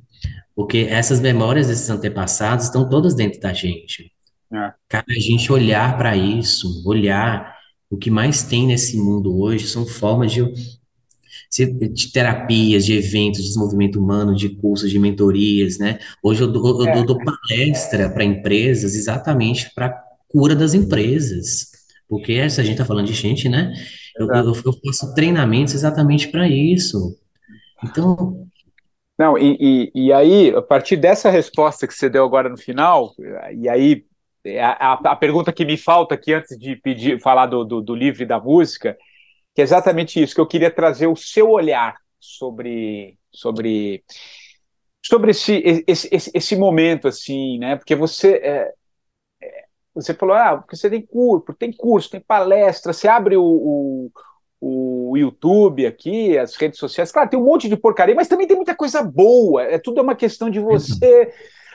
Porque 0.56 0.80
essas 0.90 1.20
memórias 1.20 1.68
desses 1.68 1.90
antepassados 1.90 2.66
estão 2.66 2.88
todas 2.90 3.16
dentro 3.16 3.40
da 3.40 3.54
gente. 3.54 4.12
É. 4.54 4.72
Cabe 4.88 5.16
a 5.18 5.20
gente 5.20 5.52
olhar 5.52 5.98
para 5.98 6.16
isso, 6.16 6.84
olhar. 6.86 7.56
O 7.90 7.98
que 7.98 8.12
mais 8.12 8.44
tem 8.44 8.68
nesse 8.68 8.98
mundo 8.98 9.36
hoje 9.40 9.68
são 9.68 9.86
formas 9.86 10.32
de, 10.32 10.44
de 11.90 12.12
terapias, 12.12 12.86
de 12.86 12.94
eventos, 12.94 13.42
de 13.42 13.48
desenvolvimento 13.48 14.00
humano, 14.00 14.36
de 14.36 14.50
cursos, 14.50 14.92
de 14.92 15.00
mentorias, 15.00 15.78
né? 15.80 15.98
Hoje 16.22 16.42
eu 16.42 16.52
dou, 16.52 16.86
eu 16.86 16.88
É. 16.88 17.04
dou 17.04 17.18
palestra 17.18 18.10
para 18.10 18.24
empresas 18.24 18.96
exatamente 18.96 19.72
para 19.74 19.96
cura 20.28 20.56
das 20.56 20.74
empresas. 20.74 21.72
Porque 22.18 22.50
se 22.50 22.62
a 22.62 22.64
gente 22.64 22.74
está 22.74 22.86
falando 22.86 23.08
de 23.08 23.14
gente, 23.14 23.50
né? 23.50 23.74
Eu, 24.16 24.28
eu, 24.28 24.54
eu 24.66 24.74
faço 24.86 25.14
treinamentos 25.16 25.74
exatamente 25.74 26.30
para 26.30 26.48
isso. 26.48 27.18
Então, 27.84 28.48
Não, 29.18 29.38
e, 29.38 29.58
e, 29.96 30.08
e 30.08 30.14
aí, 30.14 30.50
a 30.56 30.62
partir 30.62 30.98
dessa 30.98 31.30
resposta 31.30 31.88
que 31.88 31.94
você 31.94 32.10
deu 32.10 32.24
agora 32.26 32.50
no 32.50 32.58
final, 32.58 33.14
e 33.56 33.70
aí 33.70 34.06
a, 34.60 34.94
a, 34.94 35.14
a 35.14 35.16
pergunta 35.16 35.54
que 35.54 35.66
me 35.66 35.78
falta 35.78 36.16
aqui 36.16 36.34
antes 36.34 36.58
de 36.58 36.76
pedir 36.76 37.20
falar 37.22 37.48
do, 37.48 37.64
do, 37.64 37.82
do 37.82 37.96
livro 37.96 38.24
e 38.24 38.26
da 38.26 38.40
música, 38.40 38.98
que 39.56 39.62
é 39.62 39.64
exatamente 39.64 40.22
isso, 40.22 40.36
que 40.36 40.42
eu 40.42 40.48
queria 40.48 40.72
trazer 40.72 41.08
o 41.08 41.16
seu 41.16 41.50
olhar 41.50 41.96
sobre 42.20 43.18
sobre 43.32 44.04
sobre 45.06 45.32
esse, 45.32 45.84
esse, 45.88 46.10
esse, 46.12 46.32
esse 46.34 46.56
momento 46.56 47.08
assim, 47.08 47.58
né? 47.60 47.76
Porque 47.76 47.96
você 47.96 48.34
é, 48.36 48.48
é, 48.50 48.74
você 49.94 50.14
falou, 50.14 50.36
ah, 50.36 50.58
porque 50.58 50.76
você 50.76 50.90
tem 50.90 51.02
curso, 51.06 51.54
tem 51.58 51.72
curso, 51.72 52.10
tem 52.10 52.20
palestra, 52.20 52.94
você 52.94 53.08
abre 53.08 53.38
o, 53.38 53.44
o, 53.44 54.12
o 54.60 55.18
YouTube 55.18 55.86
aqui, 55.86 56.38
as 56.38 56.56
redes 56.56 56.80
sociais, 56.80 57.12
claro, 57.12 57.30
tem 57.30 57.40
um 57.40 57.46
monte 57.46 57.70
de 57.70 57.78
porcaria, 57.78 58.16
mas 58.16 58.28
também 58.28 58.48
tem 58.48 58.56
muita 58.56 58.76
coisa 58.76 59.04
boa. 59.04 59.64
É 59.64 59.78
tudo 59.78 60.02
uma 60.02 60.16
questão 60.16 60.50
de 60.50 60.60
você. 60.60 61.32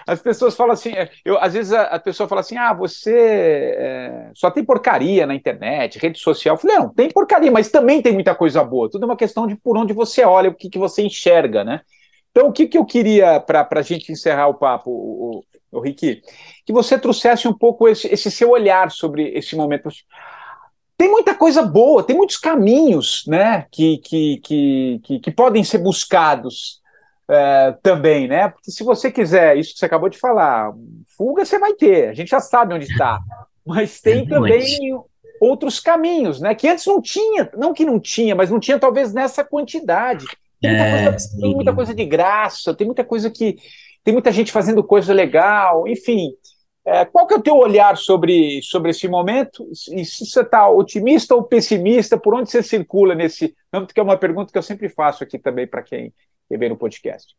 As 0.07 0.21
pessoas 0.23 0.57
falam 0.57 0.73
assim, 0.73 0.93
é, 0.93 1.11
eu, 1.23 1.39
às 1.39 1.53
vezes 1.53 1.73
a, 1.73 1.83
a 1.83 1.99
pessoa 2.01 2.27
fala 2.27 2.41
assim, 2.41 2.57
ah, 2.57 2.73
você 2.73 3.75
é, 3.77 4.31
só 4.35 4.51
tem 4.51 4.65
porcaria 4.65 5.27
na 5.27 5.35
internet, 5.35 5.99
rede 5.99 6.19
social. 6.19 6.57
Eu 6.57 6.61
falei, 6.61 6.79
não, 6.79 6.89
tem 6.89 7.11
porcaria, 7.11 7.51
mas 7.51 7.71
também 7.71 8.01
tem 8.01 8.15
muita 8.15 8.35
coisa 8.35 8.65
boa. 8.65 8.91
Tudo 8.91 9.03
é 9.03 9.07
uma 9.07 9.17
questão 9.17 9.47
de 9.47 9.55
por 9.55 9.77
onde 9.77 9.93
você 9.93 10.25
olha, 10.25 10.49
o 10.49 10.55
que, 10.55 10.71
que 10.71 10.79
você 10.79 11.03
enxerga, 11.03 11.63
né? 11.63 11.83
Então, 12.31 12.49
o 12.49 12.53
que, 12.53 12.67
que 12.67 12.79
eu 12.79 12.85
queria, 12.85 13.39
para 13.41 13.67
a 13.71 13.83
gente 13.83 14.11
encerrar 14.11 14.49
o 14.49 14.55
papo, 14.55 14.91
o, 14.91 15.45
o, 15.71 15.81
Ricky, 15.81 16.23
que 16.65 16.73
você 16.73 16.99
trouxesse 16.99 17.47
um 17.47 17.53
pouco 17.53 17.89
esse, 17.89 18.07
esse 18.09 18.31
seu 18.31 18.51
olhar 18.51 18.91
sobre 18.91 19.31
esse 19.37 19.57
momento 19.57 19.89
tem 20.97 21.09
muita 21.09 21.33
coisa 21.33 21.63
boa, 21.63 22.03
tem 22.03 22.17
muitos 22.17 22.37
caminhos 22.37 23.23
né, 23.29 23.67
que, 23.71 23.99
que, 23.99 24.41
que, 24.43 25.01
que, 25.05 25.21
que 25.21 25.31
podem 25.31 25.63
ser 25.63 25.79
buscados 25.79 26.83
é, 27.31 27.77
também, 27.83 28.27
né? 28.27 28.49
Porque 28.49 28.71
se 28.71 28.83
você 28.83 29.11
quiser, 29.13 29.57
isso 29.57 29.75
que 29.75 29.79
você 29.79 29.87
acabou 29.87 30.09
de 30.09 30.19
falar, 30.19 30.73
fuga 31.17 31.45
você 31.45 31.59
vai 31.59 31.75
ter, 31.75 32.09
a 32.09 32.15
gente 32.15 32.31
já 32.31 32.41
sabe 32.41 32.75
onde 32.75 32.87
está. 32.87 33.21
Mas 33.65 34.01
tem 34.01 34.27
também 34.27 34.65
outros 35.41 35.79
caminhos, 35.79 36.41
né? 36.41 36.55
Que 36.55 36.69
antes 36.69 36.87
não 36.87 37.01
tinha, 37.01 37.49
não 37.57 37.73
que 37.73 37.85
não 37.85 38.01
tinha, 38.01 38.35
mas 38.35 38.51
não 38.51 38.59
tinha 38.59 38.79
talvez 38.79 39.13
nessa 39.13 39.45
quantidade. 39.45 40.25
Tem 40.61 40.71
muita, 40.71 40.85
É, 40.85 41.11
coisa, 41.11 41.41
tem 41.41 41.55
muita 41.55 41.75
coisa 41.75 41.95
de 41.95 42.05
graça, 42.05 42.75
tem 42.75 42.87
muita 42.87 43.05
coisa 43.05 43.31
que. 43.31 43.59
Tem 44.09 44.15
muita 44.15 44.33
gente 44.33 44.51
fazendo 44.51 44.83
coisa 44.83 45.13
legal, 45.13 45.87
enfim. 45.87 46.33
É, 46.83 47.05
qual 47.05 47.27
que 47.27 47.35
é 47.35 47.37
o 47.37 47.43
teu 47.43 47.57
olhar 47.59 47.95
sobre, 47.95 48.63
sobre 48.63 48.91
esse 48.91 49.07
momento? 49.07 49.71
E 49.93 50.03
se 50.03 50.25
você 50.25 50.41
está 50.41 50.67
otimista 50.67 51.35
ou 51.35 51.43
pessimista, 51.43 52.17
por 52.17 52.33
onde 52.33 52.51
você 52.51 52.63
circula 52.63 53.15
nesse 53.15 53.55
âmbito, 53.71 53.93
que 53.93 54.01
é 54.01 54.03
uma 54.03 54.17
pergunta 54.17 54.51
que 54.51 54.57
eu 54.57 54.63
sempre 54.63 54.89
faço 54.89 55.23
aqui 55.23 55.39
também 55.39 55.67
para 55.67 55.83
quem 55.83 56.11
vê 56.49 56.71
no 56.71 56.77
podcast. 56.79 57.35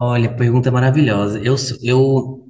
olha, 0.00 0.32
pergunta 0.32 0.70
maravilhosa. 0.70 1.40
Eu, 1.40 1.56
eu, 1.82 2.48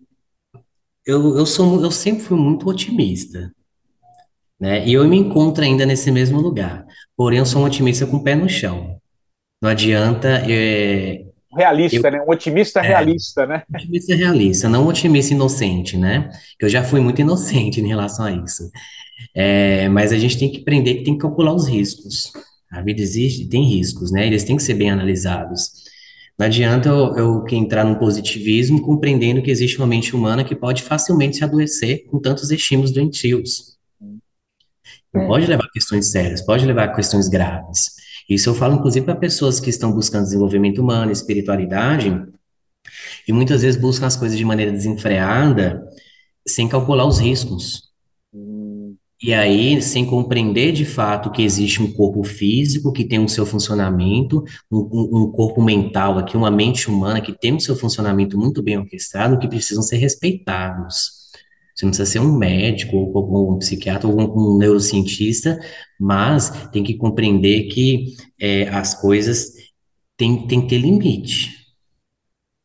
eu, 1.06 1.38
eu 1.38 1.46
sou, 1.46 1.80
eu 1.80 1.90
sempre 1.90 2.24
fui 2.24 2.36
muito 2.36 2.68
otimista, 2.68 3.50
né? 4.60 4.86
E 4.86 4.92
eu 4.92 5.08
me 5.08 5.16
encontro 5.16 5.64
ainda 5.64 5.86
nesse 5.86 6.10
mesmo 6.10 6.42
lugar. 6.42 6.84
Porém, 7.16 7.38
eu 7.38 7.46
sou 7.46 7.62
um 7.62 7.64
otimista 7.64 8.06
com 8.06 8.18
o 8.18 8.22
pé 8.22 8.34
no 8.34 8.50
chão. 8.50 9.00
Não 9.62 9.70
adianta, 9.70 10.44
é, 10.46 11.25
Realista, 11.56 12.10
né? 12.10 12.20
Um 12.20 12.30
otimista 12.30 12.80
realista, 12.80 13.46
né? 13.46 13.62
Otimista 13.74 14.14
realista, 14.14 14.68
não 14.68 14.84
um 14.84 14.88
otimista 14.88 15.32
inocente, 15.32 15.96
né? 15.96 16.30
Eu 16.60 16.68
já 16.68 16.84
fui 16.84 17.00
muito 17.00 17.20
inocente 17.20 17.80
em 17.82 17.88
relação 17.88 18.26
a 18.26 18.32
isso. 18.32 18.70
É, 19.34 19.88
mas 19.88 20.12
a 20.12 20.18
gente 20.18 20.38
tem 20.38 20.50
que 20.50 20.60
aprender 20.60 20.96
que 20.96 21.04
tem 21.04 21.14
que 21.14 21.20
calcular 21.20 21.54
os 21.54 21.66
riscos. 21.66 22.32
A 22.70 22.82
vida 22.82 23.00
existe, 23.00 23.48
tem 23.48 23.64
riscos, 23.64 24.10
né? 24.12 24.26
Eles 24.26 24.44
têm 24.44 24.56
que 24.56 24.62
ser 24.62 24.74
bem 24.74 24.90
analisados. 24.90 25.70
Não 26.38 26.46
adianta 26.46 26.90
eu, 26.90 27.16
eu 27.16 27.44
entrar 27.52 27.84
num 27.84 27.94
positivismo 27.94 28.82
compreendendo 28.82 29.40
que 29.40 29.50
existe 29.50 29.78
uma 29.78 29.86
mente 29.86 30.14
humana 30.14 30.44
que 30.44 30.54
pode 30.54 30.82
facilmente 30.82 31.38
se 31.38 31.44
adoecer 31.44 32.04
com 32.06 32.20
tantos 32.20 32.50
estímulos 32.50 32.92
doentios. 32.92 33.76
Não 35.14 35.26
pode 35.26 35.46
levar 35.46 35.64
a 35.64 35.70
questões 35.70 36.10
sérias, 36.10 36.42
pode 36.42 36.66
levar 36.66 36.84
a 36.84 36.94
questões 36.94 37.26
graves. 37.26 37.96
Isso 38.28 38.50
eu 38.50 38.54
falo, 38.54 38.74
inclusive, 38.76 39.04
para 39.06 39.16
pessoas 39.16 39.60
que 39.60 39.70
estão 39.70 39.92
buscando 39.92 40.24
desenvolvimento 40.24 40.80
humano, 40.80 41.12
espiritualidade, 41.12 42.26
e 43.26 43.32
muitas 43.32 43.62
vezes 43.62 43.80
buscam 43.80 44.06
as 44.06 44.16
coisas 44.16 44.36
de 44.36 44.44
maneira 44.44 44.72
desenfreada, 44.72 45.82
sem 46.46 46.68
calcular 46.68 47.06
os 47.06 47.18
riscos. 47.18 47.82
E 49.22 49.32
aí, 49.32 49.80
sem 49.80 50.04
compreender 50.04 50.72
de 50.72 50.84
fato 50.84 51.30
que 51.30 51.42
existe 51.42 51.82
um 51.82 51.90
corpo 51.90 52.22
físico 52.22 52.92
que 52.92 53.02
tem 53.04 53.18
o 53.24 53.28
seu 53.28 53.46
funcionamento, 53.46 54.44
um, 54.70 54.78
um- 55.24 55.32
corpo 55.32 55.62
mental 55.62 56.18
aqui, 56.18 56.36
uma 56.36 56.50
mente 56.50 56.90
humana 56.90 57.20
que 57.22 57.32
tem 57.32 57.54
o 57.56 57.60
seu 57.60 57.74
funcionamento 57.74 58.36
muito 58.38 58.62
bem 58.62 58.76
orquestrado, 58.78 59.38
que 59.38 59.48
precisam 59.48 59.82
ser 59.82 59.96
respeitados. 59.96 61.25
Você 61.76 61.84
não 61.84 61.90
precisa 61.90 62.10
ser 62.10 62.20
um 62.20 62.32
médico, 62.32 62.96
ou, 62.96 63.12
ou 63.14 63.54
um 63.54 63.58
psiquiatra, 63.58 64.08
ou 64.08 64.18
um, 64.18 64.54
um 64.54 64.58
neurocientista, 64.58 65.60
mas 66.00 66.68
tem 66.72 66.82
que 66.82 66.94
compreender 66.94 67.64
que 67.64 68.16
é, 68.40 68.66
as 68.68 68.98
coisas 68.98 69.52
têm, 70.16 70.46
têm 70.46 70.62
que 70.62 70.68
ter 70.68 70.78
limite. 70.78 71.54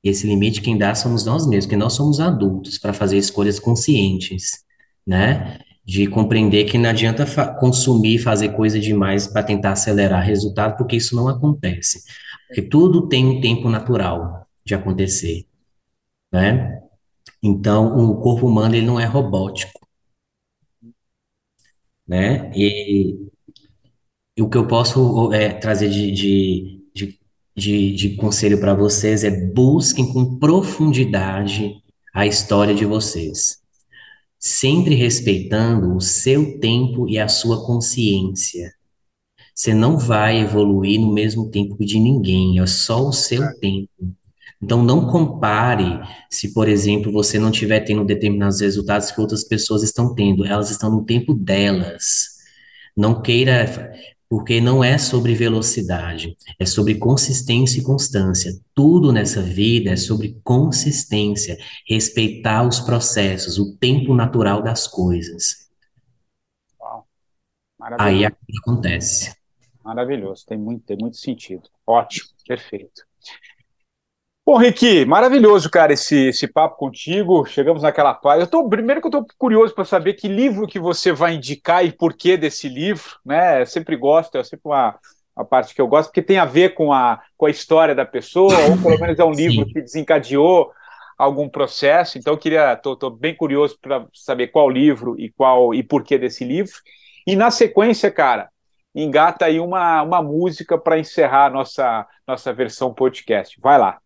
Esse 0.02 0.26
limite 0.26 0.62
quem 0.62 0.78
dá 0.78 0.96
somos 0.96 1.26
nós 1.26 1.46
mesmos, 1.46 1.66
porque 1.66 1.76
nós 1.76 1.94
somos 1.94 2.22
adultos 2.22 2.78
para 2.78 2.94
fazer 2.94 3.18
escolhas 3.18 3.60
conscientes, 3.60 4.64
né? 5.06 5.60
De 5.86 6.08
compreender 6.08 6.64
que 6.64 6.78
não 6.78 6.90
adianta 6.90 7.26
consumir, 7.60 8.18
fazer 8.18 8.56
coisa 8.56 8.80
demais 8.80 9.28
para 9.28 9.44
tentar 9.44 9.74
acelerar 9.74 10.26
resultado, 10.26 10.78
porque 10.78 10.96
isso 10.96 11.16
não 11.16 11.28
acontece. 11.28 12.04
Porque 12.48 12.62
tudo 12.62 13.10
tem 13.10 13.26
um 13.26 13.42
tempo 13.42 13.70
natural 13.70 14.48
de 14.66 14.74
acontecer, 14.74 15.46
né? 16.32 16.82
Então, 17.44 17.98
o 17.98 18.22
corpo 18.22 18.48
humano 18.48 18.76
ele 18.76 18.86
não 18.86 19.00
é 19.00 19.06
robótico, 19.06 19.88
né? 22.08 22.52
E, 22.56 23.18
e 24.38 24.42
o 24.42 24.50
que 24.50 24.58
eu 24.58 24.68
posso 24.68 25.34
é, 25.34 25.50
trazer 25.54 25.90
de, 25.90 26.12
de, 26.12 26.82
de, 26.94 27.20
de, 27.56 27.96
de 27.96 28.16
conselho 28.16 28.60
para 28.60 28.74
vocês 28.74 29.24
é 29.24 29.32
busquem 29.32 30.12
com 30.12 30.38
profundidade 30.38 31.82
a 32.14 32.26
história 32.26 32.76
de 32.76 32.86
vocês, 32.86 33.62
sempre 34.40 34.96
respeitando 34.96 35.96
o 35.96 36.02
seu 36.02 36.60
tempo 36.60 37.08
e 37.08 37.18
a 37.20 37.28
sua 37.28 37.66
consciência. 37.66 38.74
Você 39.54 39.74
não 39.74 39.98
vai 39.98 40.40
evoluir 40.42 41.00
no 41.00 41.14
mesmo 41.14 41.50
tempo 41.50 41.78
de 41.86 42.00
ninguém, 42.00 42.60
é 42.60 42.66
só 42.68 43.08
o 43.08 43.14
seu 43.14 43.42
tempo. 43.60 43.90
Então, 44.62 44.84
não 44.84 45.08
compare 45.08 46.00
se, 46.30 46.54
por 46.54 46.68
exemplo, 46.68 47.12
você 47.12 47.40
não 47.40 47.50
estiver 47.50 47.80
tendo 47.80 48.06
determinados 48.06 48.62
resultados 48.62 49.12
que 49.12 49.20
outras 49.20 49.44
pessoas 49.44 49.82
estão 49.82 50.14
tendo. 50.14 50.46
Elas 50.46 50.70
estão 50.70 50.92
no 50.92 51.04
tempo 51.04 51.34
delas. 51.34 52.40
Não 52.96 53.22
queira, 53.22 53.92
porque 54.32 54.62
não 54.62 54.82
é 54.82 54.98
sobre 54.98 55.34
velocidade, 55.34 56.38
é 56.58 56.66
sobre 56.66 56.96
consistência 56.96 57.82
e 57.82 57.84
constância. 57.84 58.54
Tudo 58.74 59.12
nessa 59.12 59.42
vida 59.42 59.92
é 59.92 59.98
sobre 59.98 60.40
consistência, 60.42 61.58
respeitar 61.86 62.66
os 62.66 62.80
processos, 62.80 63.58
o 63.58 63.76
tempo 63.76 64.14
natural 64.14 64.62
das 64.62 64.88
coisas. 64.88 65.70
Uau. 66.80 67.06
Aí 68.00 68.24
acontece. 68.26 69.36
Maravilhoso, 69.84 70.46
tem 70.46 70.58
muito, 70.58 70.86
tem 70.86 70.98
muito 70.98 71.18
sentido. 71.18 71.64
Ótimo, 71.86 72.30
perfeito. 72.48 73.04
Bom, 74.44 74.58
Ricky, 74.58 75.06
maravilhoso, 75.06 75.70
cara, 75.70 75.94
esse, 75.94 76.30
esse 76.30 76.48
papo 76.48 76.76
contigo. 76.76 77.46
Chegamos 77.46 77.84
naquela 77.84 78.14
parte. 78.14 78.42
Eu 78.42 78.48
tô, 78.48 78.68
primeiro 78.68 79.00
que 79.00 79.06
eu 79.06 79.10
estou 79.10 79.26
curioso 79.38 79.74
para 79.74 79.86
saber 79.86 80.16
que 80.16 80.28
livro 80.28 80.68
que 80.68 80.80
você 80.80 81.12
vai 81.12 81.36
indicar 81.36 81.86
e 81.86 81.92
por 81.92 82.14
que 82.14 82.36
desse 82.36 82.68
livro, 82.68 83.18
né? 83.24 83.62
Eu 83.62 83.68
sempre 83.68 83.96
gosto, 83.96 84.38
é 84.38 84.44
sempre 84.44 84.62
uma, 84.66 85.00
uma 85.36 85.46
parte 85.46 85.76
que 85.76 85.82
eu 85.82 85.88
gosto, 85.88 86.10
porque 86.10 86.24
tem 86.24 86.40
a 86.40 86.46
ver 86.46 86.74
com 86.74 86.92
a, 86.92 87.22
com 87.38 87.46
a 87.46 87.52
história 87.52 87.94
da 87.94 88.04
pessoa, 88.04 88.54
ou 88.68 88.82
pelo 88.82 89.00
menos 89.00 89.20
é 89.20 89.24
um 89.24 89.32
livro 89.32 89.66
que 89.68 89.80
desencadeou 89.80 90.72
algum 91.18 91.48
processo. 91.48 92.18
Então, 92.18 92.34
eu 92.34 92.38
queria, 92.38 92.76
tô, 92.76 92.96
tô 92.96 93.12
bem 93.12 93.36
curioso 93.36 93.78
para 93.80 94.08
saber 94.12 94.48
qual 94.48 94.68
livro 94.68 95.16
e 95.20 95.32
qual 95.32 95.72
e 95.74 95.84
por 95.84 96.04
que 96.04 96.18
desse 96.18 96.44
livro. 96.44 96.74
E 97.28 97.36
na 97.36 97.52
sequência, 97.52 98.10
cara, 98.10 98.50
engata 98.94 99.46
aí 99.46 99.60
uma, 99.60 100.02
uma 100.02 100.22
música 100.24 100.80
para 100.80 100.98
encerrar 100.98 101.46
a 101.46 101.50
nossa, 101.52 102.08
nossa 102.28 102.52
versão 102.52 102.92
podcast. 102.92 103.60
Vai 103.62 103.78
lá. 103.78 104.01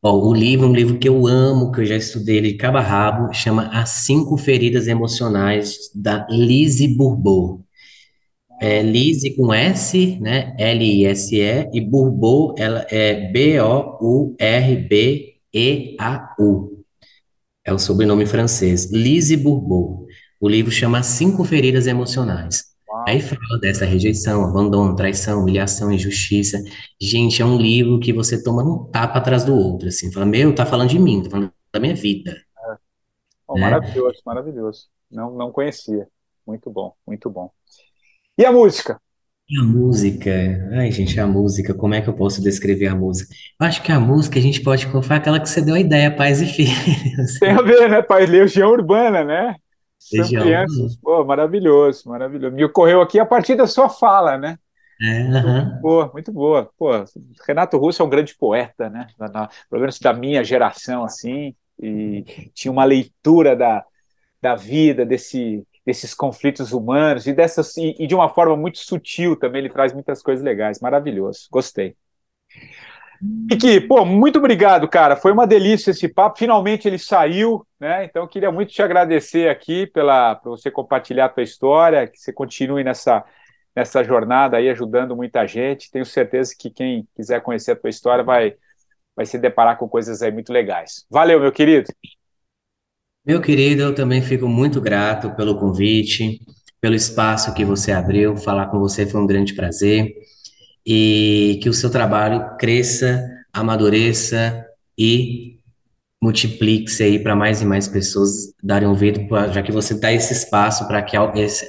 O 0.00 0.32
livro 0.32 0.68
um 0.68 0.72
livro 0.72 0.96
que 0.96 1.08
eu 1.08 1.26
amo, 1.26 1.72
que 1.72 1.80
eu 1.80 1.84
já 1.84 1.96
estudei 1.96 2.36
ele 2.36 2.52
de 2.52 2.56
cabo 2.56 2.78
a 2.78 2.80
rabo, 2.80 3.32
chama 3.34 3.66
As 3.72 3.90
Cinco 3.90 4.36
Feridas 4.36 4.86
Emocionais, 4.86 5.90
da 5.92 6.24
Lise 6.30 6.86
Bourbeau. 6.86 7.64
É 8.60 8.80
Lise 8.80 9.34
com 9.34 9.52
S, 9.52 10.16
né? 10.20 10.54
L-I-S-E, 10.56 11.68
e 11.72 11.80
Bourbeau, 11.80 12.54
ela 12.56 12.86
é 12.88 13.28
B-O-U-R-B-E-A-U. 13.32 14.38
É 17.64 17.72
o 17.72 17.78
sobrenome 17.78 18.24
francês, 18.24 18.92
Lise 18.92 19.36
Bourbeau. 19.36 20.06
O 20.40 20.48
livro 20.48 20.70
chama 20.70 21.02
Cinco 21.02 21.42
Feridas 21.44 21.88
Emocionais. 21.88 22.68
Aí 23.08 23.22
fala 23.22 23.58
dessa 23.58 23.86
rejeição, 23.86 24.44
abandono, 24.44 24.94
traição, 24.94 25.40
humilhação, 25.40 25.90
injustiça. 25.90 26.62
Gente, 27.00 27.40
é 27.40 27.44
um 27.44 27.56
livro 27.56 27.98
que 27.98 28.12
você 28.12 28.42
toma 28.42 28.62
um 28.62 28.84
tapa 28.90 29.16
atrás 29.16 29.44
do 29.44 29.54
outro, 29.54 29.88
assim. 29.88 30.12
Fala, 30.12 30.26
meu, 30.26 30.54
tá 30.54 30.66
falando 30.66 30.90
de 30.90 30.98
mim, 30.98 31.22
tá 31.22 31.30
falando 31.30 31.50
da 31.72 31.80
minha 31.80 31.94
vida. 31.94 32.32
É. 32.32 32.76
Oh, 33.46 33.54
né? 33.54 33.62
Maravilhoso, 33.62 34.18
maravilhoso. 34.26 34.88
Não, 35.10 35.34
não 35.34 35.50
conhecia. 35.50 36.06
Muito 36.46 36.70
bom, 36.70 36.92
muito 37.06 37.30
bom. 37.30 37.50
E 38.36 38.44
a 38.44 38.52
música? 38.52 39.00
E 39.48 39.58
a 39.58 39.62
música? 39.62 40.68
Ai, 40.74 40.92
gente, 40.92 41.18
a 41.18 41.26
música, 41.26 41.72
como 41.72 41.94
é 41.94 42.02
que 42.02 42.10
eu 42.10 42.14
posso 42.14 42.42
descrever 42.42 42.88
a 42.88 42.94
música? 42.94 43.34
Eu 43.58 43.66
acho 43.66 43.82
que 43.82 43.90
a 43.90 43.98
música 43.98 44.38
a 44.38 44.42
gente 44.42 44.60
pode 44.60 44.86
colocar 44.86 45.16
aquela 45.16 45.40
que 45.40 45.48
você 45.48 45.62
deu 45.62 45.76
a 45.76 45.80
ideia, 45.80 46.14
Pais 46.14 46.42
e 46.42 46.44
Filhos. 46.52 47.38
Tem 47.40 47.52
a 47.52 47.62
ver, 47.62 47.88
né? 47.88 48.04
Legião 48.26 48.70
Urbana, 48.70 49.24
né? 49.24 49.56
São 50.08 50.28
crianças, 50.28 50.96
pô, 50.96 51.24
maravilhoso, 51.24 52.08
maravilhoso. 52.08 52.54
Me 52.54 52.64
ocorreu 52.64 53.00
aqui 53.00 53.18
a 53.18 53.26
partir 53.26 53.54
da 53.54 53.66
sua 53.66 53.88
fala, 53.88 54.38
né? 54.38 54.58
É, 55.00 55.22
muito 55.24 55.80
boa, 55.80 56.10
muito 56.12 56.32
boa. 56.32 56.70
Pô, 56.76 56.90
Renato 57.46 57.76
Russo 57.78 58.02
é 58.02 58.04
um 58.04 58.08
grande 58.08 58.36
poeta, 58.36 58.90
né? 58.90 59.06
Na, 59.18 59.28
na, 59.28 59.48
pelo 59.70 59.80
menos 59.80 59.98
da 59.98 60.12
minha 60.12 60.42
geração, 60.42 61.04
assim, 61.04 61.54
e 61.78 62.50
tinha 62.54 62.72
uma 62.72 62.84
leitura 62.84 63.54
da, 63.54 63.84
da 64.42 64.54
vida, 64.56 65.06
desse, 65.06 65.64
desses 65.86 66.14
conflitos 66.14 66.72
humanos 66.72 67.26
e, 67.26 67.32
dessas, 67.32 67.76
e, 67.76 67.94
e 67.98 68.06
de 68.06 68.14
uma 68.14 68.28
forma 68.28 68.56
muito 68.56 68.78
sutil 68.78 69.36
também. 69.36 69.60
Ele 69.60 69.70
traz 69.70 69.92
muitas 69.92 70.22
coisas 70.22 70.44
legais. 70.44 70.80
Maravilhoso, 70.80 71.48
gostei. 71.50 71.94
Vicky, 73.20 73.80
pô, 73.80 74.04
muito 74.04 74.38
obrigado, 74.38 74.86
cara. 74.88 75.16
Foi 75.16 75.32
uma 75.32 75.46
delícia 75.46 75.90
esse 75.90 76.08
papo. 76.08 76.38
Finalmente 76.38 76.86
ele 76.86 76.98
saiu, 76.98 77.66
né? 77.80 78.04
Então 78.04 78.22
eu 78.22 78.28
queria 78.28 78.52
muito 78.52 78.72
te 78.72 78.80
agradecer 78.80 79.48
aqui 79.48 79.86
pela 79.86 80.36
por 80.36 80.50
você 80.50 80.70
compartilhar 80.70 81.26
a 81.26 81.28
tua 81.28 81.42
história, 81.42 82.06
que 82.06 82.18
você 82.18 82.32
continue 82.32 82.84
nessa 82.84 83.24
nessa 83.74 84.02
jornada 84.02 84.56
aí 84.56 84.68
ajudando 84.68 85.16
muita 85.16 85.46
gente. 85.46 85.90
Tenho 85.90 86.04
certeza 86.04 86.54
que 86.58 86.70
quem 86.70 87.06
quiser 87.14 87.40
conhecer 87.40 87.72
a 87.72 87.76
tua 87.76 87.90
história 87.90 88.22
vai 88.22 88.54
vai 89.16 89.26
se 89.26 89.36
deparar 89.36 89.76
com 89.76 89.88
coisas 89.88 90.22
aí 90.22 90.30
muito 90.30 90.52
legais. 90.52 91.04
Valeu, 91.10 91.40
meu 91.40 91.50
querido. 91.50 91.88
Meu 93.26 93.42
querido, 93.42 93.82
eu 93.82 93.94
também 93.94 94.22
fico 94.22 94.46
muito 94.46 94.80
grato 94.80 95.34
pelo 95.34 95.58
convite, 95.58 96.40
pelo 96.80 96.94
espaço 96.94 97.52
que 97.52 97.64
você 97.64 97.90
abriu. 97.90 98.36
Falar 98.36 98.68
com 98.68 98.78
você 98.78 99.04
foi 99.04 99.20
um 99.20 99.26
grande 99.26 99.54
prazer 99.54 100.14
e 100.90 101.60
que 101.62 101.68
o 101.68 101.74
seu 101.74 101.90
trabalho 101.90 102.56
cresça, 102.56 103.22
amadureça 103.52 104.64
e 104.96 105.58
multiplique-se 106.20 107.02
aí 107.02 107.18
para 107.18 107.36
mais 107.36 107.60
e 107.60 107.66
mais 107.66 107.86
pessoas 107.86 108.54
darem 108.62 108.88
ouvido, 108.88 109.20
já 109.52 109.62
que 109.62 109.70
você 109.70 109.92
dá 110.00 110.10
esse 110.10 110.32
espaço 110.32 110.88
para 110.88 111.02
que 111.02 111.14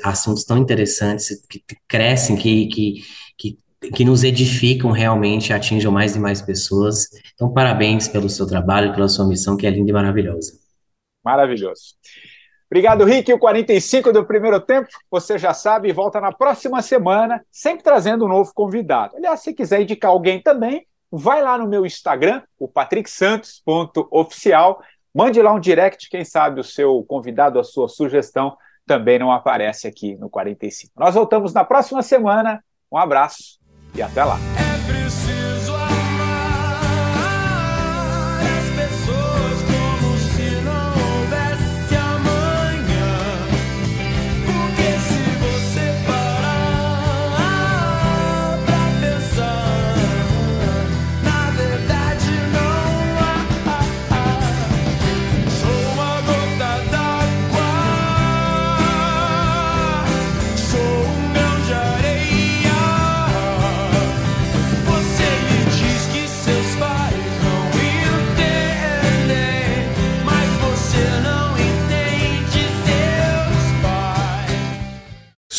assuntos 0.05 0.45
tão 0.45 0.57
interessantes 0.57 1.45
que 1.49 1.61
crescem, 1.85 2.37
que, 2.37 2.67
que, 2.67 2.93
que, 3.37 3.57
que 3.93 4.05
nos 4.05 4.23
edificam 4.23 4.89
realmente, 4.89 5.51
atinjam 5.51 5.91
mais 5.91 6.15
e 6.15 6.19
mais 6.19 6.41
pessoas. 6.41 7.09
Então, 7.33 7.51
parabéns 7.51 8.07
pelo 8.07 8.29
seu 8.29 8.47
trabalho, 8.47 8.93
pela 8.93 9.09
sua 9.09 9.27
missão, 9.27 9.57
que 9.57 9.67
é 9.67 9.69
linda 9.69 9.89
e 9.89 9.93
maravilhosa. 9.93 10.53
Maravilhoso. 11.25 11.95
Obrigado, 12.71 13.03
Rick. 13.03 13.33
O 13.33 13.39
45 13.39 14.13
do 14.13 14.23
primeiro 14.25 14.59
tempo, 14.59 14.87
você 15.09 15.39
já 15.39 15.53
sabe, 15.53 15.91
volta 15.91 16.21
na 16.21 16.31
próxima 16.31 16.81
semana, 16.81 17.43
sempre 17.51 17.83
trazendo 17.83 18.25
um 18.25 18.29
novo 18.29 18.53
convidado. 18.53 19.17
Aliás, 19.17 19.41
se 19.41 19.53
quiser 19.53 19.81
indicar 19.81 20.11
alguém 20.11 20.39
também, 20.39 20.85
vai 21.11 21.41
lá 21.41 21.57
no 21.57 21.67
meu 21.67 21.85
Instagram, 21.85 22.41
o 22.59 22.67
patricksantos.oficial, 22.67 24.79
mande 25.13 25.41
lá 25.41 25.51
um 25.51 25.59
direct, 25.59 26.07
quem 26.09 26.23
sabe 26.23 26.59
o 26.59 26.63
seu 26.63 27.03
convidado, 27.07 27.59
a 27.59 27.63
sua 27.63 27.89
sugestão 27.89 28.55
também 28.85 29.17
não 29.19 29.31
aparece 29.31 29.87
aqui 29.87 30.15
no 30.15 30.29
45. 30.29 30.93
Nós 30.97 31.15
voltamos 31.15 31.53
na 31.53 31.63
próxima 31.63 32.01
semana. 32.01 32.63
Um 32.91 32.97
abraço 32.97 33.59
e 33.93 34.01
até 34.01 34.23
lá. 34.23 34.37